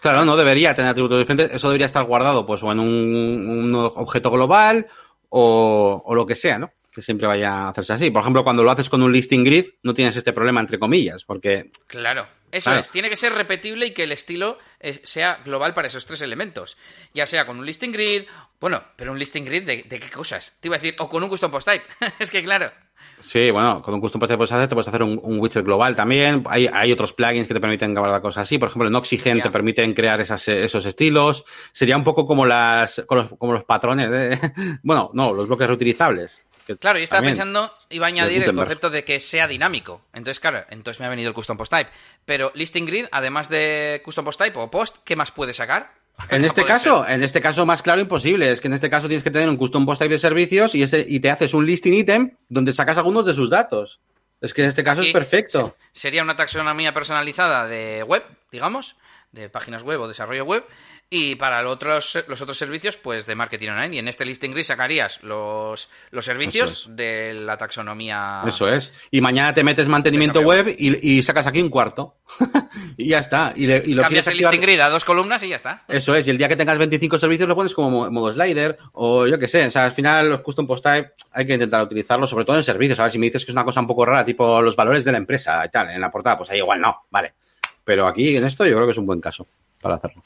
claro, 0.00 0.24
no 0.24 0.36
debería 0.36 0.74
tener 0.74 0.90
atributos 0.90 1.18
diferentes. 1.18 1.54
Eso 1.54 1.68
debería 1.68 1.86
estar 1.86 2.04
guardado, 2.04 2.46
pues, 2.46 2.62
o 2.62 2.72
en 2.72 2.80
un, 2.80 3.74
objeto 3.74 4.30
global 4.30 4.86
o, 5.28 6.12
lo 6.12 6.26
que 6.26 6.34
sea, 6.34 6.58
¿no? 6.58 6.72
que 6.92 7.02
siempre 7.02 7.28
vaya 7.28 7.52
a 7.52 7.68
hacerse 7.68 7.92
así. 7.92 8.10
Por 8.10 8.22
ejemplo, 8.22 8.42
cuando 8.42 8.64
lo 8.64 8.70
haces 8.70 8.88
con 8.88 9.00
un 9.02 9.12
listing 9.12 9.44
grid, 9.44 9.66
no 9.84 9.94
tienes 9.94 10.16
este 10.16 10.32
problema 10.32 10.60
entre 10.60 10.80
comillas, 10.80 11.24
porque... 11.24 11.70
Claro, 11.86 12.26
eso 12.50 12.74
es, 12.74 12.90
tiene 12.90 13.08
que 13.08 13.14
ser 13.14 13.32
repetible 13.32 13.86
y 13.86 13.90
que 13.92 14.02
el 14.02 14.10
estilo 14.10 14.58
eh, 14.80 15.00
sea 15.04 15.40
global 15.44 15.72
para 15.72 15.86
esos 15.86 16.04
tres 16.04 16.20
elementos. 16.22 16.76
Ya 17.14 17.26
sea 17.26 17.46
con 17.46 17.60
un 17.60 17.66
listing 17.66 17.92
grid, 17.92 18.24
bueno, 18.60 18.82
pero 18.96 19.12
un 19.12 19.20
listing 19.20 19.44
grid 19.44 19.62
de, 19.62 19.84
de 19.84 20.00
qué 20.00 20.10
cosas. 20.10 20.56
Te 20.58 20.66
iba 20.66 20.74
a 20.74 20.80
decir, 20.80 20.96
o 20.98 21.08
con 21.08 21.22
un 21.22 21.28
custom 21.28 21.52
post 21.52 21.68
type. 21.68 21.84
es 22.18 22.28
que 22.30 22.42
claro. 22.42 22.72
Sí, 23.20 23.50
bueno, 23.50 23.82
con 23.82 23.94
un 23.94 24.00
custom 24.00 24.18
post 24.18 24.30
type 24.30 24.38
puedes 24.38 24.52
hacer, 24.52 24.68
te 24.68 24.74
puedes 24.74 24.88
hacer 24.88 25.02
un, 25.02 25.20
widget 25.22 25.64
global 25.64 25.94
también. 25.94 26.42
Hay, 26.48 26.68
hay, 26.72 26.92
otros 26.92 27.12
plugins 27.12 27.46
que 27.46 27.54
te 27.54 27.60
permiten 27.60 27.94
grabar 27.94 28.20
cosas 28.20 28.42
así. 28.42 28.58
Por 28.58 28.68
ejemplo, 28.68 28.88
en 28.88 28.94
Oxygen 28.94 29.40
te 29.40 29.50
permiten 29.50 29.94
crear 29.94 30.20
esas, 30.20 30.46
esos 30.48 30.84
estilos. 30.86 31.44
Sería 31.72 31.96
un 31.96 32.04
poco 32.04 32.26
como 32.26 32.46
las, 32.46 33.04
como 33.06 33.22
los, 33.22 33.30
como 33.38 33.52
los 33.52 33.64
patrones 33.64 34.10
de, 34.10 34.38
bueno, 34.82 35.10
no, 35.14 35.32
los 35.32 35.46
bloques 35.46 35.68
reutilizables. 35.68 36.32
Claro, 36.78 36.98
yo 36.98 37.04
estaba 37.04 37.22
pensando, 37.22 37.72
iba 37.88 38.06
a 38.06 38.08
añadir 38.08 38.44
el 38.44 38.54
concepto 38.54 38.90
de 38.90 39.04
que 39.04 39.18
sea 39.18 39.48
dinámico. 39.48 40.02
Entonces, 40.12 40.40
claro, 40.40 40.64
entonces 40.70 41.00
me 41.00 41.06
ha 41.06 41.10
venido 41.10 41.28
el 41.28 41.34
custom 41.34 41.56
post 41.56 41.72
type. 41.72 41.90
Pero 42.24 42.52
listing 42.54 42.86
grid, 42.86 43.06
además 43.10 43.48
de 43.48 44.00
custom 44.04 44.24
post 44.24 44.40
type 44.40 44.58
o 44.58 44.70
post, 44.70 44.98
¿qué 45.04 45.16
más 45.16 45.32
puede 45.32 45.52
sacar? 45.52 45.99
En 46.28 46.44
este 46.44 46.64
caso, 46.64 47.06
en 47.06 47.22
este 47.22 47.40
caso 47.40 47.66
más 47.66 47.82
claro 47.82 48.00
imposible. 48.00 48.52
Es 48.52 48.60
que 48.60 48.68
en 48.68 48.74
este 48.74 48.90
caso 48.90 49.08
tienes 49.08 49.24
que 49.24 49.30
tener 49.30 49.48
un 49.48 49.56
custom 49.56 49.86
post 49.86 50.00
type 50.00 50.14
de 50.14 50.18
servicios 50.18 50.74
y, 50.74 50.82
ese, 50.82 51.04
y 51.08 51.20
te 51.20 51.30
haces 51.30 51.54
un 51.54 51.66
listing 51.66 51.94
item 51.94 52.36
donde 52.48 52.72
sacas 52.72 52.98
algunos 52.98 53.26
de 53.26 53.34
sus 53.34 53.50
datos. 53.50 54.00
Es 54.40 54.54
que 54.54 54.62
en 54.62 54.68
este 54.68 54.84
caso 54.84 55.02
es 55.02 55.12
perfecto. 55.12 55.76
Sería 55.92 56.22
una 56.22 56.36
taxonomía 56.36 56.94
personalizada 56.94 57.66
de 57.66 58.02
web, 58.02 58.24
digamos, 58.50 58.96
de 59.32 59.48
páginas 59.50 59.82
web 59.82 60.00
o 60.00 60.08
desarrollo 60.08 60.44
web, 60.44 60.64
y 61.12 61.34
para 61.34 61.60
los 61.60 61.72
otros, 61.72 62.24
los 62.28 62.40
otros 62.40 62.56
servicios, 62.56 62.96
pues 62.96 63.26
de 63.26 63.34
marketing 63.34 63.70
online. 63.70 63.96
Y 63.96 63.98
en 63.98 64.06
este 64.06 64.24
listing 64.24 64.52
grid 64.52 64.62
sacarías 64.62 65.20
los, 65.24 65.88
los 66.12 66.24
servicios 66.24 66.86
de 66.90 67.34
la 67.34 67.56
taxonomía. 67.56 68.42
Eso 68.46 68.68
es. 68.68 68.92
Y 69.10 69.20
mañana 69.20 69.52
te 69.52 69.64
metes 69.64 69.88
mantenimiento 69.88 70.40
web 70.40 70.72
y, 70.78 71.20
sacas 71.24 71.48
aquí 71.48 71.60
un 71.60 71.68
cuarto. 71.68 72.14
y 72.96 73.08
ya 73.08 73.18
está. 73.18 73.52
Y, 73.56 73.66
lo 73.92 74.02
Cambias 74.02 74.28
el 74.28 74.36
listing 74.36 74.60
grid 74.60 74.78
a 74.78 74.88
dos 74.88 75.04
columnas 75.04 75.42
y 75.42 75.48
ya 75.48 75.56
está. 75.56 75.82
Eso 75.88 76.14
es. 76.14 76.28
Y 76.28 76.30
el 76.30 76.38
día 76.38 76.46
que 76.46 76.54
tengas 76.54 76.78
25 76.78 77.18
servicios 77.18 77.48
lo 77.48 77.56
pones 77.56 77.74
como 77.74 78.08
modo 78.08 78.32
slider 78.32 78.78
o 78.92 79.26
yo 79.26 79.36
qué 79.36 79.48
sé. 79.48 79.66
O 79.66 79.70
sea, 79.72 79.86
al 79.86 79.92
final 79.92 80.28
los 80.28 80.42
custom 80.42 80.68
post 80.68 80.84
type 80.84 81.10
hay 81.32 81.44
que 81.44 81.54
intentar 81.54 81.82
utilizarlo, 81.82 82.28
sobre 82.28 82.44
todo 82.44 82.56
en 82.56 82.62
servicios. 82.62 83.00
A 83.00 83.02
ver 83.02 83.10
si 83.10 83.18
me 83.18 83.26
dices 83.26 83.44
que 83.44 83.50
es 83.50 83.56
una 83.56 83.64
cosa 83.64 83.80
un 83.80 83.88
poco 83.88 84.06
rara, 84.06 84.24
tipo 84.24 84.62
los 84.62 84.76
valores 84.76 85.04
de 85.04 85.10
la 85.10 85.18
empresa 85.18 85.60
y 85.66 85.70
tal, 85.70 85.90
en 85.90 86.00
la 86.00 86.08
portada, 86.08 86.38
pues 86.38 86.50
ahí 86.50 86.58
igual 86.58 86.80
no. 86.80 87.02
Vale. 87.10 87.34
Pero 87.82 88.06
aquí 88.06 88.36
en 88.36 88.44
esto 88.44 88.64
yo 88.64 88.76
creo 88.76 88.86
que 88.86 88.92
es 88.92 88.98
un 88.98 89.06
buen 89.06 89.20
caso 89.20 89.48
para 89.80 89.96
hacerlo. 89.96 90.22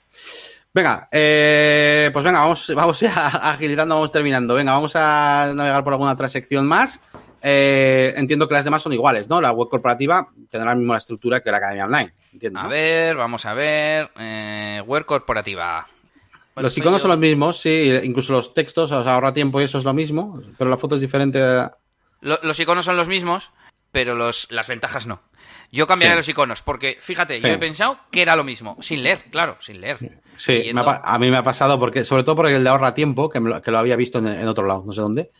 Venga, 0.74 1.08
eh, 1.12 2.10
pues 2.12 2.24
venga, 2.24 2.40
vamos, 2.40 2.70
vamos 2.74 2.98
ya 2.98 3.28
agilizando, 3.28 3.94
vamos 3.94 4.10
terminando. 4.10 4.54
Venga, 4.54 4.72
vamos 4.72 4.96
a 4.96 5.52
navegar 5.54 5.84
por 5.84 5.92
alguna 5.92 6.12
otra 6.12 6.28
sección 6.28 6.66
más. 6.66 7.00
Eh, 7.40 8.12
entiendo 8.16 8.48
que 8.48 8.54
las 8.54 8.64
demás 8.64 8.82
son 8.82 8.92
iguales, 8.92 9.28
¿no? 9.28 9.40
La 9.40 9.52
web 9.52 9.68
corporativa 9.68 10.28
tendrá 10.50 10.70
la 10.70 10.74
misma 10.74 10.96
estructura 10.96 11.40
que 11.40 11.50
la 11.52 11.58
academia 11.58 11.84
online. 11.84 12.14
Entiendo, 12.32 12.58
A 12.58 12.66
ver, 12.66 13.14
vamos 13.14 13.46
a 13.46 13.54
ver. 13.54 14.10
Eh, 14.18 14.82
web 14.84 15.04
corporativa. 15.04 15.86
los 16.56 16.76
iconos 16.76 17.02
son 17.02 17.10
los 17.12 17.20
mismos, 17.20 17.60
sí, 17.60 17.92
incluso 18.02 18.32
los 18.32 18.52
textos, 18.52 18.90
os 18.90 19.06
ahorra 19.06 19.32
tiempo 19.32 19.60
y 19.60 19.64
eso 19.64 19.78
es 19.78 19.84
lo 19.84 19.94
mismo, 19.94 20.42
pero 20.58 20.70
la 20.70 20.76
foto 20.76 20.96
es 20.96 21.00
diferente. 21.00 21.38
los 22.20 22.58
iconos 22.58 22.84
son 22.84 22.96
los 22.96 23.06
mismos, 23.06 23.52
pero 23.92 24.16
los, 24.16 24.48
las 24.50 24.66
ventajas 24.66 25.06
no. 25.06 25.20
Yo 25.72 25.86
cambiaré 25.86 26.16
los 26.16 26.28
iconos, 26.28 26.62
porque 26.62 26.98
fíjate, 27.00 27.40
yo 27.40 27.48
he 27.48 27.58
pensado 27.58 27.98
que 28.10 28.22
era 28.22 28.36
lo 28.36 28.44
mismo, 28.44 28.76
sin 28.80 29.02
leer, 29.02 29.24
claro, 29.30 29.56
sin 29.60 29.80
leer. 29.80 29.98
Sí, 30.36 30.70
a 30.74 31.18
mí 31.18 31.30
me 31.30 31.36
ha 31.36 31.42
pasado, 31.42 31.78
porque 31.78 32.04
sobre 32.04 32.24
todo 32.24 32.36
porque 32.36 32.56
el 32.56 32.64
de 32.64 32.70
ahorra 32.70 32.94
tiempo, 32.94 33.28
que, 33.28 33.40
lo, 33.40 33.60
que 33.60 33.70
lo 33.70 33.78
había 33.78 33.96
visto 33.96 34.18
en, 34.18 34.48
otro 34.48 34.66
lado, 34.66 34.82
no 34.86 34.92
sé 34.92 35.00
dónde, 35.00 35.30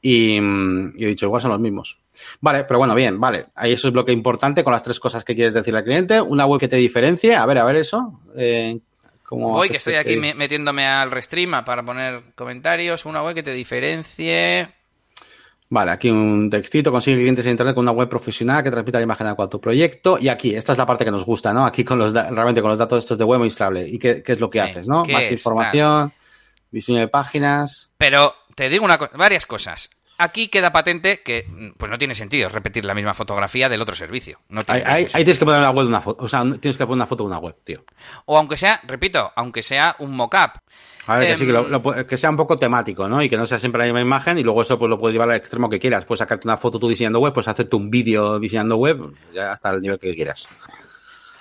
y, 0.00 0.36
he 0.36 1.06
dicho, 1.06 1.26
igual 1.26 1.42
son 1.42 1.50
los 1.50 1.60
mismos. 1.60 1.98
Vale, 2.40 2.64
pero 2.64 2.78
bueno, 2.78 2.94
bien, 2.94 3.18
vale. 3.18 3.46
Ahí 3.56 3.72
eso 3.72 3.88
es 3.88 3.94
lo 3.94 4.04
que 4.04 4.12
es 4.12 4.16
importante 4.16 4.62
con 4.62 4.72
las 4.72 4.82
tres 4.82 5.00
cosas 5.00 5.24
que 5.24 5.34
quieres 5.34 5.54
decirle 5.54 5.78
al 5.78 5.84
cliente. 5.84 6.20
Una 6.20 6.46
web 6.46 6.60
que 6.60 6.68
te 6.68 6.76
diferencie. 6.76 7.34
A 7.34 7.44
ver, 7.44 7.58
a 7.58 7.64
ver 7.64 7.76
eso. 7.76 8.20
Eh, 8.36 8.78
Voy, 9.30 9.68
que 9.68 9.78
estoy 9.78 9.94
aquí 9.94 10.16
metiéndome 10.16 10.86
al 10.86 11.10
restream 11.10 11.64
para 11.64 11.82
poner 11.82 12.22
comentarios. 12.36 13.04
Una 13.04 13.22
web 13.22 13.34
que 13.34 13.42
te 13.42 13.52
diferencie. 13.52 14.68
Vale, 15.68 15.90
aquí 15.90 16.10
un 16.10 16.48
textito, 16.48 16.92
consigue 16.92 17.16
clientes 17.18 17.44
en 17.46 17.52
internet 17.52 17.74
con 17.74 17.82
una 17.82 17.90
web 17.90 18.08
profesional 18.08 18.62
que 18.62 18.70
transmita 18.70 18.98
la 18.98 19.04
imagen 19.04 19.26
adecuada 19.26 19.48
a 19.48 19.50
tu 19.50 19.60
proyecto. 19.60 20.16
Y 20.18 20.28
aquí, 20.28 20.54
esta 20.54 20.72
es 20.72 20.78
la 20.78 20.86
parte 20.86 21.04
que 21.04 21.10
nos 21.10 21.24
gusta, 21.24 21.52
¿no? 21.52 21.66
Aquí 21.66 21.84
con 21.84 21.98
los 21.98 22.12
realmente 22.12 22.62
con 22.62 22.70
los 22.70 22.78
datos 22.78 23.02
estos 23.02 23.18
de 23.18 23.24
web 23.24 23.40
mostrable. 23.40 23.86
¿Y 23.86 23.98
qué, 23.98 24.22
es 24.24 24.40
lo 24.40 24.48
que 24.48 24.60
haces, 24.60 24.86
no? 24.86 25.04
Más 25.04 25.30
información, 25.30 26.12
diseño 26.70 27.00
de 27.00 27.08
páginas. 27.08 27.90
Pero 27.98 28.34
te 28.54 28.68
digo 28.68 28.84
una 28.84 28.96
varias 28.96 29.44
cosas. 29.44 29.90
Aquí 30.18 30.48
queda 30.48 30.72
patente 30.72 31.22
que 31.22 31.46
pues 31.76 31.90
no 31.90 31.98
tiene 31.98 32.14
sentido 32.14 32.48
repetir 32.48 32.84
la 32.84 32.94
misma 32.94 33.12
fotografía 33.12 33.68
del 33.68 33.82
otro 33.82 33.94
servicio. 33.94 34.38
No 34.48 34.62
ahí, 34.66 35.06
tienes 35.06 35.38
que 35.38 35.44
poner 35.44 35.60
una 35.60 35.70
web 35.70 35.86
una 35.86 36.00
foto, 36.00 36.24
o 36.24 36.28
sea, 36.28 36.42
tienes 36.42 36.76
que 36.76 36.86
poner 36.86 36.96
una 36.96 37.06
foto 37.06 37.24
de 37.24 37.28
una 37.28 37.38
web, 37.38 37.56
tío. 37.64 37.84
O 38.24 38.38
aunque 38.38 38.56
sea, 38.56 38.80
repito, 38.84 39.30
aunque 39.36 39.62
sea 39.62 39.96
un 39.98 40.16
mock-up. 40.16 40.60
A 41.06 41.18
ver, 41.18 41.28
que, 41.28 41.36
sí, 41.36 41.46
que, 41.46 42.06
que, 42.06 42.16
sea 42.16 42.30
un 42.30 42.36
poco 42.36 42.56
temático, 42.56 43.08
¿no? 43.08 43.22
Y 43.22 43.28
que 43.28 43.36
no 43.36 43.46
sea 43.46 43.58
siempre 43.58 43.78
la 43.78 43.84
misma 43.84 44.00
imagen 44.00 44.38
y 44.38 44.42
luego 44.42 44.62
eso 44.62 44.78
pues 44.78 44.90
lo 44.90 44.98
puedes 44.98 45.12
llevar 45.12 45.30
al 45.30 45.36
extremo 45.36 45.68
que 45.68 45.78
quieras. 45.78 46.04
Puedes 46.04 46.18
sacarte 46.18 46.48
una 46.48 46.56
foto 46.56 46.80
tú 46.80 46.88
diseñando 46.88 47.20
web, 47.20 47.32
pues 47.32 47.46
hacerte 47.46 47.76
un 47.76 47.90
vídeo 47.90 48.40
diseñando 48.40 48.76
web, 48.76 49.14
ya 49.32 49.52
hasta 49.52 49.70
el 49.70 49.80
nivel 49.80 49.98
que 49.98 50.14
quieras. 50.14 50.48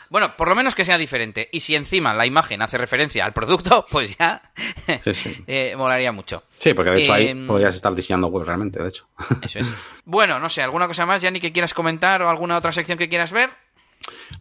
Bueno, 0.10 0.36
por 0.36 0.48
lo 0.48 0.56
menos 0.56 0.76
que 0.76 0.86
sea 0.86 0.98
diferente. 0.98 1.50
Y 1.52 1.60
si 1.60 1.76
encima 1.76 2.14
la 2.14 2.26
imagen 2.26 2.62
hace 2.62 2.78
referencia 2.78 3.26
al 3.26 3.34
producto, 3.34 3.86
pues 3.92 4.18
ya 4.18 4.42
eh, 5.48 5.76
molaría 5.78 6.12
mucho. 6.12 6.44
Sí, 6.60 6.74
porque 6.74 6.92
de 6.92 7.04
hecho 7.04 7.14
ahí 7.14 7.28
em, 7.30 7.48
podrías 7.48 7.76
estar 7.76 7.94
diseñando 7.94 8.28
web 8.28 8.46
realmente, 8.46 8.82
de 8.82 8.90
hecho. 8.90 9.08
Eso 9.42 9.60
es. 9.60 9.68
Bueno, 10.06 10.40
no 10.40 10.52
sé, 10.52 10.62
¿alguna 10.62 10.88
cosa 10.88 11.08
más, 11.08 11.24
Yanni, 11.24 11.40
que 11.40 11.52
quieras 11.52 11.74
comentar 11.74 12.22
o 12.22 12.30
alguna 12.30 12.58
otra 12.58 12.72
sección 12.72 12.96
que 12.96 13.10
quieras 13.10 13.32
ver? 13.32 13.50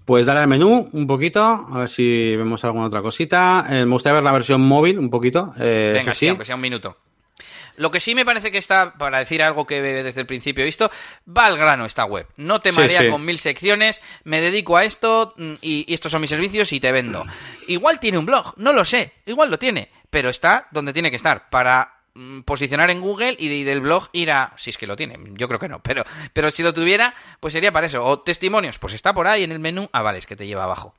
Pues 0.04 0.26
dale 0.26 0.40
al 0.40 0.48
menú 0.48 0.90
un 0.92 1.06
poquito, 1.06 1.40
a 1.40 1.78
ver 1.78 1.88
si 1.88 2.36
vemos 2.36 2.62
alguna 2.64 2.86
otra 2.86 3.00
cosita. 3.00 3.64
Eh, 3.70 3.86
me 3.86 3.92
gustaría 3.92 4.14
ver 4.14 4.24
la 4.24 4.32
versión 4.32 4.60
móvil 4.60 4.98
un 4.98 5.08
poquito. 5.08 5.54
Eh, 5.58 5.92
Venga, 5.94 6.14
sí, 6.14 6.28
aunque 6.28 6.44
sea 6.44 6.56
un 6.56 6.60
minuto. 6.60 6.98
Lo 7.76 7.90
que 7.90 8.00
sí 8.00 8.14
me 8.14 8.24
parece 8.24 8.52
que 8.52 8.58
está, 8.58 8.94
para 8.94 9.18
decir 9.18 9.42
algo 9.42 9.66
que 9.66 9.82
desde 9.82 10.20
el 10.20 10.26
principio 10.26 10.62
he 10.62 10.66
visto, 10.66 10.90
va 11.26 11.46
al 11.46 11.58
grano 11.58 11.84
esta 11.84 12.04
web. 12.04 12.26
No 12.36 12.60
te 12.60 12.70
marea 12.72 13.10
con 13.10 13.24
mil 13.24 13.38
secciones, 13.38 14.00
me 14.22 14.40
dedico 14.40 14.76
a 14.76 14.84
esto 14.84 15.34
mm, 15.36 15.54
y, 15.60 15.92
estos 15.92 16.12
son 16.12 16.20
mis 16.20 16.30
servicios 16.30 16.72
y 16.72 16.80
te 16.80 16.92
vendo. 16.92 17.24
Igual 17.66 17.98
tiene 17.98 18.18
un 18.18 18.26
blog, 18.26 18.54
no 18.56 18.72
lo 18.72 18.84
sé, 18.84 19.12
igual 19.26 19.50
lo 19.50 19.58
tiene, 19.58 19.90
pero 20.10 20.28
está 20.28 20.68
donde 20.70 20.92
tiene 20.92 21.10
que 21.10 21.16
estar 21.16 21.50
para 21.50 22.02
mm, 22.14 22.42
posicionar 22.42 22.90
en 22.90 23.00
Google 23.00 23.36
y, 23.38 23.64
del 23.64 23.80
blog 23.80 24.08
ir 24.12 24.30
a... 24.30 24.52
Si 24.56 24.70
es 24.70 24.78
que 24.78 24.86
lo 24.86 24.94
tiene, 24.94 25.18
yo 25.32 25.48
creo 25.48 25.58
que 25.58 25.68
no, 25.68 25.82
pero, 25.82 26.04
pero 26.32 26.52
si 26.52 26.62
lo 26.62 26.72
tuviera, 26.72 27.14
pues 27.40 27.52
sería 27.52 27.72
para 27.72 27.88
eso. 27.88 28.04
O 28.04 28.20
testimonios, 28.20 28.78
pues 28.78 28.94
está 28.94 29.12
por 29.12 29.26
ahí 29.26 29.42
en 29.42 29.50
el 29.50 29.58
menú. 29.58 29.88
Ah, 29.92 30.02
vale, 30.02 30.18
es 30.18 30.26
que 30.26 30.36
te 30.36 30.46
lleva 30.46 30.64
abajo. 30.64 30.94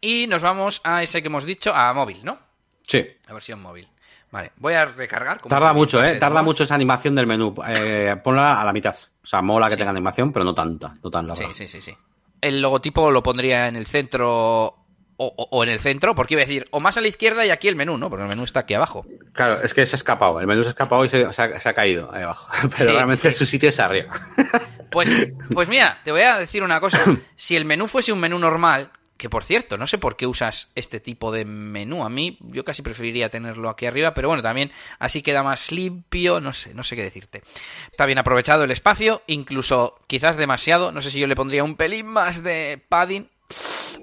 Y 0.00 0.28
nos 0.28 0.42
vamos 0.42 0.80
a 0.84 1.02
ese 1.02 1.22
que 1.22 1.26
hemos 1.26 1.44
dicho, 1.44 1.74
a 1.74 1.92
móvil, 1.92 2.24
¿no? 2.24 2.38
Sí. 2.84 3.04
La 3.26 3.34
versión 3.34 3.60
móvil. 3.60 3.88
Vale, 4.32 4.50
voy 4.56 4.72
a 4.72 4.86
recargar. 4.86 5.42
Tarda 5.42 5.74
mucho, 5.74 6.02
¿eh? 6.02 6.14
Tarda 6.14 6.42
mucho 6.42 6.64
esa 6.64 6.74
animación 6.74 7.14
del 7.14 7.26
menú. 7.26 7.54
Eh, 7.68 8.16
ponla 8.24 8.62
a 8.62 8.64
la 8.64 8.72
mitad. 8.72 8.96
O 9.22 9.26
sea, 9.26 9.42
mola 9.42 9.68
que 9.68 9.76
tenga 9.76 9.90
animación, 9.90 10.32
pero 10.32 10.42
no 10.42 10.54
tanta, 10.54 10.94
no 11.04 11.10
tan 11.10 11.28
larga. 11.28 11.46
Sí, 11.48 11.52
sí, 11.52 11.68
sí, 11.68 11.82
sí. 11.82 11.96
El 12.40 12.62
logotipo 12.62 13.10
lo 13.10 13.22
pondría 13.22 13.68
en 13.68 13.76
el 13.76 13.86
centro 13.86 14.82
o, 15.18 15.62
en 15.62 15.68
el 15.68 15.78
centro, 15.78 16.14
porque 16.14 16.34
iba 16.34 16.42
a 16.42 16.46
decir, 16.46 16.66
o 16.70 16.80
más 16.80 16.96
a 16.96 17.02
la 17.02 17.08
izquierda 17.08 17.44
y 17.44 17.50
aquí 17.50 17.68
el 17.68 17.76
menú, 17.76 17.98
¿no? 17.98 18.08
Porque 18.08 18.22
el 18.22 18.28
menú 18.28 18.42
está 18.42 18.60
aquí 18.60 18.72
abajo. 18.72 19.04
Claro, 19.32 19.62
es 19.62 19.74
que 19.74 19.84
se 19.84 19.96
ha 19.96 19.98
escapado. 19.98 20.40
El 20.40 20.46
menú 20.46 20.62
se 20.62 20.68
ha 20.68 20.70
escapado 20.70 21.04
y 21.04 21.10
se, 21.10 21.26
ha, 21.26 21.72
caído 21.74 22.12
ahí 22.12 22.22
abajo. 22.22 22.48
Pero 22.78 22.92
realmente 22.92 23.32
su 23.34 23.44
sitio 23.44 23.68
es 23.68 23.78
arriba. 23.78 24.28
Pues, 24.90 25.10
pues 25.52 25.68
mira, 25.68 26.00
te 26.02 26.10
voy 26.10 26.22
a 26.22 26.38
decir 26.38 26.62
una 26.62 26.80
cosa. 26.80 27.00
Si 27.36 27.54
el 27.54 27.64
menú 27.64 27.86
fuese 27.86 28.12
un 28.12 28.20
menú 28.20 28.38
normal, 28.38 28.90
que 29.22 29.30
por 29.30 29.44
cierto, 29.44 29.78
no 29.78 29.86
sé 29.86 29.98
por 29.98 30.16
qué 30.16 30.26
usas 30.26 30.66
este 30.74 30.98
tipo 30.98 31.30
de 31.30 31.44
menú. 31.44 32.04
A 32.04 32.08
mí, 32.08 32.38
yo 32.40 32.64
casi 32.64 32.82
preferiría 32.82 33.28
tenerlo 33.28 33.68
aquí 33.68 33.86
arriba, 33.86 34.14
pero 34.14 34.26
bueno, 34.26 34.42
también 34.42 34.72
así 34.98 35.22
queda 35.22 35.44
más 35.44 35.70
limpio. 35.70 36.40
No 36.40 36.52
sé, 36.52 36.74
no 36.74 36.82
sé 36.82 36.96
qué 36.96 37.04
decirte. 37.04 37.40
Está 37.88 38.04
bien 38.04 38.18
aprovechado 38.18 38.64
el 38.64 38.72
espacio, 38.72 39.22
incluso 39.28 39.96
quizás 40.08 40.36
demasiado. 40.36 40.90
No 40.90 41.00
sé 41.00 41.12
si 41.12 41.20
yo 41.20 41.28
le 41.28 41.36
pondría 41.36 41.62
un 41.62 41.76
pelín 41.76 42.06
más 42.06 42.42
de 42.42 42.82
padding 42.88 43.28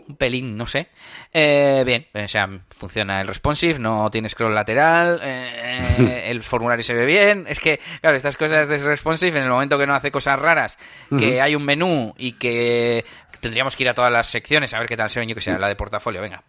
un 0.09 0.15
pelín, 0.15 0.57
no 0.57 0.65
sé. 0.65 0.87
Eh, 1.31 1.83
bien, 1.85 2.07
o 2.13 2.27
sea, 2.27 2.49
funciona 2.69 3.21
el 3.21 3.27
responsive, 3.27 3.79
no 3.79 4.09
tiene 4.09 4.27
scroll 4.27 4.53
lateral, 4.53 5.19
eh, 5.23 6.25
el 6.29 6.41
formulario 6.43 6.83
se 6.83 6.95
ve 6.95 7.05
bien. 7.05 7.45
Es 7.47 7.59
que, 7.59 7.79
claro, 8.01 8.17
estas 8.17 8.35
cosas 8.35 8.67
de 8.67 8.79
responsive, 8.79 9.37
en 9.37 9.45
el 9.45 9.51
momento 9.51 9.77
que 9.77 9.85
no 9.85 9.93
hace 9.93 10.11
cosas 10.11 10.39
raras, 10.39 10.77
que 11.17 11.41
hay 11.41 11.55
un 11.55 11.63
menú 11.63 12.13
y 12.17 12.33
que 12.33 13.05
tendríamos 13.39 13.75
que 13.75 13.83
ir 13.83 13.89
a 13.89 13.93
todas 13.93 14.11
las 14.11 14.27
secciones 14.27 14.73
a 14.73 14.79
ver 14.79 14.87
qué 14.87 14.97
tal 14.97 15.09
se 15.09 15.19
ven, 15.19 15.29
yo 15.29 15.35
que 15.35 15.41
sea, 15.41 15.59
la 15.59 15.67
de 15.67 15.75
portafolio, 15.75 16.21
venga. 16.21 16.43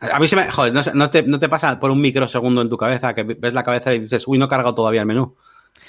A 0.00 0.18
mí 0.18 0.26
se 0.26 0.36
me. 0.36 0.50
Joder, 0.50 0.72
no, 0.94 1.10
te, 1.10 1.22
no 1.22 1.38
te 1.38 1.48
pasa 1.48 1.78
por 1.78 1.90
un 1.90 2.00
microsegundo 2.00 2.62
en 2.62 2.68
tu 2.68 2.76
cabeza 2.76 3.14
que 3.14 3.22
ves 3.22 3.54
la 3.54 3.62
cabeza 3.62 3.94
y 3.94 4.00
dices, 4.00 4.24
uy, 4.26 4.38
no 4.38 4.46
he 4.46 4.48
cargado 4.48 4.74
todavía 4.74 5.00
el 5.00 5.06
menú. 5.06 5.36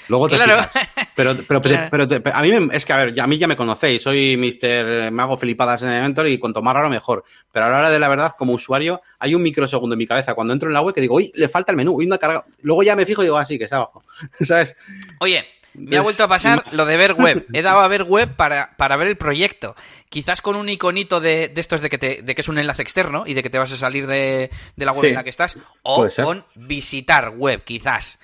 Luego 0.08 0.28
te 0.28 0.36
claro. 0.36 0.66
Pero, 1.14 1.36
pero, 1.48 1.60
pero, 1.60 2.36
a 2.36 2.42
mí 2.42 2.68
es 2.72 2.84
que, 2.84 2.92
a 2.92 3.04
ver, 3.04 3.20
a 3.20 3.26
mí 3.26 3.38
ya 3.38 3.46
me 3.46 3.56
conocéis, 3.56 4.02
soy 4.02 4.36
Mr. 4.36 5.10
Me 5.10 5.22
hago 5.22 5.36
flipadas 5.36 5.82
en 5.82 5.88
el 5.88 5.94
Elementor 5.94 6.28
y 6.28 6.38
cuanto 6.38 6.62
más 6.62 6.74
raro 6.74 6.88
mejor. 6.88 7.24
Pero 7.50 7.66
a 7.66 7.68
la 7.70 7.78
hora 7.78 7.90
de 7.90 7.98
la 7.98 8.08
verdad, 8.08 8.32
como 8.38 8.52
usuario, 8.52 9.00
hay 9.18 9.34
un 9.34 9.42
microsegundo 9.42 9.94
en 9.94 9.98
mi 9.98 10.06
cabeza 10.06 10.34
cuando 10.34 10.52
entro 10.52 10.68
en 10.68 10.74
la 10.74 10.82
web 10.82 10.94
que 10.94 11.00
digo, 11.00 11.16
uy, 11.16 11.32
le 11.34 11.48
falta 11.48 11.72
el 11.72 11.76
menú, 11.76 11.94
uy, 11.94 12.06
no 12.06 12.18
cargado. 12.18 12.44
Luego 12.62 12.82
ya 12.82 12.94
me 12.94 13.06
fijo 13.06 13.22
y 13.22 13.26
digo, 13.26 13.38
así, 13.38 13.54
ah, 13.54 13.58
que 13.58 13.64
está 13.64 13.76
abajo. 13.76 14.02
¿Sabes? 14.40 14.76
Oye, 15.20 15.44
Me 15.74 15.96
ha 15.96 16.02
vuelto 16.02 16.24
a 16.24 16.28
pasar 16.28 16.64
lo 16.72 16.86
de 16.86 16.96
ver 16.96 17.14
web. 17.14 17.46
He 17.52 17.62
dado 17.62 17.80
a 17.80 17.88
ver 17.88 18.04
web 18.04 18.34
para, 18.36 18.76
para 18.76 18.96
ver 18.96 19.08
el 19.08 19.16
proyecto. 19.16 19.74
Quizás 20.08 20.40
con 20.40 20.56
un 20.56 20.68
iconito 20.68 21.20
de, 21.20 21.48
de 21.48 21.60
estos 21.60 21.80
de 21.80 21.90
que, 21.90 21.98
te, 21.98 22.22
de 22.22 22.34
que 22.34 22.40
es 22.40 22.48
un 22.48 22.58
enlace 22.58 22.82
externo 22.82 23.24
y 23.26 23.34
de 23.34 23.42
que 23.42 23.50
te 23.50 23.58
vas 23.58 23.72
a 23.72 23.76
salir 23.76 24.06
de, 24.06 24.50
de 24.76 24.84
la 24.84 24.92
web 24.92 25.06
en 25.06 25.14
la 25.14 25.24
que 25.24 25.30
estás. 25.30 25.58
O 25.82 26.06
con 26.22 26.44
visitar 26.54 27.30
web, 27.30 27.62
quizás. 27.64 28.18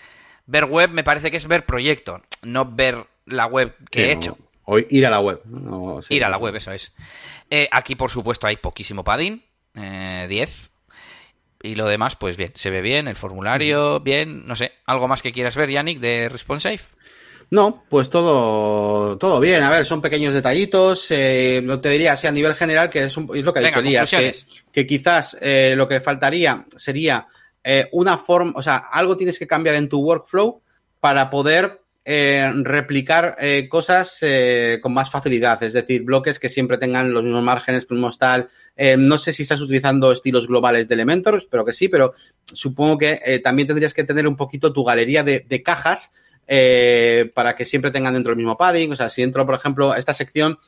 Ver 0.46 0.64
web 0.64 0.90
me 0.90 1.04
parece 1.04 1.30
que 1.30 1.36
es 1.36 1.46
ver 1.46 1.64
proyecto, 1.64 2.20
no 2.42 2.64
ver 2.64 3.06
la 3.26 3.46
web 3.46 3.74
que 3.90 4.06
he 4.06 4.12
hecho. 4.12 4.36
O 4.64 4.78
ir 4.78 5.06
a 5.06 5.10
la 5.10 5.20
web. 5.20 5.40
ir 6.08 6.24
a 6.24 6.28
la 6.28 6.38
web, 6.38 6.54
eso 6.56 6.72
es. 6.72 6.92
Eh, 7.50 7.68
aquí, 7.70 7.94
por 7.94 8.10
supuesto, 8.10 8.46
hay 8.46 8.56
poquísimo 8.56 9.04
padding. 9.04 9.42
10. 9.74 10.30
Eh, 10.30 10.48
y 11.64 11.74
lo 11.74 11.86
demás, 11.86 12.16
pues 12.16 12.36
bien, 12.36 12.52
se 12.54 12.70
ve 12.70 12.80
bien, 12.80 13.06
el 13.08 13.16
formulario, 13.16 14.00
bien, 14.00 14.46
no 14.46 14.56
sé. 14.56 14.72
¿Algo 14.84 15.06
más 15.08 15.22
que 15.22 15.32
quieras 15.32 15.56
ver, 15.56 15.70
Yannick, 15.70 16.00
de 16.00 16.28
ResponSafe? 16.28 16.84
No, 17.50 17.84
pues 17.88 18.08
todo, 18.08 19.18
todo 19.18 19.38
bien. 19.38 19.62
A 19.62 19.70
ver, 19.70 19.84
son 19.84 20.00
pequeños 20.00 20.32
detallitos. 20.32 21.06
Eh, 21.10 21.60
no 21.62 21.80
te 21.80 21.90
diría 21.90 22.14
así 22.14 22.26
a 22.26 22.32
nivel 22.32 22.54
general 22.54 22.88
que 22.88 23.04
es, 23.04 23.16
lo 23.16 23.52
que 23.52 23.58
ha 23.60 23.82
dicho 23.82 24.16
que, 24.72 24.86
quizás 24.86 25.36
eh, 25.38 25.74
lo 25.76 25.86
que 25.86 26.00
faltaría 26.00 26.64
sería 26.76 27.28
eh, 27.64 27.88
una 27.92 28.18
forma, 28.18 28.52
o 28.56 28.62
sea, 28.62 28.76
algo 28.76 29.16
tienes 29.16 29.38
que 29.38 29.46
cambiar 29.46 29.76
en 29.76 29.88
tu 29.88 30.00
workflow 30.00 30.62
para 31.00 31.30
poder 31.30 31.80
replicar 32.04 33.36
cosas 33.68 34.18
con 34.80 34.92
más 34.92 35.08
facilidad. 35.08 35.62
Es 35.62 35.72
decir, 35.72 36.02
bloques 36.02 36.40
que 36.40 36.48
siempre 36.48 36.76
tengan 36.76 37.12
los 37.12 37.22
mismos 37.22 37.44
márgenes, 37.44 37.88
mismos 37.88 38.18
tal. 38.18 38.48
no 38.98 39.18
sé 39.18 39.32
si 39.32 39.44
estás 39.44 39.60
utilizando 39.60 40.10
estilos 40.10 40.48
globales 40.48 40.88
de 40.88 40.94
Elementor, 40.94 41.36
espero 41.36 41.64
que 41.64 41.72
sí, 41.72 41.86
pero 41.86 42.12
supongo 42.42 42.98
que 42.98 43.40
también 43.44 43.68
tendrías 43.68 43.94
que 43.94 44.02
tener 44.02 44.26
un 44.26 44.34
poquito 44.34 44.72
tu 44.72 44.82
galería 44.82 45.22
de, 45.22 45.62
cajas 45.62 46.12
eh, 46.48 47.30
para 47.34 47.54
que 47.56 47.64
siempre 47.64 47.90
tengan 47.90 48.14
dentro 48.14 48.32
el 48.32 48.36
mismo 48.36 48.56
padding. 48.56 48.92
O 48.92 48.96
sea, 48.96 49.08
si 49.08 49.22
entro, 49.22 49.46
por 49.46 49.54
ejemplo, 49.54 49.92
a 49.92 49.98
esta 49.98 50.12
sección, 50.12 50.58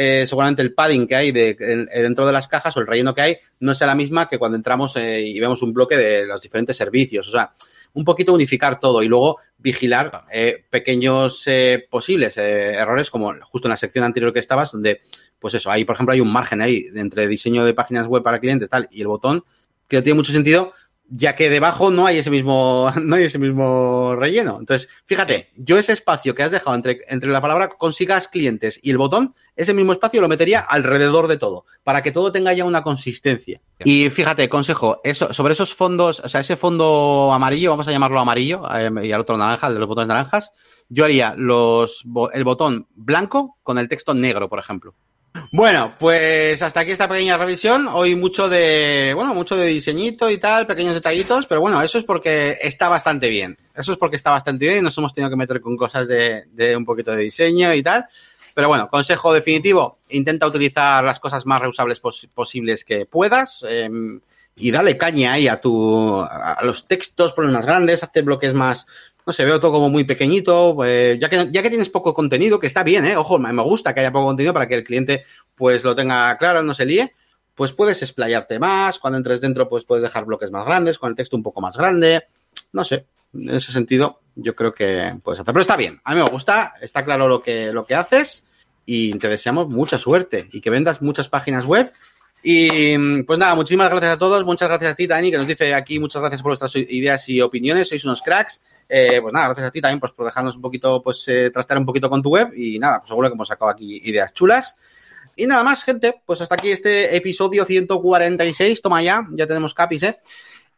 eh, 0.00 0.26
seguramente 0.26 0.62
el 0.62 0.74
padding 0.74 1.06
que 1.06 1.16
hay 1.16 1.32
de, 1.32 1.54
dentro 1.54 2.24
de 2.24 2.32
las 2.32 2.46
cajas 2.46 2.76
o 2.76 2.80
el 2.80 2.86
relleno 2.86 3.14
que 3.14 3.22
hay 3.22 3.38
no 3.58 3.74
sea 3.74 3.88
la 3.88 3.96
misma 3.96 4.28
que 4.28 4.38
cuando 4.38 4.56
entramos 4.56 4.94
eh, 4.96 5.20
y 5.20 5.40
vemos 5.40 5.60
un 5.62 5.72
bloque 5.72 5.96
de 5.96 6.24
los 6.24 6.40
diferentes 6.40 6.76
servicios. 6.76 7.26
O 7.26 7.30
sea, 7.32 7.52
un 7.94 8.04
poquito 8.04 8.32
unificar 8.32 8.78
todo 8.78 9.02
y 9.02 9.08
luego 9.08 9.38
vigilar 9.56 10.26
pequeños 10.70 11.44
posibles 11.90 12.36
errores, 12.36 13.10
como 13.10 13.34
justo 13.42 13.66
en 13.66 13.70
la 13.70 13.76
sección 13.76 14.04
anterior 14.04 14.32
que 14.32 14.38
estabas, 14.38 14.70
donde, 14.70 15.00
pues 15.38 15.54
eso, 15.54 15.70
ahí, 15.70 15.84
por 15.84 15.96
ejemplo, 15.96 16.12
hay 16.12 16.20
un 16.20 16.30
margen 16.30 16.60
ahí 16.60 16.86
entre 16.94 17.26
diseño 17.26 17.64
de 17.64 17.74
páginas 17.74 18.06
web 18.06 18.22
para 18.22 18.38
clientes 18.38 18.68
tal 18.68 18.88
y 18.92 19.00
el 19.00 19.08
botón, 19.08 19.42
que 19.88 19.96
no 19.96 20.02
tiene 20.02 20.16
mucho 20.16 20.32
sentido 20.32 20.74
ya 21.10 21.34
que 21.34 21.50
debajo 21.50 21.90
no 21.90 22.06
hay 22.06 22.18
ese 22.18 22.30
mismo, 22.30 22.92
no 23.02 23.16
hay 23.16 23.24
ese 23.24 23.38
mismo 23.38 24.14
relleno. 24.16 24.58
Entonces, 24.60 24.88
fíjate, 25.06 25.50
yo 25.56 25.78
ese 25.78 25.92
espacio 25.92 26.34
que 26.34 26.42
has 26.42 26.50
dejado 26.50 26.76
entre, 26.76 27.00
entre 27.08 27.30
la 27.30 27.40
palabra 27.40 27.68
consigas 27.68 28.28
clientes 28.28 28.78
y 28.82 28.90
el 28.90 28.98
botón, 28.98 29.34
ese 29.56 29.74
mismo 29.74 29.92
espacio 29.92 30.20
lo 30.20 30.28
metería 30.28 30.60
alrededor 30.60 31.26
de 31.28 31.36
todo, 31.36 31.64
para 31.82 32.02
que 32.02 32.12
todo 32.12 32.30
tenga 32.32 32.52
ya 32.52 32.64
una 32.64 32.82
consistencia. 32.82 33.60
Y 33.84 34.10
fíjate, 34.10 34.48
consejo, 34.48 35.00
eso, 35.04 35.32
sobre 35.32 35.54
esos 35.54 35.74
fondos, 35.74 36.20
o 36.20 36.28
sea, 36.28 36.40
ese 36.40 36.56
fondo 36.56 37.30
amarillo, 37.32 37.70
vamos 37.70 37.88
a 37.88 37.92
llamarlo 37.92 38.20
amarillo, 38.20 38.62
eh, 38.74 38.90
y 39.06 39.12
al 39.12 39.20
otro 39.20 39.36
naranja, 39.36 39.68
el 39.68 39.74
de 39.74 39.80
los 39.80 39.88
botones 39.88 40.08
naranjas, 40.08 40.52
yo 40.88 41.04
haría 41.04 41.34
los, 41.36 42.04
el 42.32 42.44
botón 42.44 42.86
blanco 42.94 43.58
con 43.62 43.78
el 43.78 43.88
texto 43.88 44.14
negro, 44.14 44.48
por 44.48 44.58
ejemplo. 44.58 44.94
Bueno, 45.50 45.92
pues 45.98 46.60
hasta 46.62 46.80
aquí 46.80 46.90
esta 46.90 47.08
pequeña 47.08 47.38
revisión. 47.38 47.88
Hoy 47.88 48.14
mucho 48.14 48.48
de, 48.48 49.12
bueno, 49.14 49.34
mucho 49.34 49.56
de 49.56 49.66
diseñito 49.66 50.30
y 50.30 50.38
tal, 50.38 50.66
pequeños 50.66 50.94
detallitos, 50.94 51.46
pero 51.46 51.60
bueno, 51.60 51.80
eso 51.82 51.98
es 51.98 52.04
porque 52.04 52.58
está 52.60 52.88
bastante 52.88 53.28
bien. 53.28 53.56
Eso 53.74 53.92
es 53.92 53.98
porque 53.98 54.16
está 54.16 54.30
bastante 54.30 54.66
bien 54.66 54.78
y 54.78 54.82
nos 54.82 54.96
hemos 54.98 55.12
tenido 55.12 55.30
que 55.30 55.36
meter 55.36 55.60
con 55.60 55.76
cosas 55.76 56.08
de, 56.08 56.76
un 56.76 56.84
poquito 56.84 57.12
de 57.12 57.22
diseño 57.22 57.72
y 57.74 57.82
tal. 57.82 58.06
Pero 58.54 58.68
bueno, 58.68 58.88
consejo 58.88 59.32
definitivo, 59.32 59.98
intenta 60.10 60.46
utilizar 60.46 61.04
las 61.04 61.20
cosas 61.20 61.46
más 61.46 61.60
reusables 61.60 62.00
posibles 62.34 62.84
que 62.84 63.06
puedas. 63.06 63.64
Em, 63.68 64.20
y 64.56 64.70
dale 64.72 64.96
caña 64.96 65.32
ahí 65.32 65.46
a 65.46 65.60
tu 65.60 66.20
a 66.20 66.58
los 66.64 66.84
textos, 66.84 67.32
poner 67.32 67.52
más 67.52 67.64
grandes, 67.64 68.02
hacer 68.02 68.24
bloques 68.24 68.52
más, 68.54 68.86
no 69.28 69.34
sé, 69.34 69.44
veo 69.44 69.60
todo 69.60 69.72
como 69.72 69.90
muy 69.90 70.04
pequeñito, 70.04 70.72
pues, 70.74 71.20
ya, 71.20 71.28
que, 71.28 71.48
ya 71.50 71.60
que 71.60 71.68
tienes 71.68 71.90
poco 71.90 72.14
contenido, 72.14 72.58
que 72.58 72.66
está 72.66 72.82
bien, 72.82 73.04
¿eh? 73.04 73.14
Ojo, 73.14 73.38
me 73.38 73.62
gusta 73.62 73.92
que 73.92 74.00
haya 74.00 74.10
poco 74.10 74.24
contenido 74.24 74.54
para 74.54 74.66
que 74.66 74.74
el 74.74 74.84
cliente 74.84 75.22
pues 75.54 75.84
lo 75.84 75.94
tenga 75.94 76.34
claro, 76.38 76.62
no 76.62 76.72
se 76.72 76.86
líe, 76.86 77.14
pues 77.54 77.74
puedes 77.74 78.00
explayarte 78.00 78.58
más, 78.58 78.98
cuando 78.98 79.18
entres 79.18 79.42
dentro 79.42 79.68
pues 79.68 79.84
puedes 79.84 80.02
dejar 80.02 80.24
bloques 80.24 80.50
más 80.50 80.64
grandes, 80.64 80.98
con 80.98 81.10
el 81.10 81.14
texto 81.14 81.36
un 81.36 81.42
poco 81.42 81.60
más 81.60 81.76
grande, 81.76 82.24
no 82.72 82.86
sé, 82.86 83.04
en 83.34 83.50
ese 83.50 83.70
sentido 83.70 84.20
yo 84.34 84.54
creo 84.56 84.72
que 84.72 85.14
puedes 85.22 85.40
hacer, 85.40 85.52
pero 85.52 85.60
está 85.60 85.76
bien, 85.76 86.00
a 86.04 86.14
mí 86.14 86.22
me 86.22 86.30
gusta, 86.30 86.72
está 86.80 87.04
claro 87.04 87.28
lo 87.28 87.42
que, 87.42 87.70
lo 87.70 87.84
que 87.84 87.96
haces 87.96 88.46
y 88.86 89.12
te 89.18 89.28
deseamos 89.28 89.68
mucha 89.68 89.98
suerte 89.98 90.48
y 90.52 90.62
que 90.62 90.70
vendas 90.70 91.02
muchas 91.02 91.28
páginas 91.28 91.66
web 91.66 91.92
y 92.42 93.22
pues 93.24 93.38
nada, 93.38 93.54
muchísimas 93.54 93.90
gracias 93.90 94.12
a 94.12 94.18
todos. 94.18 94.44
Muchas 94.44 94.68
gracias 94.68 94.92
a 94.92 94.94
ti, 94.94 95.08
Dani, 95.08 95.30
que 95.30 95.38
nos 95.38 95.46
dice 95.46 95.74
aquí 95.74 95.98
muchas 95.98 96.22
gracias 96.22 96.40
por 96.40 96.50
vuestras 96.50 96.74
ideas 96.76 97.28
y 97.28 97.40
opiniones. 97.40 97.88
Sois 97.88 98.04
unos 98.04 98.22
cracks. 98.22 98.60
Eh, 98.88 99.20
pues 99.20 99.32
nada, 99.32 99.48
gracias 99.48 99.66
a 99.66 99.70
ti 99.70 99.80
también 99.80 100.00
pues, 100.00 100.12
por 100.12 100.24
dejarnos 100.24 100.56
un 100.56 100.62
poquito, 100.62 101.02
pues 101.02 101.24
eh, 101.28 101.50
trastear 101.50 101.78
un 101.78 101.86
poquito 101.86 102.08
con 102.08 102.22
tu 102.22 102.30
web 102.30 102.52
y 102.56 102.78
nada, 102.78 103.00
pues 103.00 103.08
seguro 103.08 103.28
que 103.28 103.34
hemos 103.34 103.48
sacado 103.48 103.70
aquí 103.70 104.00
ideas 104.04 104.32
chulas. 104.32 104.76
Y 105.36 105.46
nada 105.46 105.62
más, 105.62 105.84
gente, 105.84 106.20
pues 106.26 106.40
hasta 106.40 106.54
aquí 106.54 106.70
este 106.70 107.14
episodio 107.14 107.64
146, 107.64 108.82
toma 108.82 109.02
ya, 109.02 109.24
ya 109.32 109.46
tenemos 109.46 109.72
capis, 109.72 110.02
¿eh? 110.02 110.18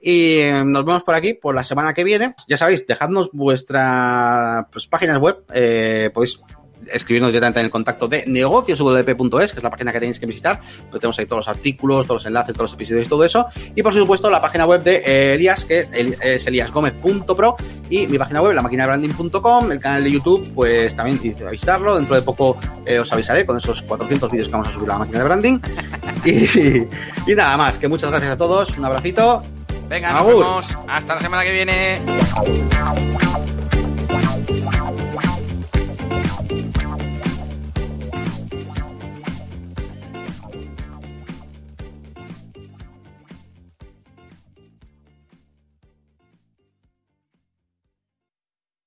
Y 0.03 0.41
nos 0.65 0.85
vemos 0.85 1.03
por 1.03 1.15
aquí 1.15 1.35
por 1.35 1.55
la 1.55 1.65
semana 1.65 1.93
que 1.93 2.05
viene. 2.05 2.35
Ya 2.49 2.57
sabéis, 2.57 2.87
dejadnos 2.87 3.31
vuestras 3.33 4.67
pues, 4.71 4.87
páginas 4.87 5.19
web. 5.19 5.45
Eh, 5.53 6.11
podéis 6.13 6.41
escribirnos 6.93 7.33
directamente 7.33 7.61
en 7.61 7.67
el 7.67 7.71
contacto 7.71 8.09
de 8.09 8.25
negocioswp.es, 8.27 9.53
que 9.53 9.59
es 9.59 9.63
la 9.63 9.71
página 9.71 9.93
que 9.93 10.01
tenéis 10.01 10.19
que 10.19 10.27
visitar. 10.27 10.61
Pues 10.91 11.01
tenemos 11.01 11.19
ahí 11.19 11.27
todos 11.27 11.47
los 11.47 11.49
artículos, 11.49 12.07
todos 12.07 12.23
los 12.23 12.27
enlaces, 12.27 12.55
todos 12.55 12.71
los 12.71 12.75
episodios 12.75 13.07
y 13.07 13.09
todo 13.09 13.25
eso. 13.25 13.47
Y 13.75 13.83
por 13.83 13.95
supuesto, 13.95 14.31
la 14.31 14.41
página 14.41 14.67
web 14.67 14.83
de 14.83 15.35
Elias, 15.35 15.65
que 15.65 15.87
es 15.93 16.47
eliasgomez.pro. 16.47 17.57
Y 17.89 18.07
mi 18.07 18.19
página 18.19 18.41
web, 18.41 18.55
la 18.55 18.63
branding.com. 18.63 19.73
El 19.73 19.81
canal 19.81 20.05
de 20.05 20.13
YouTube, 20.13 20.53
pues 20.55 20.95
también 20.95 21.19
tenéis 21.19 21.37
que 21.37 21.45
visitarlo. 21.45 21.97
Dentro 21.97 22.15
de 22.15 22.23
poco 22.23 22.57
eh, 22.87 22.99
os 22.99 23.13
avisaré 23.13 23.45
con 23.45 23.57
esos 23.57 23.83
400 23.83 24.31
vídeos 24.31 24.49
que 24.49 24.53
vamos 24.53 24.69
a 24.69 24.73
subir 24.73 24.91
a 24.91 24.93
la 24.95 24.99
máquina 25.01 25.19
de 25.19 25.25
branding. 25.25 25.59
y, 27.27 27.35
nada 27.35 27.57
más, 27.57 27.79
que 27.79 27.89
muchas 27.89 28.11
gracias 28.11 28.33
a 28.33 28.37
todos. 28.37 28.77
Un 28.77 28.85
abracito. 28.85 29.43
Venga, 29.89 30.13
nos 30.13 30.27
vemos. 30.27 30.79
Hasta 30.89 31.15
la 31.15 31.21
semana 31.21 31.45
que 31.45 31.51
viene. 31.51 32.01